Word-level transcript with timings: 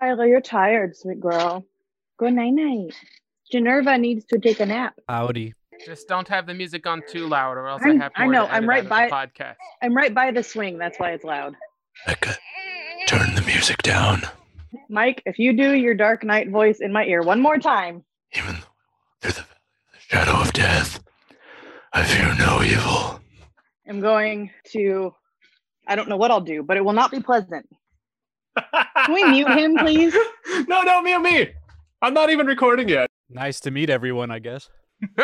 Kyla, 0.00 0.26
you're 0.28 0.40
tired, 0.40 0.96
sweet 0.96 1.20
girl. 1.20 1.64
Good 2.18 2.32
night 2.34 2.50
night. 2.50 2.94
Generva 3.52 3.98
needs 4.00 4.24
to 4.26 4.38
take 4.38 4.60
a 4.60 4.66
nap. 4.66 4.94
Howdy. 5.08 5.54
Just 5.84 6.08
don't 6.08 6.28
have 6.28 6.46
the 6.46 6.54
music 6.54 6.86
on 6.86 7.02
too 7.08 7.26
loud, 7.26 7.56
or 7.56 7.66
else 7.68 7.82
I'm- 7.82 8.00
I 8.00 8.04
have 8.04 8.12
I 8.16 8.24
more 8.24 8.32
know, 8.32 8.46
to 8.46 8.52
I'm 8.52 8.56
edit 8.64 8.68
right 8.68 8.78
out 8.78 8.84
of 8.84 8.88
by- 8.90 9.06
the 9.06 9.12
podcast. 9.32 9.56
I'm 9.82 9.94
right 9.96 10.14
by 10.14 10.30
the 10.30 10.42
swing. 10.42 10.78
That's 10.78 10.98
why 10.98 11.12
it's 11.12 11.24
loud. 11.24 11.54
Becca, 12.06 12.36
turn 13.06 13.34
the 13.34 13.42
music 13.42 13.78
down. 13.82 14.22
Mike, 14.88 15.22
if 15.26 15.38
you 15.38 15.52
do 15.54 15.72
your 15.74 15.94
Dark 15.94 16.22
Knight 16.22 16.48
voice 16.50 16.80
in 16.80 16.92
my 16.92 17.04
ear 17.04 17.22
one 17.22 17.40
more 17.40 17.58
time, 17.58 18.04
Even 18.36 18.56
through 19.20 19.32
the 19.32 19.40
valley 19.42 19.48
of 19.86 19.92
the 19.92 19.98
shadow 20.00 20.40
of 20.40 20.52
death, 20.52 21.02
I 21.92 22.04
fear 22.04 22.34
no 22.38 22.62
evil. 22.62 23.20
I'm 23.88 24.00
going 24.00 24.50
to. 24.72 25.14
I 25.88 25.96
don't 25.96 26.08
know 26.08 26.16
what 26.16 26.30
I'll 26.30 26.40
do, 26.40 26.62
but 26.62 26.76
it 26.76 26.84
will 26.84 26.92
not 26.92 27.10
be 27.10 27.20
pleasant. 27.20 27.68
Can 29.10 29.14
we 29.14 29.30
mute 29.32 29.50
him, 29.50 29.76
please? 29.76 30.14
no, 30.68 30.82
no, 30.82 31.02
me 31.02 31.14
and 31.14 31.22
me. 31.24 31.48
I'm 32.00 32.14
not 32.14 32.30
even 32.30 32.46
recording 32.46 32.88
yet. 32.88 33.08
Nice 33.28 33.58
to 33.60 33.72
meet 33.72 33.90
everyone, 33.90 34.30
I 34.30 34.38
guess. 34.38 34.70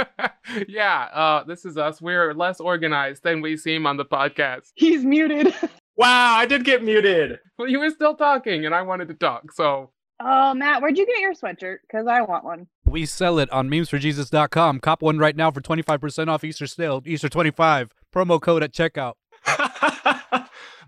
yeah, 0.69 1.03
uh, 1.13 1.45
this 1.45 1.65
is 1.65 1.77
us. 1.77 2.03
We're 2.03 2.35
less 2.35 2.59
organized 2.59 3.23
than 3.23 3.41
we 3.41 3.57
seem 3.57 3.87
on 3.87 3.97
the 3.97 4.05
podcast. 4.05 4.73
He's 4.75 5.05
muted. 5.05 5.55
Wow, 5.99 6.35
I 6.35 6.45
did 6.45 6.67
get 6.67 6.85
muted. 6.85 7.39
Well, 7.57 7.69
you 7.69 7.81
were 7.81 7.89
still 7.89 8.15
talking, 8.17 8.67
and 8.67 8.75
I 8.75 8.83
wanted 8.83 9.09
to 9.09 9.15
talk, 9.15 9.51
so 9.51 9.93
Oh, 10.21 10.53
Matt, 10.53 10.83
where'd 10.83 10.99
you 10.99 11.07
get 11.07 11.21
your 11.21 11.33
sweatshirt? 11.33 11.79
Because 11.89 12.07
I 12.07 12.21
want 12.21 12.45
one. 12.45 12.67
We 12.85 13.07
sell 13.07 13.39
it 13.39 13.51
on 13.51 13.71
memesforjesus.com. 13.71 14.81
Cop 14.81 15.01
one 15.01 15.17
right 15.17 15.35
now 15.35 15.51
for 15.51 15.63
25% 15.63 16.29
off 16.29 16.45
Easter 16.45 16.67
sale. 16.67 17.03
Easter 17.07 17.31
25. 17.31 17.95
Promo 18.15 18.39
code 18.39 18.63
at 18.63 18.75
checkout. 18.75 19.15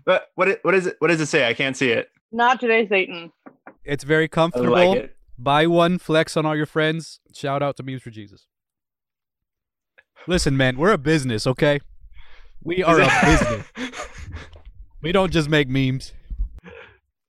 but 0.05 0.27
what 0.35 0.47
it, 0.47 0.59
what 0.61 0.75
is 0.75 0.85
it? 0.85 0.97
What 0.99 1.07
does 1.07 1.21
it 1.21 1.25
say? 1.25 1.47
I 1.49 1.55
can't 1.55 1.75
see 1.75 1.89
it. 1.89 2.11
Not 2.31 2.59
today, 2.59 2.87
Satan. 2.87 3.31
It's 3.83 4.03
very 4.03 4.25
I 4.25 4.27
comfortable. 4.27 4.71
like 4.71 4.97
it. 4.97 5.15
Buy 5.37 5.67
one, 5.67 5.97
flex 5.97 6.35
on 6.35 6.45
all 6.45 6.55
your 6.55 6.65
friends. 6.65 7.21
Shout 7.33 7.63
out 7.63 7.77
to 7.77 7.83
Memes 7.83 8.01
for 8.01 8.09
Jesus. 8.09 8.47
Listen, 10.27 10.57
man, 10.57 10.77
we're 10.77 10.91
a 10.91 10.97
business, 10.97 11.47
okay? 11.47 11.79
We 12.61 12.83
are 12.83 12.99
a 12.99 13.09
business. 13.23 13.65
We 15.01 15.11
don't 15.11 15.31
just 15.31 15.49
make 15.49 15.69
memes. 15.69 16.13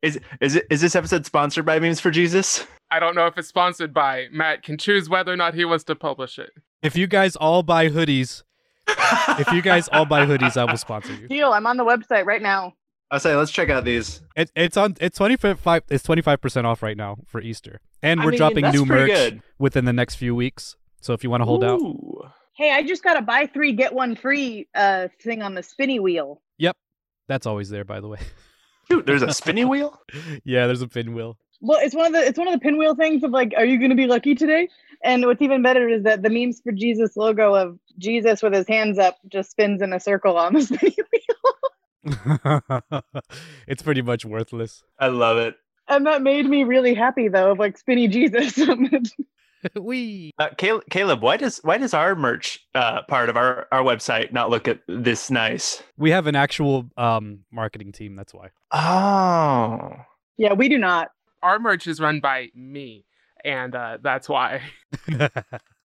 Is 0.02 0.18
is 0.40 0.56
it 0.56 0.66
is 0.70 0.80
this 0.80 0.96
episode 0.96 1.26
sponsored 1.26 1.64
by 1.64 1.78
Memes 1.78 2.00
for 2.00 2.10
Jesus? 2.10 2.66
I 2.90 2.98
don't 2.98 3.14
know 3.14 3.26
if 3.26 3.38
it's 3.38 3.48
sponsored 3.48 3.94
by. 3.94 4.26
Matt 4.32 4.62
can 4.62 4.76
choose 4.76 5.08
whether 5.08 5.32
or 5.32 5.36
not 5.36 5.54
he 5.54 5.64
wants 5.64 5.84
to 5.84 5.94
publish 5.94 6.38
it. 6.38 6.50
If 6.82 6.96
you 6.96 7.06
guys 7.06 7.36
all 7.36 7.62
buy 7.62 7.88
hoodies, 7.88 8.42
if 8.88 9.52
you 9.52 9.62
guys 9.62 9.88
all 9.92 10.06
buy 10.06 10.26
hoodies, 10.26 10.56
I 10.56 10.64
will 10.64 10.78
sponsor 10.78 11.12
you. 11.12 11.28
Deal. 11.28 11.52
I'm 11.52 11.66
on 11.66 11.76
the 11.76 11.84
website 11.84 12.24
right 12.24 12.42
now. 12.42 12.74
I'll 13.10 13.20
say 13.20 13.34
let's 13.34 13.50
check 13.50 13.70
out 13.70 13.84
these. 13.84 14.20
It, 14.36 14.50
it's 14.54 14.76
on. 14.76 14.96
It's 15.00 15.18
twenty 15.18 15.36
five. 15.36 15.82
It's 15.88 16.04
twenty 16.04 16.22
five 16.22 16.40
percent 16.40 16.66
off 16.66 16.82
right 16.82 16.96
now 16.96 17.18
for 17.26 17.40
Easter, 17.40 17.80
and 18.02 18.20
I 18.20 18.24
we're 18.24 18.30
mean, 18.32 18.38
dropping 18.38 18.70
new 18.70 18.84
merch 18.84 19.10
good. 19.10 19.42
within 19.58 19.84
the 19.84 19.92
next 19.92 20.14
few 20.16 20.34
weeks. 20.34 20.76
So 21.00 21.12
if 21.12 21.24
you 21.24 21.30
want 21.30 21.40
to 21.40 21.46
hold 21.46 21.64
out, 21.64 21.80
Hey, 22.56 22.72
I 22.72 22.82
just 22.82 23.02
got 23.02 23.16
a 23.16 23.22
buy 23.22 23.46
three 23.46 23.72
get 23.72 23.94
one 23.94 24.14
free 24.14 24.68
uh 24.74 25.08
thing 25.22 25.42
on 25.42 25.54
the 25.54 25.62
spinny 25.62 25.98
wheel. 25.98 26.40
Yep, 26.58 26.76
that's 27.26 27.46
always 27.46 27.70
there. 27.70 27.84
By 27.84 28.00
the 28.00 28.08
way, 28.08 28.18
Dude, 28.90 29.06
there's 29.06 29.22
a 29.22 29.32
spinny 29.32 29.64
wheel. 29.64 29.98
yeah, 30.44 30.66
there's 30.66 30.82
a 30.82 30.88
pinwheel. 30.88 31.36
Well, 31.62 31.78
it's 31.82 31.94
one 31.94 32.06
of 32.06 32.12
the 32.12 32.20
it's 32.26 32.38
one 32.38 32.48
of 32.48 32.54
the 32.54 32.60
pinwheel 32.60 32.94
things 32.94 33.22
of 33.22 33.30
like, 33.30 33.54
are 33.56 33.64
you 33.64 33.78
going 33.78 33.90
to 33.90 33.96
be 33.96 34.06
lucky 34.06 34.34
today? 34.34 34.68
And 35.02 35.24
what's 35.24 35.40
even 35.42 35.62
better 35.62 35.88
is 35.88 36.02
that 36.04 36.22
the 36.22 36.28
memes 36.30 36.60
for 36.60 36.72
Jesus 36.72 37.16
logo 37.16 37.54
of 37.54 37.78
Jesus 37.98 38.42
with 38.42 38.52
his 38.52 38.68
hands 38.68 38.98
up 38.98 39.16
just 39.28 39.50
spins 39.50 39.80
in 39.80 39.92
a 39.92 40.00
circle 40.00 40.36
on 40.36 40.52
the 40.52 40.62
spinny 40.62 40.96
wheel. 40.96 41.54
it's 43.66 43.82
pretty 43.82 44.02
much 44.02 44.24
worthless. 44.24 44.82
I 44.98 45.08
love 45.08 45.38
it. 45.38 45.56
And 45.88 46.06
that 46.06 46.22
made 46.22 46.46
me 46.46 46.64
really 46.64 46.94
happy 46.94 47.28
though, 47.28 47.52
of 47.52 47.58
like 47.58 47.76
spinny 47.76 48.08
Jesus. 48.08 48.58
we 49.80 50.30
Uh, 50.38 50.48
Caleb, 50.56 50.84
Caleb, 50.90 51.22
why 51.22 51.36
does 51.36 51.60
why 51.62 51.78
does 51.78 51.92
our 51.94 52.14
merch 52.14 52.60
uh, 52.74 53.02
part 53.02 53.28
of 53.28 53.36
our, 53.36 53.66
our 53.72 53.82
website 53.82 54.32
not 54.32 54.50
look 54.50 54.68
at 54.68 54.80
this 54.88 55.30
nice? 55.30 55.82
we 55.98 56.10
have 56.10 56.26
an 56.26 56.36
actual 56.36 56.88
um 56.96 57.40
marketing 57.52 57.92
team. 57.92 58.16
That's 58.16 58.32
why. 58.32 58.48
Oh, 58.72 59.92
yeah, 60.36 60.52
we 60.52 60.68
do 60.68 60.78
not. 60.78 61.08
Our 61.42 61.58
merch 61.58 61.86
is 61.86 62.00
run 62.00 62.20
by 62.20 62.48
me, 62.54 63.04
and 63.44 63.74
uh, 63.74 63.98
that's 64.02 64.28
why. 64.28 64.62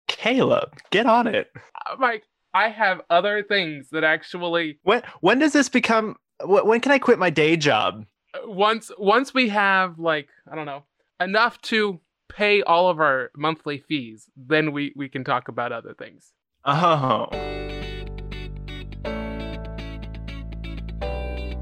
Caleb, 0.07 0.73
get 0.89 1.05
on 1.05 1.27
it. 1.27 1.49
Uh, 1.55 1.95
Mike, 1.97 2.23
I 2.53 2.67
have 2.67 2.99
other 3.09 3.43
things 3.43 3.89
that 3.91 4.03
actually 4.03 4.77
When 4.83 5.01
when 5.21 5.39
does 5.39 5.53
this 5.53 5.69
become? 5.69 6.17
When 6.43 6.81
can 6.81 6.91
I 6.91 6.99
quit 6.99 7.17
my 7.17 7.29
day 7.29 7.55
job? 7.55 8.05
once 8.45 8.91
once 8.97 9.33
we 9.33 9.47
have 9.49 9.99
like 9.99 10.27
I 10.51 10.55
don't 10.55 10.65
know 10.65 10.83
enough 11.21 11.61
to 11.63 12.01
pay 12.27 12.61
all 12.61 12.89
of 12.89 12.99
our 12.99 13.31
monthly 13.37 13.77
fees, 13.87 14.29
then 14.35 14.73
we 14.73 14.91
we 14.97 15.07
can 15.07 15.23
talk 15.23 15.47
about 15.47 15.71
other 15.71 15.93
things. 15.93 16.33
Oh. 16.65 17.29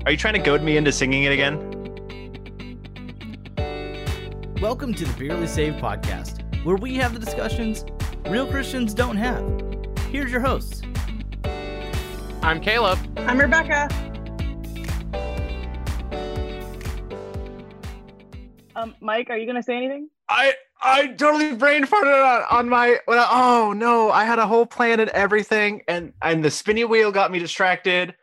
Are 0.05 0.11
you 0.11 0.17
trying 0.17 0.33
to 0.33 0.39
goad 0.39 0.63
me 0.63 0.75
into 0.75 0.91
singing 0.91 1.23
it 1.23 1.31
again? 1.31 1.57
Welcome 4.59 4.95
to 4.95 5.05
the 5.05 5.13
Barely 5.19 5.45
Saved 5.45 5.79
podcast, 5.79 6.41
where 6.65 6.77
we 6.77 6.95
have 6.95 7.13
the 7.13 7.19
discussions 7.19 7.85
real 8.27 8.47
Christians 8.47 8.95
don't 8.95 9.17
have. 9.17 9.43
Here's 10.11 10.31
your 10.31 10.41
hosts. 10.41 10.78
I'm 12.41 12.59
Caleb. 12.61 12.97
I'm 13.17 13.37
Rebecca. 13.39 13.87
Um, 18.75 18.95
Mike, 19.01 19.29
are 19.29 19.37
you 19.37 19.45
gonna 19.45 19.61
say 19.63 19.75
anything? 19.75 20.09
I 20.29 20.53
I 20.81 21.07
totally 21.07 21.53
brain 21.55 21.85
farted 21.85 22.23
on, 22.23 22.43
on 22.49 22.69
my. 22.69 22.97
When 23.05 23.17
I, 23.19 23.27
oh 23.29 23.73
no! 23.73 24.09
I 24.11 24.23
had 24.23 24.39
a 24.39 24.47
whole 24.47 24.65
plan 24.65 24.99
and 24.99 25.09
everything, 25.11 25.81
and 25.87 26.13
and 26.21 26.43
the 26.43 26.49
spinny 26.51 26.85
wheel 26.85 27.11
got 27.11 27.31
me 27.31 27.39
distracted. 27.39 28.15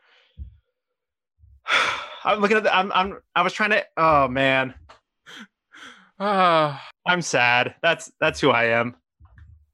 I'm 2.25 2.41
looking 2.41 2.57
at 2.57 2.63
the. 2.63 2.75
I'm 2.75 2.91
I'm 2.93 3.19
I 3.35 3.43
was 3.43 3.53
trying 3.53 3.71
to. 3.71 3.85
Oh 3.97 4.29
man, 4.29 4.75
Ah, 6.19 6.89
I'm 7.07 7.21
sad. 7.23 7.75
That's 7.83 8.11
that's 8.19 8.41
who 8.41 8.51
I 8.51 8.65
am. 8.65 8.97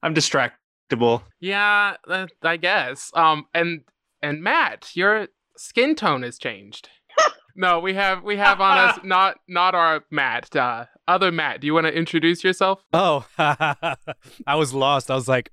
I'm 0.01 0.13
distractible. 0.13 1.21
yeah, 1.39 1.95
uh, 2.09 2.27
I 2.41 2.57
guess. 2.57 3.09
Um, 3.13 3.45
and 3.53 3.81
and 4.23 4.41
Matt, 4.41 4.89
your 4.95 5.27
skin 5.57 5.93
tone 5.93 6.23
has 6.23 6.39
changed. 6.39 6.89
no, 7.55 7.79
we 7.79 7.93
have 7.93 8.23
we 8.23 8.37
have 8.37 8.61
on 8.61 8.77
us 8.77 8.99
not 9.03 9.35
not 9.47 9.75
our 9.75 10.03
Matt. 10.09 10.55
Uh, 10.55 10.85
other 11.07 11.31
Matt. 11.31 11.61
Do 11.61 11.67
you 11.67 11.73
want 11.73 11.85
to 11.85 11.93
introduce 11.93 12.43
yourself? 12.43 12.81
Oh, 12.93 13.27
I 13.37 14.55
was 14.55 14.73
lost. 14.73 15.11
I 15.11 15.15
was 15.15 15.27
like, 15.27 15.51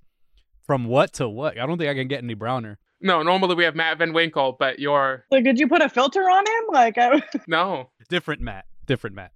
from 0.65 0.85
what 0.85 1.13
to 1.15 1.29
what? 1.29 1.59
I 1.59 1.67
don't 1.67 1.77
think 1.77 1.91
I 1.91 1.95
can 1.95 2.09
get 2.09 2.23
any 2.23 2.35
browner. 2.35 2.79
No, 3.03 3.23
normally 3.23 3.55
we 3.55 3.65
have 3.65 3.75
Matt 3.75 3.99
Van 3.99 4.13
Winkle, 4.13 4.57
but 4.59 4.79
you're 4.79 5.25
Like, 5.31 5.43
did 5.43 5.59
you 5.59 5.67
put 5.67 5.83
a 5.83 5.89
filter 5.89 6.21
on 6.21 6.47
him? 6.47 6.65
Like, 6.73 6.99
I... 6.99 7.23
no 7.49 7.91
Different 8.09 8.43
Matt. 8.43 8.67
Different 8.87 9.17
Matt. 9.17 9.33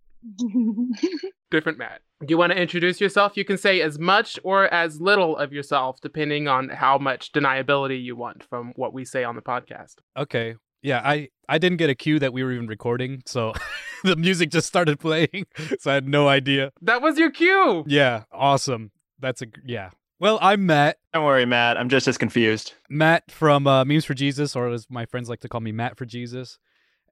different 1.50 1.78
Matt. 1.78 2.02
Do 2.24 2.32
you 2.32 2.38
want 2.38 2.52
to 2.52 2.60
introduce 2.60 3.00
yourself? 3.00 3.36
You 3.36 3.44
can 3.44 3.58
say 3.58 3.80
as 3.80 3.98
much 3.98 4.38
or 4.42 4.72
as 4.72 5.00
little 5.00 5.36
of 5.36 5.52
yourself, 5.52 6.00
depending 6.00 6.48
on 6.48 6.70
how 6.70 6.98
much 6.98 7.32
deniability 7.32 8.02
you 8.02 8.16
want 8.16 8.42
from 8.42 8.72
what 8.76 8.92
we 8.92 9.04
say 9.04 9.24
on 9.24 9.36
the 9.36 9.42
podcast. 9.42 9.96
Okay. 10.16 10.56
Yeah, 10.82 11.00
I 11.04 11.28
I 11.48 11.58
didn't 11.58 11.78
get 11.78 11.90
a 11.90 11.94
cue 11.94 12.18
that 12.18 12.32
we 12.32 12.42
were 12.42 12.52
even 12.52 12.66
recording, 12.66 13.22
so 13.26 13.54
the 14.04 14.16
music 14.16 14.50
just 14.50 14.66
started 14.66 15.00
playing, 15.00 15.46
so 15.78 15.90
I 15.90 15.94
had 15.94 16.06
no 16.06 16.28
idea. 16.28 16.72
That 16.82 17.00
was 17.00 17.18
your 17.18 17.30
cue. 17.30 17.84
Yeah, 17.86 18.24
awesome. 18.30 18.90
That's 19.18 19.40
a 19.40 19.46
yeah. 19.64 19.90
Well, 20.20 20.38
I'm 20.42 20.66
Matt. 20.66 20.98
Don't 21.12 21.24
worry, 21.24 21.46
Matt. 21.46 21.76
I'm 21.76 21.88
just 21.88 22.06
as 22.06 22.18
confused. 22.18 22.74
Matt 22.88 23.30
from 23.30 23.66
uh, 23.66 23.84
Memes 23.84 24.04
for 24.04 24.14
Jesus, 24.14 24.54
or 24.54 24.68
as 24.70 24.86
my 24.90 25.06
friends 25.06 25.28
like 25.28 25.40
to 25.40 25.48
call 25.48 25.60
me, 25.60 25.72
Matt 25.72 25.96
for 25.96 26.04
Jesus. 26.04 26.58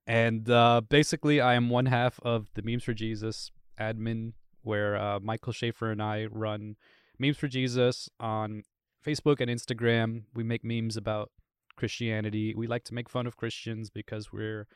And 0.06 0.48
uh, 0.50 0.82
basically, 0.88 1.40
I 1.40 1.54
am 1.54 1.70
one 1.70 1.86
half 1.86 2.20
of 2.22 2.48
the 2.54 2.62
Memes 2.62 2.84
for 2.84 2.92
Jesus 2.92 3.50
admin, 3.80 4.32
where 4.62 4.96
uh, 4.96 5.20
Michael 5.20 5.52
Schaefer 5.52 5.90
and 5.90 6.02
I 6.02 6.26
run 6.30 6.76
Memes 7.18 7.36
for 7.36 7.48
Jesus 7.48 8.08
on 8.20 8.62
Facebook 9.04 9.40
and 9.40 9.50
Instagram. 9.50 10.22
We 10.34 10.42
make 10.44 10.64
memes 10.64 10.96
about 10.96 11.30
Christianity. 11.76 12.54
We 12.54 12.66
like 12.66 12.84
to 12.84 12.94
make 12.94 13.08
fun 13.08 13.26
of 13.26 13.36
Christians 13.36 13.90
because 13.90 14.32
we're 14.32 14.66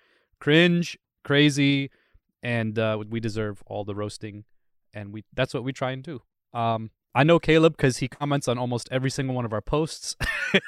cringe, 0.41 0.99
crazy, 1.25 1.91
and 2.43 2.79
uh, 2.79 2.99
we 3.09 3.21
deserve 3.21 3.63
all 3.67 3.85
the 3.85 3.95
roasting. 3.95 4.45
And 4.95 5.13
we 5.13 5.25
that's 5.35 5.53
what 5.55 5.65
we 5.65 5.73
try 5.73 5.93
and 5.93 6.03
do. 6.03 6.23
Um, 6.53 6.91
I 7.15 7.23
know 7.25 7.39
Caleb 7.39 7.77
because 7.77 7.99
he 7.99 8.09
comments 8.09 8.47
on 8.49 8.59
almost 8.59 8.89
every 8.91 9.11
single 9.11 9.35
one 9.35 9.45
of 9.45 9.53
our 9.53 9.61
posts, 9.63 10.17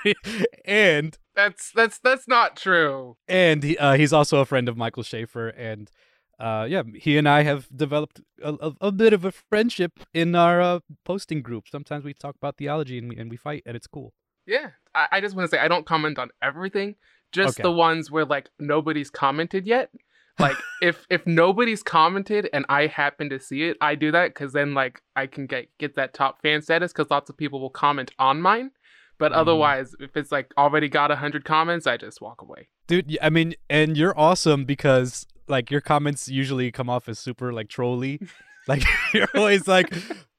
and 0.65 1.17
That's 1.35 1.71
that's 1.73 1.99
that's 1.99 2.27
not 2.29 2.57
true. 2.57 3.17
and 3.29 3.63
he, 3.63 3.77
uh, 3.79 3.95
he's 3.95 4.13
also 4.13 4.39
a 4.41 4.45
friend 4.45 4.69
of 4.69 4.77
Michael 4.77 5.03
Schaefer, 5.03 5.49
and 5.49 5.91
uh, 6.39 6.67
yeah, 6.69 6.83
he 6.95 7.17
and 7.19 7.29
I 7.29 7.43
have 7.43 7.69
developed 7.75 8.21
a, 8.43 8.55
a, 8.61 8.73
a 8.81 8.93
bit 8.93 9.13
of 9.13 9.25
a 9.25 9.33
friendship 9.33 10.01
in 10.15 10.35
our 10.35 10.61
uh, 10.61 10.81
posting 11.05 11.43
group. 11.43 11.65
Sometimes 11.69 12.05
we 12.05 12.15
talk 12.15 12.37
about 12.37 12.57
theology 12.57 12.99
and 12.99 13.09
we 13.09 13.17
and 13.17 13.31
we 13.31 13.37
fight, 13.37 13.63
and 13.67 13.77
it's 13.77 13.87
cool. 13.87 14.13
Yeah, 14.47 14.71
I, 14.95 15.09
I 15.13 15.21
just 15.21 15.35
want 15.37 15.51
to 15.51 15.57
say 15.57 15.61
I 15.63 15.69
don't 15.69 15.85
comment 15.87 16.19
on 16.19 16.31
everything, 16.43 16.95
just 17.33 17.59
Okay. 17.59 17.63
the 17.65 17.73
ones 17.73 18.11
where 18.11 18.25
like 18.25 18.49
nobody's 18.59 19.11
commented 19.11 19.67
yet. 19.67 19.91
like 20.39 20.57
if 20.81 21.07
if 21.11 21.27
nobody's 21.27 21.83
commented 21.83 22.49
and 22.53 22.65
I 22.69 22.87
happen 22.87 23.29
to 23.31 23.41
see 23.41 23.65
it, 23.65 23.77
I 23.81 23.95
do 23.97 24.13
that 24.13 24.29
because 24.35 24.53
then 24.53 24.73
like 24.75 25.03
I 25.17 25.27
can 25.27 25.47
get 25.47 25.69
get 25.79 25.97
that 25.97 26.15
top 26.15 26.41
fan 26.43 26.63
status 26.63 26.93
because 26.93 27.11
lots 27.11 27.29
of 27.29 27.37
people 27.37 27.61
will 27.61 27.71
comment 27.71 28.13
on 28.19 28.41
mine. 28.41 28.71
But 29.19 29.33
Mhm. 29.33 29.37
otherwise, 29.39 29.97
if 29.99 30.17
it's 30.17 30.31
like 30.31 30.53
already 30.57 30.89
got 30.89 31.11
a 31.11 31.17
hundred 31.17 31.45
comments, 31.45 31.89
I 31.89 31.97
just 31.97 32.21
walk 32.21 32.41
away. 32.41 32.69
Dude, 32.87 33.19
I 33.21 33.29
mean, 33.31 33.55
and 33.69 33.97
you're 33.97 34.17
awesome 34.19 34.65
because 34.65 35.27
like 35.49 35.71
your 35.71 35.81
comments 35.81 36.29
usually 36.29 36.71
come 36.73 36.89
off 36.91 37.09
as 37.09 37.19
super 37.19 37.53
like 37.53 37.69
trolly. 37.69 38.21
Like 38.67 38.83
you're 39.15 39.29
always 39.35 39.67
like, 39.67 39.91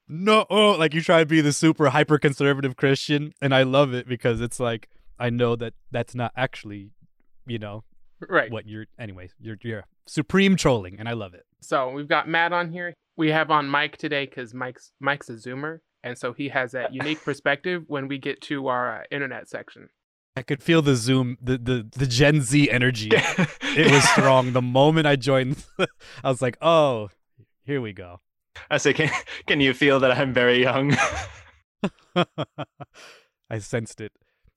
no, 0.08 0.46
oh, 0.52 0.74
like 0.74 0.94
you 0.94 1.02
try 1.02 1.18
to 1.22 1.26
be 1.26 1.42
the 1.42 1.52
super 1.52 1.90
hyper 1.90 2.20
conservative 2.20 2.76
Christian, 2.76 3.34
and 3.42 3.56
I 3.56 3.64
love 3.64 3.92
it 3.96 4.08
because 4.08 4.40
it's 4.40 4.60
like 4.60 4.88
I 5.18 5.32
know 5.32 5.56
that 5.56 5.74
that's 5.90 6.14
not 6.14 6.32
actually, 6.38 6.92
you 7.48 7.58
know, 7.58 7.84
Right. 8.28 8.52
what 8.52 8.68
you're. 8.68 8.86
Anyways, 9.00 9.34
you're 9.40 9.58
you're 9.64 9.84
supreme 10.06 10.56
trolling, 10.58 11.00
and 11.00 11.10
I 11.10 11.14
love 11.14 11.34
it. 11.34 11.48
So 11.62 11.90
we've 11.90 12.08
got 12.08 12.28
Matt 12.30 12.54
on 12.54 12.72
here. 12.72 12.94
We 13.18 13.30
have 13.32 13.50
on 13.50 13.68
Mike 13.68 13.98
today 13.98 14.26
because 14.28 14.54
Mike's 14.54 14.92
Mike's 15.00 15.30
a 15.30 15.34
Zoomer, 15.34 15.80
and 16.04 16.16
so 16.16 16.32
he 16.32 16.50
has 16.50 16.74
that 16.74 16.94
unique 16.94 17.24
perspective 17.24 17.86
when 17.88 18.08
we 18.08 18.20
get 18.20 18.42
to 18.42 18.68
our 18.68 19.02
uh, 19.02 19.04
internet 19.10 19.50
section. 19.50 19.90
I 20.40 20.42
could 20.42 20.64
feel 20.64 20.82
the 20.82 20.96
Zoom, 20.96 21.38
the 21.42 21.58
the 21.58 21.86
the 21.98 22.06
Gen 22.06 22.40
Z 22.40 22.72
energy. 22.72 23.10
it 23.14 23.92
was 23.92 24.08
strong. 24.12 24.54
The 24.54 24.62
moment 24.62 25.06
I 25.06 25.18
joined, 25.18 25.66
I 26.24 26.30
was 26.30 26.42
like, 26.42 26.58
oh, 26.62 27.10
here 27.64 27.82
we 27.82 27.92
go. 27.92 28.22
I 28.72 28.78
say, 28.78 28.94
can, 28.94 29.12
can 29.48 29.60
you 29.60 29.74
feel 29.74 30.00
that 30.00 30.14
I'm 30.14 30.34
very 30.34 30.62
young? 30.62 30.96
I 33.50 33.60
sensed 33.60 34.00
it. 34.00 34.14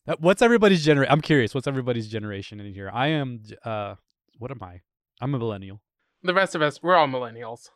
Uh, 0.06 0.14
What's 0.20 0.40
everybody's 0.40 0.84
generation? 0.84 1.12
I'm 1.12 1.20
curious. 1.20 1.52
What's 1.52 1.66
everybody's 1.66 2.06
generation 2.06 2.60
in 2.60 2.72
here? 2.72 2.88
I 2.88 3.08
am. 3.08 3.42
Uh, 3.64 3.96
what 4.38 4.52
am 4.52 4.62
I? 4.62 4.82
I'm 5.20 5.34
a 5.34 5.38
millennial. 5.40 5.80
The 6.22 6.32
rest 6.32 6.54
of 6.54 6.62
us, 6.62 6.80
we're 6.80 6.94
all 6.94 7.08
millennials. 7.08 7.70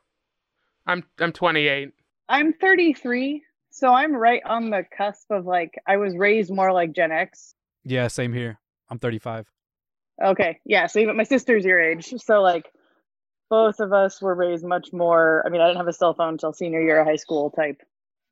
I'm 0.87 1.02
I'm 1.19 1.32
28. 1.32 1.91
I'm 2.29 2.52
33, 2.52 3.43
so 3.70 3.93
I'm 3.93 4.14
right 4.14 4.43
on 4.47 4.70
the 4.70 4.85
cusp 4.97 5.29
of 5.32 5.44
like 5.44 5.75
I 5.88 5.97
was 5.97 6.17
raised 6.17 6.52
more 6.52 6.73
like 6.73 6.93
Gen 6.93 7.11
X. 7.11 7.56
Yeah, 7.88 8.09
same 8.09 8.33
here. 8.33 8.59
I'm 8.91 8.99
35. 8.99 9.47
Okay, 10.23 10.59
yeah. 10.65 10.87
So 10.87 10.99
even 10.99 11.17
my 11.17 11.23
sister's 11.23 11.65
your 11.65 11.81
age, 11.81 12.12
so 12.19 12.43
like 12.43 12.67
both 13.49 13.79
of 13.79 13.93
us 13.93 14.21
were 14.21 14.35
raised 14.35 14.65
much 14.65 14.93
more. 14.93 15.43
I 15.47 15.50
mean, 15.50 15.61
I 15.61 15.67
didn't 15.67 15.77
have 15.79 15.87
a 15.87 15.93
cell 15.93 16.15
phone 16.15 16.31
until 16.31 16.53
senior 16.53 16.81
year 16.81 17.00
of 17.00 17.06
high 17.06 17.17
school 17.17 17.50
type, 17.50 17.81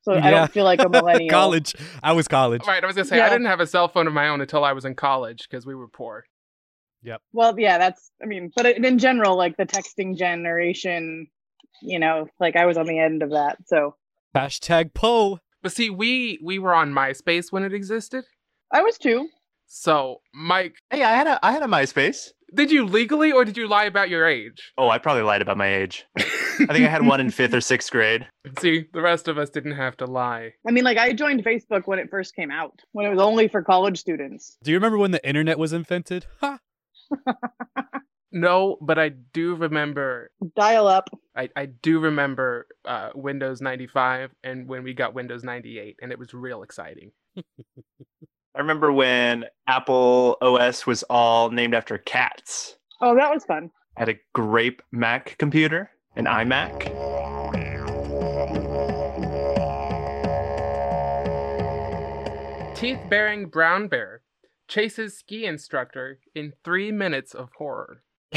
so 0.03 0.12
I 0.15 0.31
don't 0.31 0.51
feel 0.51 0.65
like 0.65 0.81
a 0.81 0.89
millennial. 0.89 1.31
college. 1.31 1.75
I 2.03 2.12
was 2.12 2.27
college. 2.27 2.67
Right, 2.67 2.83
I 2.83 2.87
was 2.87 2.97
gonna 2.97 3.06
say 3.06 3.21
I 3.21 3.29
didn't 3.29 3.47
have 3.47 3.61
a 3.61 3.67
cell 3.67 3.87
phone 3.89 4.06
of 4.09 4.12
my 4.12 4.29
own 4.29 4.41
until 4.41 4.65
I 4.65 4.73
was 4.73 4.85
in 4.85 4.95
college 4.95 5.47
because 5.49 5.65
we 5.65 5.75
were 5.75 5.89
poor. 5.89 6.25
Yep. 7.03 7.21
Well, 7.33 7.59
yeah, 7.59 7.79
that's. 7.79 8.11
I 8.21 8.27
mean, 8.27 8.51
but 8.56 8.67
in 8.67 8.85
in 8.85 8.99
general, 8.99 9.37
like 9.37 9.56
the 9.56 9.67
texting 9.67 10.17
generation, 10.17 11.29
you 11.83 11.99
know, 12.01 12.27
like 12.41 12.56
I 12.56 12.67
was 12.67 12.77
on 12.77 12.87
the 12.87 12.99
end 12.99 13.23
of 13.23 13.31
that. 13.31 13.59
So 13.67 13.95
Hashtag 14.35 14.95
Poe. 14.95 15.39
But 15.62 15.73
see, 15.73 15.91
we 15.91 16.41
we 16.43 16.59
were 16.59 16.75
on 16.75 16.93
MySpace 16.93 17.53
when 17.53 17.62
it 17.62 17.73
existed. 17.73 18.25
I 18.73 18.83
was 18.83 18.99
too. 18.99 19.29
So, 19.76 20.21
Mike, 20.32 20.76
hey, 20.91 21.03
I 21.03 21.17
had 21.17 21.26
a 21.26 21.44
I 21.44 21.50
had 21.50 21.62
a 21.62 21.67
MySpace. 21.67 22.29
did 22.55 22.71
you 22.71 22.85
legally 22.85 23.32
or 23.32 23.44
did 23.44 23.56
you 23.56 23.67
lie 23.67 23.87
about 23.87 24.09
your 24.09 24.25
age? 24.25 24.73
Oh, 24.79 24.88
I 24.88 24.99
probably 24.99 25.25
lied 25.25 25.43
about 25.43 25.56
my 25.56 25.67
age. 25.67 26.06
I 26.17 26.23
think 26.71 26.87
I 26.87 26.88
had 26.88 27.05
one 27.05 27.21
in 27.21 27.29
fifth 27.32 27.53
or 27.53 27.61
sixth 27.61 27.91
grade. 27.91 28.25
See, 28.61 28.85
the 28.93 29.03
rest 29.03 29.26
of 29.26 29.37
us 29.37 29.50
didn't 29.50 29.75
have 29.75 29.97
to 29.97 30.06
lie. 30.06 30.53
I 30.65 30.71
mean, 30.71 30.85
like 30.85 30.97
I 30.97 31.12
joined 31.12 31.44
Facebook 31.44 31.88
when 31.88 31.99
it 31.99 32.09
first 32.09 32.37
came 32.37 32.53
out, 32.53 32.82
when 32.93 33.05
it 33.05 33.11
was 33.11 33.19
only 33.19 33.49
for 33.49 33.62
college 33.62 33.99
students. 33.99 34.56
Do 34.62 34.71
you 34.71 34.76
remember 34.76 34.97
when 34.97 35.11
the 35.11 35.26
internet 35.26 35.59
was 35.59 35.73
invented? 35.73 36.27
Ha! 36.41 36.61
No, 38.37 38.79
but 38.81 38.99
I 38.99 39.11
do 39.11 39.55
remember 39.55 40.29
Dial 40.56 40.88
up. 40.88 41.09
I, 41.37 41.50
I 41.55 41.67
do 41.67 42.00
remember 42.00 42.67
uh, 42.85 43.11
Windows 43.15 43.61
95 43.61 44.32
and 44.43 44.67
when 44.67 44.82
we 44.82 44.93
got 44.93 45.15
Windows 45.15 45.44
98 45.44 46.00
and 46.03 46.11
it 46.11 46.19
was 46.19 46.35
real 46.35 46.65
exciting. 46.65 47.12
I 48.56 48.61
remember 48.61 48.93
when 48.93 49.47
Apple 49.67 50.37
OS 50.41 50.87
was 50.87 51.03
all 51.11 51.51
named 51.51 51.75
after 51.75 51.99
cats. 51.99 52.77
Oh, 53.01 53.17
that 53.17 53.29
was 53.35 53.45
fun. 53.45 53.73
I 53.97 54.01
had 54.01 54.09
a 54.09 54.21
grape 54.33 54.81
Mac 54.93 55.37
computer, 55.39 55.91
an 56.15 56.27
iMac. 56.27 56.85
Teeth 62.77 63.01
bearing 63.11 63.47
brown 63.47 63.89
bear 63.89 64.23
chases 64.69 65.19
ski 65.19 65.47
instructor 65.47 66.21
in 66.35 66.53
3 66.65 66.93
minutes 66.93 67.35
of 67.35 67.51
horror. 67.59 68.05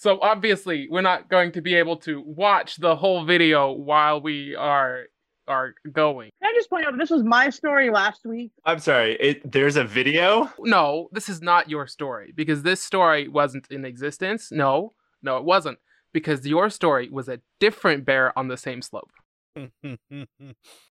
So 0.00 0.18
obviously, 0.22 0.88
we're 0.90 1.02
not 1.02 1.28
going 1.28 1.52
to 1.52 1.60
be 1.60 1.74
able 1.74 1.98
to 1.98 2.22
watch 2.24 2.76
the 2.76 2.96
whole 2.96 3.26
video 3.26 3.70
while 3.70 4.18
we 4.18 4.56
are 4.56 5.02
are 5.50 5.74
going. 5.92 6.30
Can 6.42 6.50
I 6.50 6.54
just 6.56 6.70
point 6.70 6.86
out 6.86 6.96
this 6.96 7.10
was 7.10 7.22
my 7.22 7.50
story 7.50 7.90
last 7.90 8.24
week? 8.24 8.52
I'm 8.64 8.78
sorry. 8.78 9.16
It, 9.20 9.50
there's 9.50 9.76
a 9.76 9.84
video. 9.84 10.50
No, 10.60 11.08
this 11.12 11.28
is 11.28 11.42
not 11.42 11.68
your 11.68 11.86
story 11.86 12.32
because 12.34 12.62
this 12.62 12.82
story 12.82 13.28
wasn't 13.28 13.66
in 13.70 13.84
existence. 13.84 14.50
No, 14.50 14.94
no, 15.22 15.36
it 15.36 15.44
wasn't 15.44 15.78
because 16.12 16.46
your 16.46 16.70
story 16.70 17.10
was 17.10 17.28
a 17.28 17.40
different 17.58 18.04
bear 18.04 18.36
on 18.38 18.48
the 18.48 18.56
same 18.56 18.80
slope. 18.80 19.10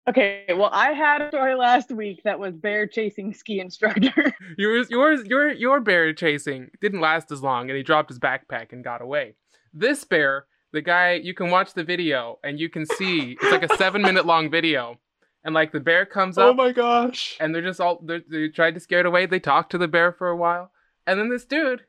Okay, 0.09 0.45
well, 0.51 0.71
I 0.73 0.93
had 0.93 1.21
a 1.21 1.29
story 1.29 1.57
last 1.57 1.91
week 1.91 2.21
that 2.23 2.39
was 2.39 2.55
bear 2.55 2.87
chasing 2.87 3.35
ski 3.35 3.59
instructor. 3.59 4.33
Yours, 4.57 4.89
yours, 4.89 5.27
your 5.27 5.51
your 5.51 5.81
bear 5.81 6.13
chasing 6.13 6.71
didn't 6.81 7.01
last 7.01 7.33
as 7.33 7.43
long, 7.43 7.69
and 7.69 7.77
he 7.77 7.83
dropped 7.83 8.09
his 8.09 8.21
backpack 8.21 8.73
and 8.73 8.85
got 8.85 9.03
away. 9.03 9.35
This 9.75 10.05
bear, 10.05 10.47
the 10.77 10.83
guy, 10.83 11.15
you 11.15 11.33
can 11.35 11.51
watch 11.51 11.73
the 11.73 11.83
video 11.83 12.39
and 12.45 12.61
you 12.61 12.69
can 12.69 12.85
see 12.87 13.37
it's 13.41 13.51
like 13.51 13.63
a 13.63 13.77
seven 13.77 14.03
minute 14.03 14.27
long 14.27 14.51
video, 14.51 14.99
and 15.43 15.55
like 15.55 15.73
the 15.73 15.81
bear 15.81 16.05
comes 16.07 16.37
up 16.39 16.51
Oh 16.51 16.55
my 16.55 16.73
gosh. 16.73 17.37
and 17.41 17.55
they're 17.55 17.63
just 17.71 17.81
all 17.81 17.99
they're, 18.05 18.23
they 18.31 18.49
tried 18.49 18.75
to 18.75 18.81
scare 18.81 19.01
it 19.01 19.07
away. 19.07 19.25
They 19.27 19.41
talk 19.41 19.71
to 19.71 19.79
the 19.79 19.89
bear 19.89 20.13
for 20.13 20.29
a 20.29 20.37
while, 20.37 20.71
and 21.07 21.19
then 21.19 21.31
this 21.31 21.45
dude, 21.47 21.83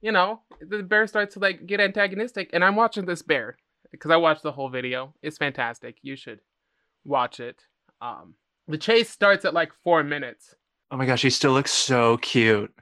you 0.00 0.10
know, 0.12 0.40
the 0.60 0.82
bear 0.82 1.06
starts 1.06 1.34
to 1.34 1.40
like 1.40 1.66
get 1.66 1.80
antagonistic, 1.80 2.50
and 2.52 2.64
I'm 2.64 2.74
watching 2.76 3.06
this 3.06 3.22
bear 3.22 3.56
because 3.92 4.10
I 4.10 4.16
watched 4.16 4.42
the 4.42 4.52
whole 4.52 4.68
video. 4.70 5.14
It's 5.22 5.38
fantastic. 5.38 5.96
You 6.02 6.16
should 6.16 6.40
watch 7.04 7.38
it. 7.40 7.62
Um, 8.00 8.34
the 8.66 8.78
chase 8.78 9.08
starts 9.08 9.44
at 9.44 9.54
like 9.54 9.72
four 9.84 10.02
minutes. 10.02 10.54
Oh 10.90 10.96
my 10.96 11.06
gosh, 11.06 11.22
he 11.22 11.30
still 11.30 11.52
looks 11.52 11.72
so 11.72 12.16
cute. 12.18 12.72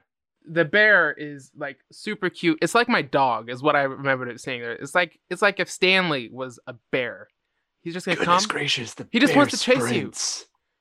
The 0.47 0.65
bear 0.65 1.11
is 1.13 1.51
like 1.55 1.77
super 1.91 2.29
cute. 2.29 2.59
It's 2.61 2.75
like 2.75 2.87
my 2.89 3.01
dog, 3.01 3.49
is 3.49 3.61
what 3.63 3.75
I 3.75 3.83
remembered 3.83 4.29
it 4.29 4.39
saying 4.39 4.61
there. 4.61 4.73
It's 4.73 4.93
like 4.95 5.19
it's 5.29 5.41
like 5.41 5.59
if 5.59 5.69
Stanley 5.69 6.29
was 6.31 6.59
a 6.67 6.75
bear. 6.91 7.27
He's 7.81 7.93
just 7.93 8.05
gonna 8.05 8.17
Goodness 8.17 8.45
come. 8.47 8.55
gracious, 8.55 8.93
the 8.95 9.07
He 9.11 9.19
just 9.19 9.33
bear 9.33 9.37
wants 9.41 9.57
to 9.57 9.63
chase 9.63 9.91
you. 9.91 10.11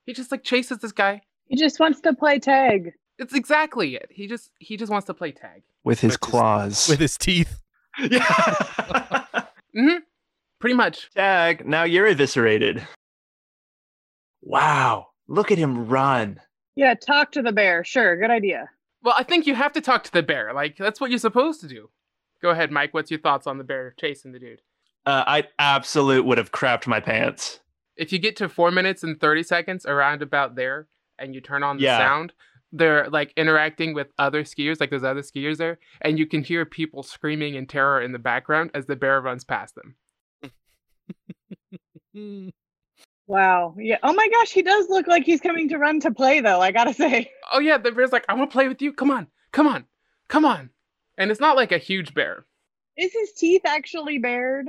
He 0.07 0.13
just 0.13 0.31
like 0.33 0.43
chases 0.43 0.79
this 0.79 0.93
guy. 0.93 1.23
he 1.47 1.57
just 1.57 1.79
wants 1.81 2.01
to 2.03 2.15
play 2.15 2.39
tag. 2.39 2.93
It's 3.19 3.35
exactly 3.35 3.95
it. 3.97 4.09
He 4.11 4.27
just 4.27 4.51
he 4.59 4.77
just 4.77 4.91
wants 4.91 5.07
to 5.07 5.15
play 5.15 5.33
tag. 5.33 5.63
with 5.85 6.01
his 6.01 6.13
With 6.13 6.13
his- 6.13 6.17
claws. 6.17 6.89
With 6.89 6.99
his 7.01 7.17
teeth. 7.17 7.61
yeah. 7.99 8.21
Mm-hmm. 9.77 9.99
Pretty 10.61 10.75
much. 10.77 11.11
Tag. 11.17 11.67
Now 11.67 11.83
you're 11.83 12.07
eviscerated. 12.07 12.87
Wow. 14.43 15.09
Look 15.27 15.51
at 15.51 15.59
him 15.59 15.89
run. 15.89 16.41
Yeah, 16.77 16.95
talk 16.95 17.33
to 17.33 17.43
the 17.43 17.53
bear. 17.53 17.83
Sure, 17.85 18.17
good 18.17 18.31
idea. 18.31 18.69
Well, 19.05 19.15
I 19.17 19.23
think 19.23 19.47
you 19.47 19.55
have 19.55 19.73
to 19.75 19.81
talk 19.81 20.03
to 20.05 20.13
the 20.13 20.23
bear. 20.23 20.53
Like 20.55 20.77
that's 20.77 21.01
what 21.01 21.11
you're 21.11 21.19
supposed 21.19 21.61
to 21.61 21.69
do. 21.69 21.91
Go 22.43 22.51
ahead, 22.51 22.71
Mike. 22.73 22.93
What's 22.95 23.11
your 23.11 23.21
thoughts 23.21 23.47
on 23.47 23.59
the 23.59 23.65
bear 23.65 23.95
chasing 24.01 24.33
the 24.33 24.39
dude? 24.39 24.63
Uh, 25.07 25.23
I 25.27 25.45
absolute 25.59 26.25
would 26.25 26.39
have 26.39 26.51
crapped 26.53 26.87
my 26.87 27.01
pants. 27.01 27.61
If 27.97 28.13
you 28.13 28.19
get 28.19 28.35
to 28.37 28.49
four 28.49 28.71
minutes 28.71 29.03
and 29.05 29.21
thirty 29.21 29.43
seconds 29.43 29.85
around 29.87 30.23
about 30.23 30.57
there, 30.57 30.89
and 31.19 31.35
you 31.35 31.41
turn 31.41 31.63
on 31.63 31.77
the 31.77 31.85
Yeah. 31.85 31.99
sound, 31.99 32.33
they're 32.73 33.09
like 33.11 33.33
interacting 33.37 33.93
with 33.95 34.09
other 34.19 34.43
skiers. 34.43 34.81
Like 34.81 34.91
there's 34.91 35.05
other 35.05 35.21
skiers 35.23 35.59
there, 35.59 35.79
and 36.01 36.19
you 36.19 36.27
can 36.27 36.43
hear 36.43 36.65
people 36.65 37.03
screaming 37.03 37.55
in 37.55 37.67
terror 37.67 38.01
in 38.01 38.13
the 38.13 38.19
background 38.19 38.71
as 38.75 38.87
the 38.87 38.97
bear 38.97 39.21
runs 39.21 39.45
past 39.45 39.75
them. 39.75 39.97
Wow. 43.27 43.75
Yeah. 43.79 43.97
Oh 44.03 44.13
my 44.13 44.29
gosh, 44.29 44.51
he 44.53 44.63
does 44.63 44.89
look 44.89 45.07
like 45.07 45.25
he's 45.25 45.41
coming 45.41 45.69
to 45.71 45.79
run 45.79 46.01
to 46.01 46.11
play, 46.11 46.41
though. 46.41 46.61
I 46.61 46.71
gotta 46.73 46.93
say. 47.03 47.31
Oh 47.53 47.59
yeah, 47.61 47.79
the 47.79 47.93
bear's 47.93 48.13
like, 48.13 48.25
I 48.29 48.35
want 48.35 48.51
to 48.51 48.55
play 48.55 48.69
with 48.69 48.83
you. 48.83 48.93
Come 48.93 49.11
on, 49.11 49.27
come 49.53 49.67
on, 49.67 49.85
come 50.29 50.45
on. 50.45 50.71
And 51.17 51.31
it's 51.31 51.41
not 51.41 51.57
like 51.57 51.73
a 51.73 51.79
huge 51.79 52.13
bear. 52.15 52.45
Is 52.97 53.13
his 53.13 53.33
teeth 53.33 53.63
actually 53.65 54.19
bared? 54.19 54.69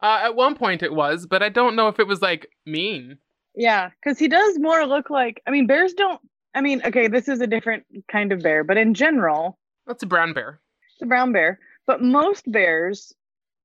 Uh, 0.00 0.20
at 0.22 0.36
one 0.36 0.54
point 0.54 0.82
it 0.82 0.92
was, 0.94 1.26
but 1.26 1.42
I 1.42 1.48
don't 1.48 1.74
know 1.76 1.88
if 1.88 1.98
it 1.98 2.06
was 2.06 2.20
like 2.22 2.48
mean. 2.66 3.18
Yeah, 3.56 3.90
because 4.02 4.18
he 4.18 4.28
does 4.28 4.58
more 4.58 4.86
look 4.86 5.10
like. 5.10 5.42
I 5.46 5.50
mean, 5.50 5.66
bears 5.66 5.92
don't. 5.94 6.20
I 6.54 6.60
mean, 6.60 6.80
okay, 6.84 7.08
this 7.08 7.28
is 7.28 7.40
a 7.40 7.46
different 7.46 7.84
kind 8.10 8.32
of 8.32 8.42
bear, 8.42 8.62
but 8.64 8.76
in 8.76 8.94
general, 8.94 9.58
That's 9.86 10.02
a 10.02 10.06
brown 10.06 10.32
bear. 10.32 10.60
it's 10.92 11.02
a 11.02 11.06
brown 11.06 11.32
bear. 11.32 11.58
But 11.86 12.02
most 12.02 12.50
bears 12.50 13.12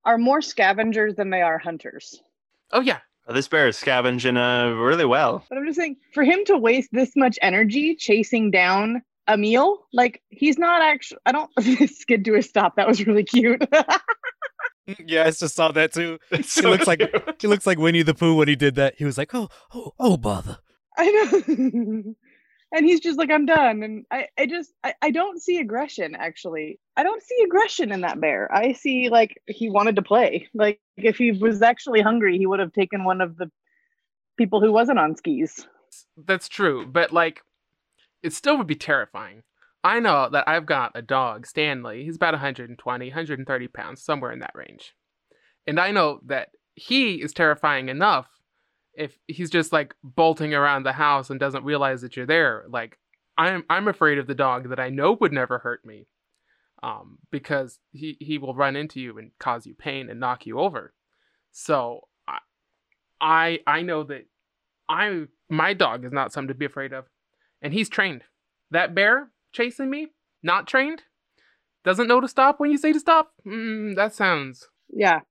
are 0.06 0.18
more 0.18 0.42
scavengers 0.42 1.16
than 1.16 1.30
they 1.30 1.42
are 1.42 1.58
hunters. 1.58 2.22
Oh 2.72 2.82
yeah, 2.82 3.00
this 3.30 3.48
bear 3.48 3.68
is 3.68 3.78
scavenging 3.78 4.38
uh, 4.38 4.70
really 4.72 5.06
well. 5.06 5.44
But 5.50 5.58
I'm 5.58 5.66
just 5.66 5.78
saying, 5.80 5.98
for 6.14 6.24
him 6.24 6.44
to 6.46 6.58
waste 6.58 6.90
this 6.92 7.12
much 7.16 7.40
energy 7.42 7.96
chasing 7.96 8.52
down 8.52 9.02
a 9.28 9.38
meal. 9.38 9.86
Like 9.94 10.22
he's 10.30 10.58
not 10.58 10.82
actually. 10.82 11.20
I 11.26 11.32
don't 11.32 11.50
skid 11.90 12.26
to 12.26 12.36
a 12.36 12.42
stop. 12.42 12.76
That 12.76 12.88
was 12.88 13.06
really 13.06 13.24
cute. 13.24 13.64
yeah, 15.06 15.24
I 15.24 15.32
just 15.32 15.56
saw 15.56 15.72
that 15.72 15.94
too. 15.94 16.20
It's 16.32 16.54
He 16.56 16.62
so 16.62 16.70
looks 16.70 16.88
like 16.88 17.00
cute. 17.00 17.36
he 17.40 17.48
looks 17.48 17.66
like 17.66 17.78
Winnie 17.78 18.04
the 18.04 18.14
Pooh 18.14 18.36
when 18.36 18.48
he 18.48 18.56
did 18.56 18.76
that. 18.76 18.96
He 18.98 19.06
was 19.06 19.18
like, 19.18 19.34
"Oh, 19.34 19.50
oh, 19.74 19.94
oh, 20.00 20.18
bother." 20.18 20.58
I 20.98 21.10
know. 21.10 22.16
And 22.74 22.86
he's 22.86 23.00
just 23.00 23.20
like, 23.20 23.30
I'm 23.32 23.46
done. 23.46 23.84
And 23.84 24.06
I, 24.12 24.28
I 24.38 24.48
just, 24.48 24.74
I, 24.84 24.96
I 25.02 25.12
don't 25.12 25.42
see 25.42 25.60
aggression 25.60 26.16
actually. 26.16 26.80
I 26.98 27.04
don't 27.04 27.22
see 27.22 27.44
aggression 27.46 27.92
in 27.92 28.02
that 28.02 28.20
bear. 28.20 28.54
I 28.54 28.74
see 28.74 29.10
like 29.10 29.40
he 29.48 29.70
wanted 29.70 29.96
to 29.96 30.02
play. 30.02 30.50
Like 30.56 30.82
if 30.98 31.18
he 31.18 31.32
was 31.32 31.62
actually 31.62 32.02
hungry, 32.02 32.38
he 32.38 32.48
would 32.48 32.60
have 32.60 32.74
taken 32.74 33.04
one 33.04 33.22
of 33.22 33.38
the 33.38 33.52
people 34.38 34.60
who 34.60 34.72
wasn't 34.72 35.00
on 35.00 35.16
skis. 35.16 35.68
That's 36.18 36.50
true, 36.50 36.88
but 36.88 37.12
like, 37.12 37.42
it 38.24 38.34
still 38.34 38.58
would 38.58 38.68
be 38.68 38.76
terrifying. 38.76 39.44
I 39.84 40.00
know 40.00 40.30
that 40.32 40.48
I've 40.48 40.66
got 40.66 40.94
a 40.96 41.02
dog, 41.02 41.46
Stanley. 41.46 42.06
He's 42.06 42.16
about 42.16 42.34
120, 42.34 43.06
130 43.08 43.68
pounds, 43.68 44.02
somewhere 44.02 44.32
in 44.32 44.40
that 44.40 44.56
range. 44.56 44.96
And 45.68 45.80
I 45.80 45.92
know 45.92 46.22
that 46.26 46.50
he 46.76 47.16
is 47.22 47.34
terrifying 47.34 47.90
enough 47.90 48.28
if 48.96 49.18
he's 49.28 49.50
just 49.50 49.72
like 49.72 49.96
bolting 50.04 50.54
around 50.54 50.84
the 50.84 50.94
house 50.94 51.30
and 51.30 51.40
doesn't 51.40 51.64
realize 51.64 52.02
that 52.02 52.16
you're 52.16 52.26
there. 52.26 52.66
Like, 52.70 52.98
I'm 53.38 53.64
I'm 53.70 53.88
afraid 53.88 54.18
of 54.18 54.28
the 54.28 54.36
dog 54.36 54.70
that 54.70 54.80
I 54.80 54.90
know 54.90 55.14
would 55.20 55.34
never 55.34 55.60
hurt 55.60 55.86
me. 55.86 56.08
Um, 56.82 57.20
because 57.32 57.80
he, 57.94 58.18
he 58.20 58.38
will 58.38 58.54
run 58.54 58.76
into 58.76 59.00
you 59.00 59.18
and 59.18 59.32
cause 59.40 59.66
you 59.66 59.74
pain 59.74 60.10
and 60.10 60.20
knock 60.20 60.46
you 60.46 60.60
over. 60.60 60.94
So 61.52 62.02
I 62.28 62.40
I 63.22 63.60
I 63.66 63.82
know 63.84 64.04
that 64.04 64.26
I 64.90 65.28
my 65.50 65.74
dog 65.74 66.04
is 66.04 66.12
not 66.12 66.34
something 66.34 66.50
to 66.50 66.54
be 66.54 66.66
afraid 66.66 66.92
of, 66.92 67.06
and 67.62 67.74
he's 67.74 67.88
trained. 67.88 68.24
That 68.72 68.94
bear 68.94 69.30
chasing 69.54 69.90
me, 69.90 70.08
not 70.42 70.68
trained, 70.68 71.04
doesn't 71.84 72.08
know 72.08 72.20
to 72.20 72.28
stop 72.28 72.60
when 72.60 72.72
you 72.72 72.78
say 72.78 72.92
to 72.92 73.00
stop. 73.00 73.32
Mm, 73.46 73.96
that 73.96 74.14
sounds. 74.14 74.68
Yeah. 74.90 75.22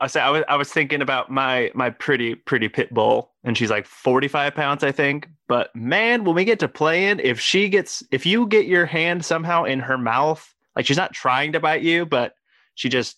I 0.00 0.06
say 0.06 0.20
I 0.20 0.30
was 0.30 0.44
I 0.48 0.56
was 0.56 0.72
thinking 0.72 1.02
about 1.02 1.30
my 1.30 1.70
my 1.74 1.90
pretty 1.90 2.34
pretty 2.34 2.68
pit 2.68 2.92
bull, 2.94 3.32
and 3.42 3.56
she's 3.56 3.70
like 3.70 3.86
forty 3.86 4.28
five 4.28 4.54
pounds, 4.54 4.84
I 4.84 4.92
think. 4.92 5.28
But 5.48 5.74
man, 5.74 6.24
when 6.24 6.34
we 6.34 6.44
get 6.44 6.60
to 6.60 6.68
playing, 6.68 7.20
if 7.20 7.40
she 7.40 7.68
gets 7.68 8.02
if 8.12 8.24
you 8.24 8.46
get 8.46 8.66
your 8.66 8.86
hand 8.86 9.24
somehow 9.24 9.64
in 9.64 9.80
her 9.80 9.98
mouth, 9.98 10.54
like 10.76 10.86
she's 10.86 10.96
not 10.96 11.12
trying 11.12 11.52
to 11.52 11.60
bite 11.60 11.82
you, 11.82 12.06
but 12.06 12.34
she 12.74 12.88
just 12.88 13.16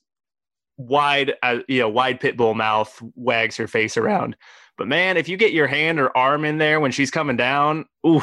wide 0.79 1.35
uh, 1.43 1.59
you 1.69 1.81
know 1.81 1.89
wide 1.89 2.19
pit 2.19 2.37
bull 2.37 2.55
mouth 2.55 3.01
wags 3.15 3.57
her 3.59 3.69
face 3.69 3.97
around. 3.97 4.37
But 4.79 4.89
man, 4.89 5.19
if 5.19 5.29
you 5.29 5.37
get 5.37 5.53
your 5.53 5.67
hand 5.67 6.01
or 6.01 6.17
arm 6.17 6.47
in 6.47 6.57
there 6.57 6.81
when 6.81 6.93
she's 6.93 7.11
coming 7.11 7.37
down, 7.37 7.85
ooh, 8.07 8.23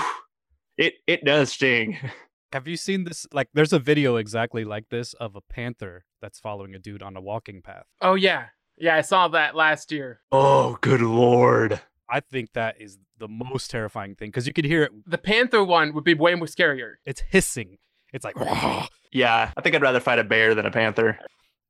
it 0.77 0.95
it 1.05 1.23
does 1.23 1.51
sting. 1.51 1.97
Have 2.53 2.67
you 2.67 2.77
seen 2.77 3.03
this? 3.03 3.27
Like, 3.33 3.49
there's 3.53 3.73
a 3.73 3.79
video 3.79 4.15
exactly 4.15 4.63
like 4.63 4.89
this 4.89 5.13
of 5.15 5.35
a 5.35 5.41
panther 5.41 6.05
that's 6.21 6.39
following 6.39 6.73
a 6.73 6.79
dude 6.79 7.03
on 7.03 7.17
a 7.17 7.21
walking 7.21 7.61
path. 7.61 7.85
Oh 8.01 8.15
yeah, 8.15 8.45
yeah. 8.77 8.95
I 8.95 9.01
saw 9.01 9.27
that 9.29 9.55
last 9.55 9.91
year. 9.91 10.21
Oh, 10.31 10.77
good 10.81 11.01
lord. 11.01 11.81
I 12.09 12.21
think 12.21 12.53
that 12.53 12.79
is 12.79 12.97
the 13.17 13.27
most 13.27 13.69
terrifying 13.69 14.15
thing 14.15 14.29
because 14.29 14.47
you 14.47 14.53
could 14.53 14.63
hear 14.65 14.83
it. 14.83 14.91
The 15.05 15.17
panther 15.17 15.63
one 15.63 15.93
would 15.93 16.05
be 16.05 16.13
way 16.13 16.35
more 16.35 16.47
scarier. 16.47 16.93
It's 17.05 17.21
hissing. 17.21 17.79
It's 18.13 18.23
like, 18.23 18.39
"Rah!" 18.39 18.87
Yeah, 19.11 19.51
I 19.57 19.61
think 19.61 19.75
I'd 19.75 19.81
rather 19.81 19.99
fight 19.99 20.19
a 20.19 20.23
bear 20.23 20.55
than 20.55 20.65
a 20.65 20.71
panther. 20.71 21.19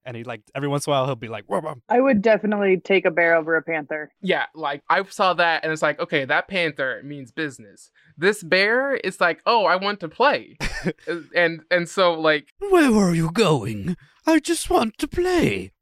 And 0.07 0.15
he 0.15 0.23
like 0.23 0.41
every 0.55 0.69
once 0.69 0.87
in 0.87 0.91
a 0.91 0.95
while 0.95 1.05
he'll 1.05 1.15
be 1.15 1.27
like, 1.27 1.43
"Rah, 1.47 1.59
rah." 1.59 1.75
I 1.89 1.99
would 1.99 2.21
definitely 2.21 2.79
take 2.79 3.05
a 3.05 3.11
bear 3.11 3.35
over 3.35 3.55
a 3.57 3.61
panther. 3.61 4.11
Yeah, 4.21 4.45
like 4.55 4.81
I 4.89 5.03
saw 5.03 5.33
that 5.33 5.63
and 5.63 5.71
it's 5.71 5.81
like, 5.81 5.99
okay, 5.99 6.25
that 6.25 6.47
panther 6.47 7.01
means 7.03 7.31
business. 7.31 7.91
This 8.17 8.41
bear, 8.41 8.99
it's 9.03 9.19
like, 9.19 9.41
oh, 9.45 9.65
I 9.65 9.75
want 9.75 9.99
to 9.99 10.07
play, 10.07 10.57
and 11.35 11.61
and 11.69 11.87
so 11.87 12.13
like 12.13 12.47
Where 12.59 12.95
are 12.95 13.13
you 13.13 13.31
going? 13.31 13.97
I 14.25 14.39
just 14.39 14.69
want 14.69 14.97
to 14.99 15.07
play. 15.07 15.73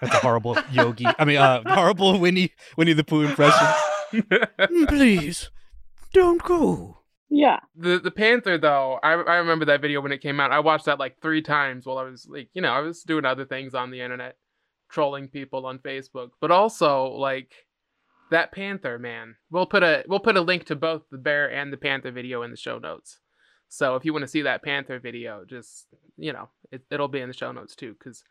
That's 0.00 0.14
a 0.14 0.18
horrible 0.18 0.56
Yogi. 0.72 1.06
I 1.18 1.24
mean, 1.24 1.36
uh, 1.36 1.62
horrible 1.66 2.18
Winnie 2.18 2.52
Winnie 2.76 2.94
the 2.94 3.04
Pooh 3.04 3.22
impression. 3.22 3.66
Please, 4.88 5.50
don't 6.12 6.42
go. 6.42 6.98
Yeah. 7.28 7.58
The 7.74 7.98
the 7.98 8.10
Panther 8.10 8.58
though, 8.58 8.98
I 9.02 9.12
I 9.12 9.36
remember 9.36 9.64
that 9.66 9.80
video 9.80 10.00
when 10.00 10.12
it 10.12 10.22
came 10.22 10.38
out. 10.40 10.52
I 10.52 10.60
watched 10.60 10.84
that 10.86 10.98
like 10.98 11.20
three 11.20 11.42
times 11.42 11.84
while 11.84 11.98
I 11.98 12.04
was 12.04 12.26
like, 12.28 12.48
you 12.54 12.62
know, 12.62 12.72
I 12.72 12.80
was 12.80 13.02
doing 13.02 13.24
other 13.24 13.44
things 13.44 13.74
on 13.74 13.90
the 13.90 14.00
internet, 14.00 14.36
trolling 14.88 15.28
people 15.28 15.66
on 15.66 15.78
Facebook, 15.78 16.30
but 16.40 16.50
also 16.50 17.06
like 17.06 17.52
that 18.30 18.52
Panther 18.52 18.98
man. 18.98 19.36
We'll 19.50 19.66
put 19.66 19.82
a 19.82 20.04
we'll 20.08 20.20
put 20.20 20.36
a 20.36 20.40
link 20.40 20.64
to 20.66 20.76
both 20.76 21.02
the 21.10 21.18
bear 21.18 21.50
and 21.50 21.72
the 21.72 21.76
Panther 21.76 22.12
video 22.12 22.42
in 22.42 22.50
the 22.50 22.56
show 22.56 22.78
notes. 22.78 23.18
So 23.68 23.96
if 23.96 24.04
you 24.04 24.12
want 24.12 24.22
to 24.22 24.28
see 24.28 24.42
that 24.42 24.62
Panther 24.62 25.00
video, 25.00 25.44
just 25.44 25.86
you 26.16 26.32
know, 26.32 26.48
it, 26.70 26.82
it'll 26.90 27.08
be 27.08 27.20
in 27.20 27.28
the 27.28 27.34
show 27.34 27.50
notes 27.50 27.74
too, 27.74 27.94
because 27.98 28.22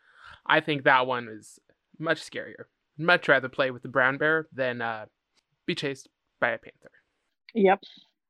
I 0.46 0.60
think 0.60 0.84
that 0.84 1.06
one 1.06 1.28
is 1.28 1.58
much 1.98 2.22
scarier. 2.22 2.64
Much 2.98 3.28
rather 3.28 3.50
play 3.50 3.70
with 3.70 3.82
the 3.82 3.88
brown 3.88 4.16
bear 4.16 4.48
than 4.54 4.80
uh, 4.80 5.04
be 5.66 5.74
chased 5.74 6.08
by 6.40 6.50
a 6.50 6.58
panther. 6.58 6.90
Yep. 7.54 7.80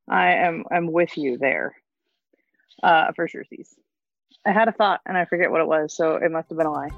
I 0.08 0.34
am 0.34 0.64
I'm 0.70 0.92
with 0.92 1.16
you 1.16 1.38
there. 1.38 1.74
Uh 2.82 3.12
for 3.12 3.28
sure, 3.28 3.44
Cease. 3.44 3.74
I 4.44 4.52
had 4.52 4.68
a 4.68 4.72
thought 4.72 5.00
and 5.06 5.16
I 5.16 5.24
forget 5.24 5.50
what 5.50 5.60
it 5.60 5.66
was, 5.66 5.96
so 5.96 6.16
it 6.16 6.30
must 6.30 6.48
have 6.50 6.58
been 6.58 6.66
a 6.66 6.72
lie. 6.72 6.90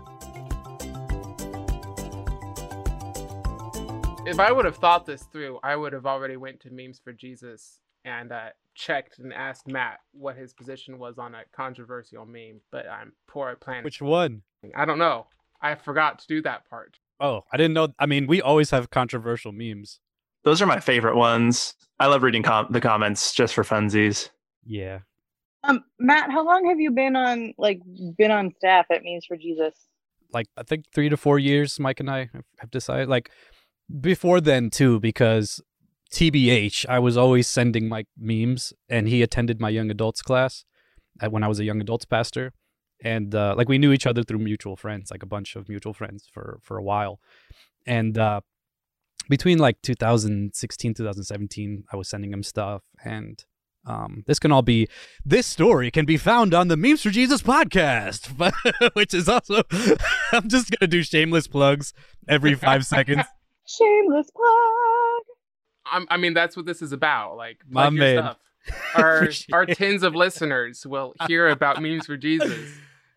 if 4.29 4.39
I 4.39 4.53
would 4.53 4.67
have 4.67 4.77
thought 4.77 5.07
this 5.07 5.23
through, 5.23 5.59
I 5.63 5.75
would 5.75 5.95
have 5.95 6.05
already 6.05 6.37
went 6.37 6.61
to 6.61 6.71
memes 6.71 7.01
for 7.03 7.13
Jesus 7.15 7.81
and 8.05 8.31
uh, 8.31 8.51
checked 8.75 9.19
and 9.19 9.33
asked 9.33 9.67
Matt 9.67 10.01
what 10.13 10.37
his 10.37 10.53
position 10.53 10.99
was 10.99 11.19
on 11.19 11.35
a 11.35 11.43
controversial 11.53 12.27
meme. 12.27 12.61
But 12.71 12.87
I'm 12.89 13.13
poor 13.27 13.49
at 13.49 13.61
planning. 13.61 13.85
Which 13.85 14.03
one? 14.03 14.43
I 14.77 14.85
don't 14.85 14.99
know. 14.99 15.27
I 15.63 15.75
forgot 15.75 16.19
to 16.21 16.27
do 16.27 16.43
that 16.43 16.69
part. 16.69 16.99
Oh, 17.21 17.45
I 17.53 17.57
didn't 17.57 17.73
know. 17.73 17.89
I 17.99 18.07
mean, 18.07 18.27
we 18.27 18.43
always 18.43 18.71
have 18.71 18.91
controversial 18.91 19.51
memes. 19.51 19.99
Those 20.49 20.63
are 20.63 20.67
my 20.67 20.81
favorite 20.81 21.17
ones. 21.17 21.75
I 22.01 22.07
love 22.07 22.23
reading 22.23 22.43
com- 22.43 22.69
the 22.71 22.81
comments 22.81 23.35
just 23.35 23.55
for 23.55 23.65
funsies. 23.65 24.31
Yeah. 24.65 25.01
Um 25.65 25.85
Matt, 25.99 26.31
how 26.31 26.45
long 26.45 26.67
have 26.69 26.81
you 26.81 26.91
been 26.91 27.17
on 27.17 27.53
like 27.59 27.81
been 28.17 28.31
on 28.31 28.53
staff 28.57 28.87
at 28.91 29.03
Memes 29.05 29.27
for 29.27 29.37
Jesus? 29.37 29.75
like 30.33 30.47
I 30.57 30.63
think 30.63 30.85
three 30.93 31.09
to 31.09 31.17
four 31.17 31.39
years. 31.39 31.79
Mike 31.79 32.01
and 32.01 32.11
I 32.11 32.31
have 32.59 32.71
decided. 32.71 33.09
Like 33.09 33.31
before 34.01 34.41
then 34.41 34.71
too, 34.71 35.01
because 35.01 35.61
TBH, 36.13 36.87
I 36.89 36.99
was 36.99 37.17
always 37.17 37.47
sending 37.47 37.89
Mike 37.89 38.09
memes, 38.17 38.73
and 38.89 39.09
he 39.09 39.23
attended 39.23 39.61
my 39.61 39.69
young 39.69 39.91
adults 39.91 40.23
class 40.23 40.65
at, 41.21 41.33
when 41.33 41.43
I 41.43 41.49
was 41.49 41.61
a 41.61 41.65
young 41.65 41.81
adults 41.81 42.05
pastor, 42.05 42.53
and 43.03 43.35
uh, 43.35 43.55
like 43.57 43.69
we 43.69 43.79
knew 43.79 43.93
each 43.93 44.07
other 44.07 44.23
through 44.23 44.39
mutual 44.39 44.77
friends, 44.77 45.11
like 45.11 45.23
a 45.23 45.27
bunch 45.27 45.57
of 45.57 45.69
mutual 45.69 45.95
friends 45.95 46.29
for 46.33 46.59
for 46.63 46.77
a 46.77 46.83
while, 46.83 47.21
and 47.87 48.17
uh, 48.19 48.41
between 49.29 49.59
like 49.59 49.81
2016 49.83 50.95
2017, 50.95 51.85
I 51.93 51.97
was 51.97 52.09
sending 52.09 52.33
him 52.33 52.43
stuff 52.43 52.83
and. 53.05 53.43
Um, 53.87 54.25
this 54.27 54.39
can 54.39 54.53
all 54.53 54.61
be 54.61 54.87
this 55.25 55.47
story 55.47 55.91
can 55.91 56.05
be 56.05 56.19
found 56.19 56.53
on 56.53 56.69
the 56.69 56.77
Memes 56.77 57.01
for 57.03 57.09
Jesus 57.11 57.41
podcast, 57.41 58.29
which 58.95 59.15
is 59.15 59.31
also 59.31 59.63
I'm 60.33 60.47
just 60.49 60.71
gonna 60.73 60.89
do 60.89 61.03
shameless 61.03 61.47
plugs 61.47 61.95
every 62.29 62.55
five 62.55 62.85
seconds. 62.95 63.23
Shameless 63.67 64.31
plug. 64.33 65.23
I'm, 65.91 66.07
I 66.11 66.19
mean, 66.19 66.35
that's 66.35 66.55
what 66.55 66.67
this 66.67 66.83
is 66.83 66.93
about. 66.93 67.37
Like, 67.39 67.61
My 67.67 67.85
your 67.85 67.93
man. 67.93 68.19
stuff. 68.19 68.37
Our 68.97 69.29
our 69.53 69.65
tens 69.65 70.03
of 70.03 70.15
listeners 70.15 70.85
will 70.87 71.15
hear 71.27 71.49
about 71.49 71.81
memes 71.81 72.05
for 72.05 72.19
Jesus, 72.19 72.69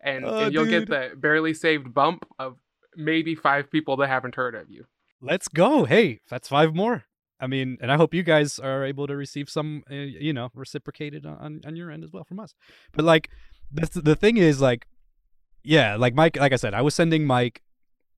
and, 0.02 0.24
Oh, 0.24 0.38
and 0.38 0.54
you'll 0.54 0.64
dude. 0.64 0.88
get 0.88 1.10
the 1.12 1.16
barely 1.16 1.52
saved 1.52 1.92
bump 1.92 2.24
of 2.38 2.56
maybe 2.96 3.34
five 3.34 3.70
people 3.70 3.96
that 3.98 4.08
haven't 4.08 4.36
heard 4.36 4.54
of 4.54 4.70
you. 4.70 4.86
Let's 5.24 5.46
go. 5.46 5.84
Hey, 5.84 6.20
that's 6.28 6.48
five 6.48 6.74
more. 6.74 7.04
I 7.38 7.46
mean, 7.46 7.78
and 7.80 7.92
I 7.92 7.96
hope 7.96 8.12
you 8.12 8.24
guys 8.24 8.58
are 8.58 8.84
able 8.84 9.06
to 9.06 9.16
receive 9.16 9.48
some, 9.48 9.84
uh, 9.90 9.94
you 9.94 10.32
know, 10.32 10.50
reciprocated 10.54 11.24
on, 11.24 11.60
on 11.64 11.76
your 11.76 11.92
end 11.92 12.02
as 12.02 12.12
well 12.12 12.24
from 12.24 12.40
us. 12.40 12.54
But 12.92 13.04
like, 13.04 13.30
the 13.72 14.00
the 14.00 14.16
thing 14.16 14.36
is, 14.36 14.60
like, 14.60 14.86
yeah, 15.62 15.94
like 15.96 16.14
Mike, 16.14 16.36
like 16.36 16.52
I 16.52 16.56
said, 16.56 16.74
I 16.74 16.82
was 16.82 16.94
sending 16.94 17.24
Mike 17.24 17.62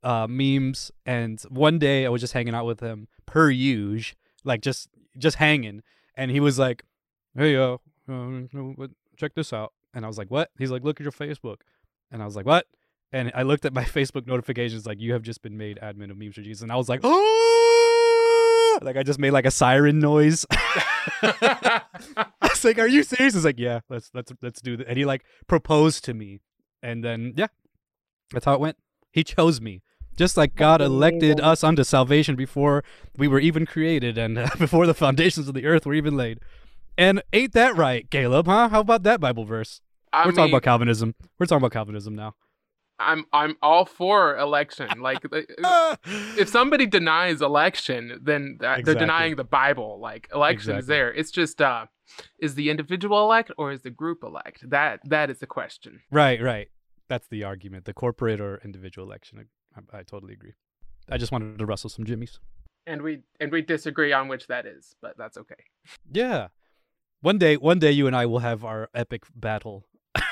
uh, 0.02 0.26
memes, 0.28 0.90
and 1.04 1.40
one 1.50 1.78
day 1.78 2.06
I 2.06 2.08
was 2.08 2.22
just 2.22 2.32
hanging 2.32 2.54
out 2.54 2.64
with 2.64 2.80
him 2.80 3.08
per 3.26 3.50
usual, 3.50 4.16
like 4.42 4.62
just 4.62 4.88
just 5.18 5.36
hanging, 5.36 5.82
and 6.16 6.30
he 6.30 6.40
was 6.40 6.58
like, 6.58 6.84
"Hey, 7.36 7.54
uh, 7.56 7.76
uh, 8.08 8.86
check 9.16 9.34
this 9.34 9.52
out," 9.52 9.72
and 9.92 10.04
I 10.04 10.08
was 10.08 10.18
like, 10.18 10.30
"What?" 10.30 10.50
He's 10.58 10.70
like, 10.70 10.84
"Look 10.84 11.00
at 11.00 11.04
your 11.04 11.12
Facebook," 11.12 11.58
and 12.10 12.22
I 12.22 12.24
was 12.24 12.34
like, 12.34 12.46
"What?" 12.46 12.66
And 13.14 13.30
I 13.32 13.44
looked 13.44 13.64
at 13.64 13.72
my 13.72 13.84
Facebook 13.84 14.26
notifications, 14.26 14.86
like, 14.86 15.00
"You 15.00 15.12
have 15.12 15.22
just 15.22 15.40
been 15.40 15.56
made 15.56 15.78
admin 15.80 16.10
of 16.10 16.18
Memes 16.18 16.34
for 16.34 16.42
Jesus," 16.42 16.62
and 16.62 16.72
I 16.72 16.76
was 16.76 16.88
like, 16.88 17.00
"Oh!" 17.04 18.78
Like 18.82 18.96
I 18.96 19.04
just 19.04 19.20
made 19.20 19.30
like 19.30 19.46
a 19.46 19.52
siren 19.52 20.00
noise. 20.00 20.44
I 20.50 21.80
was 22.42 22.64
like, 22.64 22.80
"Are 22.80 22.88
you 22.88 23.04
serious?" 23.04 23.34
He's 23.34 23.44
like, 23.44 23.60
"Yeah, 23.60 23.80
let's 23.88 24.10
let's 24.14 24.32
let's 24.42 24.60
do 24.60 24.76
that." 24.78 24.88
And 24.88 24.98
he 24.98 25.04
like 25.04 25.24
proposed 25.46 26.04
to 26.06 26.14
me, 26.14 26.40
and 26.82 27.04
then 27.04 27.34
yeah, 27.36 27.46
that's 28.32 28.46
how 28.46 28.54
it 28.54 28.60
went. 28.60 28.78
He 29.12 29.22
chose 29.22 29.60
me, 29.60 29.82
just 30.16 30.36
like 30.36 30.56
God 30.56 30.80
elected 30.80 31.40
us 31.40 31.62
unto 31.62 31.84
salvation 31.84 32.34
before 32.34 32.82
we 33.16 33.28
were 33.28 33.38
even 33.38 33.64
created 33.64 34.18
and 34.18 34.36
uh, 34.36 34.48
before 34.58 34.88
the 34.88 34.94
foundations 34.94 35.46
of 35.46 35.54
the 35.54 35.66
earth 35.66 35.86
were 35.86 35.94
even 35.94 36.16
laid. 36.16 36.40
And 36.98 37.22
ain't 37.32 37.52
that 37.52 37.76
right, 37.76 38.10
Caleb? 38.10 38.46
Huh? 38.46 38.70
How 38.70 38.80
about 38.80 39.04
that 39.04 39.20
Bible 39.20 39.44
verse? 39.44 39.80
I 40.12 40.26
We're 40.26 40.32
talking 40.32 40.52
about 40.52 40.64
Calvinism. 40.64 41.14
We're 41.38 41.46
talking 41.46 41.58
about 41.58 41.72
Calvinism 41.72 42.16
now. 42.16 42.34
I'm 42.98 43.24
I'm 43.32 43.56
all 43.62 43.84
for 43.84 44.36
election. 44.38 44.88
Like 45.00 45.24
uh, 45.62 45.96
if 46.38 46.48
somebody 46.48 46.86
denies 46.86 47.42
election, 47.42 48.20
then 48.22 48.58
that, 48.60 48.78
Exactly. 48.80 48.82
they're 48.84 49.00
denying 49.00 49.36
the 49.36 49.44
Bible. 49.44 49.98
Like 50.00 50.28
election 50.32 50.72
is 50.72 50.84
Exactly. 50.84 50.94
there. 50.94 51.12
It's 51.12 51.30
just 51.30 51.60
uh 51.60 51.86
is 52.38 52.54
the 52.54 52.70
individual 52.70 53.22
elect 53.24 53.50
or 53.58 53.72
is 53.72 53.82
the 53.82 53.90
group 53.90 54.22
elect? 54.22 54.68
That 54.70 55.00
that 55.04 55.30
is 55.30 55.38
the 55.38 55.46
question. 55.46 56.00
Right, 56.10 56.40
right. 56.40 56.68
That's 57.08 57.26
the 57.28 57.44
argument. 57.44 57.84
The 57.84 57.94
corporate 57.94 58.40
or 58.40 58.60
individual 58.64 59.06
election. 59.06 59.46
I, 59.76 59.98
I 59.98 60.02
totally 60.02 60.32
agree. 60.34 60.54
I 61.10 61.18
just 61.18 61.32
wanted 61.32 61.58
to 61.58 61.66
rustle 61.66 61.90
some 61.90 62.04
jimmies. 62.04 62.38
And 62.86 63.02
we 63.02 63.20
and 63.40 63.50
we 63.52 63.62
disagree 63.62 64.12
on 64.12 64.28
which 64.28 64.46
that 64.46 64.66
is, 64.66 64.94
but 65.02 65.16
that's 65.18 65.36
okay. 65.36 65.64
Yeah. 66.12 66.48
One 67.20 67.38
day, 67.38 67.56
one 67.56 67.78
day, 67.78 67.90
you 67.90 68.06
and 68.06 68.14
I 68.14 68.26
will 68.26 68.40
have 68.40 68.64
our 68.64 68.90
epic 68.94 69.24
battle. 69.34 69.86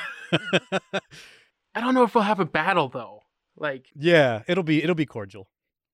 I 1.75 1.81
don't 1.81 1.95
know 1.95 2.03
if 2.05 2.15
we'll 2.15 2.25
have 2.25 2.41
a 2.41 2.45
battle 2.45 2.89
though. 2.89 3.21
Like 3.57 3.87
yeah, 3.95 4.43
it'll 4.49 4.63
be 4.65 4.83
it'll 4.83 4.95
be 4.95 5.07
cordial. 5.07 5.49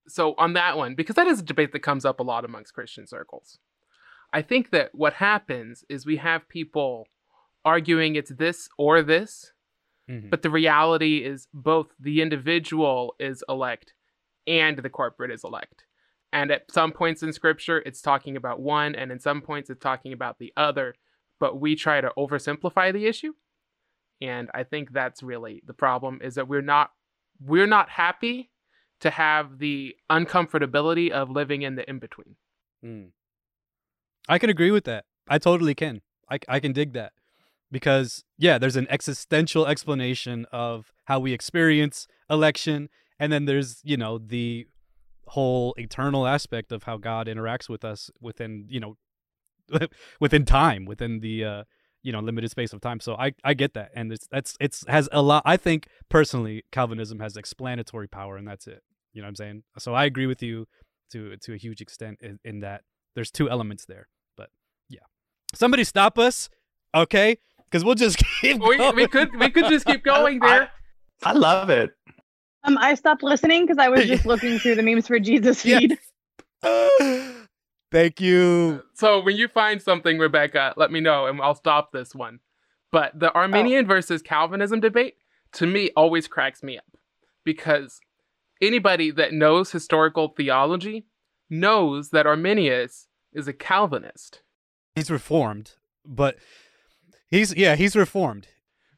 so 0.09 0.35
on 0.39 0.53
that 0.55 0.77
one 0.77 0.95
because 0.95 1.17
that 1.17 1.27
is 1.27 1.41
a 1.41 1.45
debate 1.45 1.73
that 1.73 1.81
comes 1.81 2.05
up 2.05 2.19
a 2.21 2.23
lot 2.23 2.45
amongst 2.45 2.73
christian 2.73 3.07
circles 3.07 3.59
i 4.33 4.41
think 4.41 4.71
that 4.71 4.89
what 4.95 5.13
happens 5.15 5.85
is 5.91 6.07
we 6.07 6.17
have 6.17 6.49
people 6.49 7.07
arguing 7.65 8.17
it's 8.17 8.31
this 8.35 8.69
or 8.79 9.03
this 9.03 9.53
Mhm. 10.09 10.31
but 10.31 10.41
the 10.41 10.49
reality 10.49 11.19
is 11.23 11.47
both 11.53 11.89
the 12.01 12.23
individual 12.23 13.15
is 13.21 13.45
elect 13.51 13.93
and 14.47 14.79
the 14.79 14.89
corporate 14.89 15.31
is 15.31 15.45
elect 15.45 15.85
and 16.33 16.51
at 16.51 16.71
some 16.71 16.93
points 16.93 17.23
in 17.23 17.33
scripture 17.35 17.83
it's 17.85 18.01
talking 18.01 18.35
about 18.37 18.61
one 18.61 18.95
and 18.95 19.13
in 19.13 19.19
some 19.21 19.43
points 19.43 19.69
it's 19.69 19.83
talking 19.83 20.15
about 20.15 20.39
the 20.39 20.53
other 20.57 20.95
but 21.39 21.61
we 21.61 21.77
try 21.77 22.01
to 22.01 22.11
oversimplify 22.17 22.91
the 22.93 23.05
issue 23.05 23.35
and 24.21 24.51
i 24.55 24.63
think 24.63 24.93
that's 24.93 25.23
really 25.23 25.63
the 25.67 25.75
problem 25.75 26.19
is 26.23 26.35
that 26.35 26.49
we're 26.49 26.61
not 26.61 26.91
we're 27.41 27.67
not 27.67 27.89
happy 27.91 28.51
to 29.01 29.11
have 29.11 29.59
the 29.59 29.97
uncomfortability 30.11 31.11
of 31.11 31.31
living 31.31 31.63
in 31.63 31.77
the 31.77 31.89
in 31.89 31.99
between. 31.99 32.37
Mm. 32.85 33.11
I 34.29 34.39
can 34.39 34.51
agree 34.51 34.71
with 34.71 34.85
that. 34.85 35.05
I 35.29 35.39
totally 35.39 35.75
can. 35.75 36.03
I, 36.31 36.39
I 36.49 36.61
can 36.61 36.73
dig 36.73 36.93
that. 36.95 37.13
Because, 37.71 38.25
yeah, 38.39 38.59
there's 38.59 38.77
an 38.77 38.87
existential 38.89 39.67
explanation 39.67 40.47
of 40.51 40.91
how 41.05 41.21
we 41.21 41.33
experience 41.33 42.09
election. 42.31 42.89
And 43.19 43.31
then 43.33 43.45
there's, 43.45 43.81
you 43.85 43.97
know, 43.97 44.19
the 44.19 44.67
whole 45.27 45.75
eternal 45.77 46.27
aspect 46.27 46.73
of 46.73 46.85
how 46.85 46.97
God 46.97 47.27
interacts 47.27 47.69
with 47.69 47.85
us 47.85 48.11
within, 48.21 48.67
you 48.69 48.81
know, 48.81 48.97
within 50.21 50.47
time, 50.47 50.87
within 50.87 51.21
the, 51.21 51.45
uh, 51.45 51.65
you 52.09 52.13
know, 52.13 52.21
limited 52.21 52.51
space 52.51 52.73
of 52.73 52.81
time. 52.81 53.01
So 53.01 53.17
I, 53.17 53.35
I 53.45 53.53
get 53.53 53.75
that. 53.75 53.91
And 53.95 54.11
it's, 54.11 54.27
that's, 54.31 54.57
it's, 54.61 54.83
has 54.89 55.11
a 55.13 55.21
lot, 55.21 55.43
I 55.45 55.59
think 55.59 55.89
personally, 56.09 56.65
Calvinism 56.73 57.21
has 57.21 57.37
explanatory 57.37 58.09
power 58.09 58.39
and 58.39 58.49
that's 58.49 58.67
it. 58.67 58.83
You 59.13 59.21
know 59.21 59.27
what 59.27 59.33
I'm 59.33 59.37
saying? 59.37 59.63
So 59.79 59.93
I 59.93 60.07
agree 60.07 60.25
with 60.25 60.43
you 60.43 60.67
to, 61.13 61.37
to 61.37 61.53
a 61.53 61.59
huge 61.59 61.83
extent 61.83 62.21
in, 62.23 62.39
in 62.47 62.61
that 62.61 62.81
there's 63.15 63.31
two 63.31 63.51
elements 63.51 63.85
there. 63.85 64.09
But 64.39 64.49
yeah, 64.89 65.01
somebody 65.55 65.85
stop 65.85 66.19
us, 66.19 66.49
okay? 66.95 67.37
Because 67.67 67.85
we'll 67.85 67.95
just 67.95 68.17
keep. 68.41 68.59
We, 68.59 68.79
going. 68.79 68.97
we 68.97 69.07
could 69.07 69.39
we 69.39 69.51
could 69.51 69.67
just 69.67 69.85
keep 69.85 70.03
going 70.15 70.39
there. 70.39 70.71
I 71.23 71.33
love 71.33 71.69
it. 71.69 71.91
Um, 72.65 72.79
I 72.79 72.95
stopped 72.95 73.23
listening 73.23 73.67
because 73.67 73.77
I 73.77 73.91
was 73.91 74.07
just 74.07 74.25
looking 74.33 74.59
through 74.59 74.77
the 74.77 74.83
memes 74.83 75.07
for 75.07 75.19
Jesus 75.19 75.63
Yes. 75.63 75.81
feed. 76.63 77.35
Thank 77.91 78.21
you. 78.21 78.83
So 78.95 79.21
when 79.21 79.37
you 79.37 79.49
find 79.49 79.81
something, 79.81 80.19
Rebecca, 80.19 80.75
let 80.77 80.93
me 80.93 81.01
know 81.01 81.27
and 81.27 81.41
I'll 81.41 81.55
stop 81.55 81.93
this 81.93 82.15
one. 82.15 82.41
But 82.91 83.19
the 83.19 83.33
Arminian 83.33 83.85
oh. 83.85 83.89
versus 83.89 84.23
Calvinism 84.23 84.81
debate 84.81 85.15
to 85.53 85.67
me 85.67 85.91
always 85.97 86.29
cracks 86.29 86.63
me 86.63 86.79
up 86.79 86.85
because 87.45 88.01
anybody 88.61 89.11
that 89.11 89.33
knows 89.33 89.73
historical 89.73 90.29
theology 90.29 91.07
knows 91.51 92.11
that 92.11 92.27
Arminius 92.27 93.09
is 93.33 93.49
a 93.49 93.53
Calvinist. 93.53 94.43
He's 94.95 95.11
reformed, 95.11 95.73
but 96.05 96.37
he's 97.29 97.55
yeah, 97.55 97.77
he's 97.77 97.95
reformed. 97.97 98.49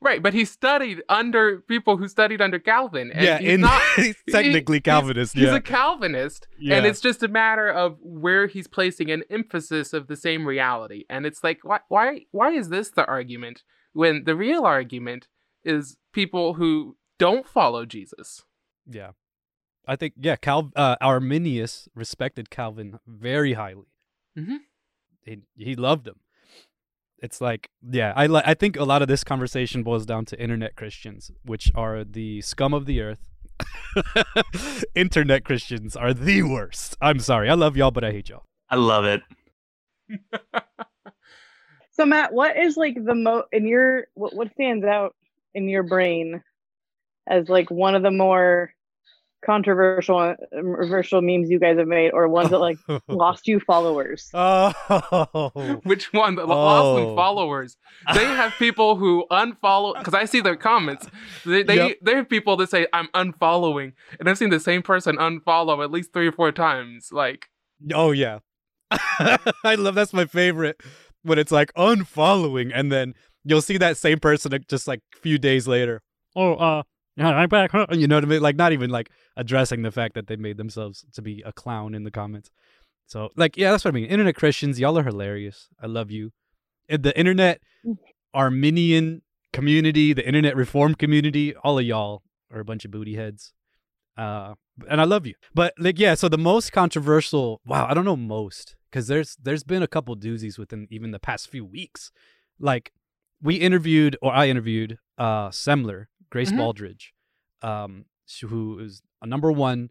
Right, 0.02 0.22
but 0.22 0.32
he 0.32 0.46
studied 0.46 1.02
under 1.10 1.60
people 1.60 1.98
who 1.98 2.08
studied 2.08 2.40
under 2.40 2.58
Calvin. 2.58 3.10
And 3.12 3.22
yeah, 3.22 3.38
he's 3.38 3.48
in, 3.54 3.60
not 3.60 3.82
he's 3.96 4.16
technically 4.30 4.76
he's- 4.76 4.84
Calvinist. 4.84 5.34
He's 5.34 5.44
yeah, 5.44 5.56
a 5.56 5.60
Calvinist, 5.60 6.48
Yeah. 6.58 6.76
and 6.76 6.86
it's 6.86 7.00
just 7.00 7.22
a 7.22 7.28
matter 7.28 7.68
of 7.68 7.98
where 8.00 8.46
he's 8.46 8.66
placing 8.66 9.10
an 9.10 9.24
emphasis 9.28 9.92
of 9.92 10.06
the 10.06 10.16
same 10.16 10.46
reality. 10.46 11.04
And 11.10 11.26
it's 11.26 11.44
like, 11.44 11.58
why, 11.64 11.80
why, 11.88 12.22
why 12.30 12.52
is 12.52 12.70
this 12.70 12.90
the 12.90 13.04
argument 13.06 13.62
when 13.92 14.24
the 14.24 14.34
real 14.34 14.64
argument 14.64 15.28
is 15.64 15.98
people 16.14 16.54
who 16.54 16.96
don't 17.18 17.46
follow 17.46 17.84
Jesus? 17.84 18.44
yeah. 18.90 19.10
I 19.88 19.96
think 19.96 20.12
yeah, 20.20 20.36
Cal 20.36 20.70
uh, 20.76 20.96
Arminius 21.00 21.88
respected 21.96 22.48
Calvin 22.48 23.00
very 23.08 23.54
highly. 23.54 23.88
Mhm. 24.38 24.58
He 25.24 25.38
he 25.56 25.74
loved 25.74 26.06
him. 26.06 26.20
It's 27.22 27.40
like 27.40 27.70
yeah, 27.82 28.12
I 28.16 28.26
li- 28.26 28.42
I 28.44 28.54
think 28.54 28.76
a 28.76 28.84
lot 28.84 29.02
of 29.02 29.08
this 29.08 29.24
conversation 29.24 29.82
boils 29.82 30.06
down 30.06 30.24
to 30.26 30.40
internet 30.40 30.76
Christians, 30.76 31.30
which 31.44 31.70
are 31.74 32.04
the 32.04 32.40
scum 32.40 32.72
of 32.74 32.86
the 32.86 33.00
earth. 33.02 33.28
internet 34.94 35.44
Christians 35.44 35.96
are 35.96 36.14
the 36.14 36.42
worst. 36.42 36.96
I'm 37.00 37.18
sorry, 37.18 37.50
I 37.50 37.54
love 37.54 37.76
y'all, 37.76 37.90
but 37.90 38.04
I 38.04 38.12
hate 38.12 38.30
y'all. 38.30 38.44
I 38.70 38.76
love 38.76 39.04
it. 39.04 39.22
So 42.00 42.06
Matt, 42.06 42.32
what 42.32 42.56
is 42.56 42.78
like 42.78 42.94
the 42.94 43.14
mo 43.14 43.44
in 43.52 43.66
your 43.66 44.06
what 44.14 44.34
what 44.34 44.50
stands 44.52 44.86
out 44.86 45.14
in 45.52 45.68
your 45.68 45.82
brain 45.82 46.42
as 47.28 47.50
like 47.50 47.70
one 47.70 47.94
of 47.94 48.02
the 48.02 48.10
more 48.10 48.72
controversial 49.44 50.34
controversial 50.52 51.22
memes 51.22 51.50
you 51.50 51.58
guys 51.58 51.78
have 51.78 51.86
made, 51.88 52.10
or 52.12 52.28
ones 52.28 52.50
that 52.50 52.58
like 52.58 52.78
lost 53.08 53.46
you 53.48 53.60
followers? 53.60 54.30
Oh, 54.34 54.70
Which 55.84 56.12
one? 56.12 56.34
The 56.36 56.46
lost 56.46 56.84
Oh. 56.86 57.06
them 57.06 57.16
followers. 57.16 57.76
They 58.14 58.24
have 58.24 58.52
people 58.58 58.96
who 58.96 59.26
unfollow 59.30 59.98
because 59.98 60.14
I 60.14 60.24
see 60.24 60.40
their 60.40 60.56
comments. 60.56 61.06
They 61.44 61.62
they, 61.62 61.76
Yep. 61.76 61.96
they 62.02 62.14
have 62.16 62.28
people 62.28 62.56
that 62.58 62.70
say 62.70 62.86
I'm 62.92 63.08
unfollowing, 63.08 63.92
and 64.18 64.28
I've 64.28 64.38
seen 64.38 64.50
the 64.50 64.60
same 64.60 64.82
person 64.82 65.16
unfollow 65.16 65.82
at 65.84 65.90
least 65.90 66.12
three 66.12 66.26
or 66.28 66.32
four 66.32 66.52
times. 66.52 67.08
Like, 67.12 67.46
oh 67.94 68.10
yeah. 68.12 68.38
I 68.90 69.76
love 69.78 69.94
that's 69.94 70.12
my 70.12 70.24
favorite 70.24 70.80
when 71.22 71.38
it's 71.38 71.52
like 71.52 71.72
unfollowing, 71.74 72.72
and 72.74 72.90
then 72.90 73.14
you'll 73.44 73.62
see 73.62 73.76
that 73.78 73.96
same 73.96 74.18
person 74.18 74.52
just 74.68 74.88
like 74.88 75.00
a 75.14 75.18
few 75.18 75.38
days 75.38 75.68
later. 75.68 76.02
Oh, 76.36 76.54
uh, 76.54 76.76
yeah, 76.76 76.82
I'm 77.18 77.48
back. 77.48 77.72
Huh? 77.72 77.86
You 77.90 78.06
know 78.06 78.16
what 78.16 78.24
I 78.24 78.28
mean? 78.28 78.40
Like 78.40 78.56
not 78.56 78.72
even 78.72 78.90
like 78.90 79.10
addressing 79.36 79.82
the 79.82 79.90
fact 79.90 80.14
that 80.14 80.26
they 80.26 80.36
made 80.36 80.56
themselves 80.56 81.04
to 81.12 81.22
be 81.22 81.42
a 81.44 81.52
clown 81.52 81.94
in 81.94 82.04
the 82.04 82.10
comments. 82.10 82.50
So 83.06 83.30
like, 83.36 83.56
yeah, 83.56 83.70
that's 83.70 83.84
what 83.84 83.92
I 83.92 83.94
mean. 83.94 84.06
Internet 84.06 84.36
Christians, 84.36 84.78
y'all 84.78 84.98
are 84.98 85.02
hilarious. 85.02 85.68
I 85.82 85.86
love 85.86 86.10
you. 86.10 86.32
And 86.88 87.02
The 87.02 87.16
internet 87.18 87.60
Arminian 88.32 89.22
community, 89.52 90.12
the 90.12 90.26
internet 90.26 90.56
reform 90.56 90.94
community, 90.94 91.54
all 91.56 91.78
of 91.78 91.84
y'all 91.84 92.22
are 92.52 92.60
a 92.60 92.64
bunch 92.64 92.84
of 92.84 92.90
booty 92.90 93.16
heads. 93.16 93.52
Uh, 94.16 94.54
and 94.88 95.00
I 95.00 95.04
love 95.04 95.26
you. 95.26 95.34
But 95.54 95.74
like, 95.78 95.98
yeah. 95.98 96.14
So 96.14 96.28
the 96.28 96.38
most 96.38 96.72
controversial, 96.72 97.60
wow, 97.64 97.86
I 97.88 97.94
don't 97.94 98.04
know 98.04 98.16
most 98.16 98.76
because 98.90 99.06
there's 99.08 99.36
there's 99.42 99.64
been 99.64 99.82
a 99.82 99.88
couple 99.88 100.16
doozies 100.16 100.58
within 100.58 100.86
even 100.90 101.10
the 101.10 101.18
past 101.18 101.48
few 101.48 101.64
weeks. 101.64 102.10
Like 102.58 102.92
we 103.42 103.56
interviewed, 103.56 104.16
or 104.20 104.32
I 104.32 104.48
interviewed, 104.48 104.98
uh, 105.16 105.48
Semler, 105.48 106.06
Grace 106.30 106.50
Mhm. 106.52 106.58
Baldridge, 106.58 107.12
um, 107.62 108.04
who 108.42 108.78
is 108.78 109.02
a 109.22 109.26
number 109.26 109.50
one. 109.52 109.90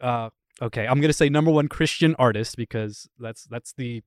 Uh, 0.00 0.30
okay, 0.62 0.86
I'm 0.86 1.00
gonna 1.00 1.12
say 1.12 1.28
number 1.28 1.50
one 1.50 1.68
Christian 1.68 2.14
artist 2.18 2.56
because 2.56 3.08
that's 3.18 3.44
that's 3.44 3.72
the 3.74 4.02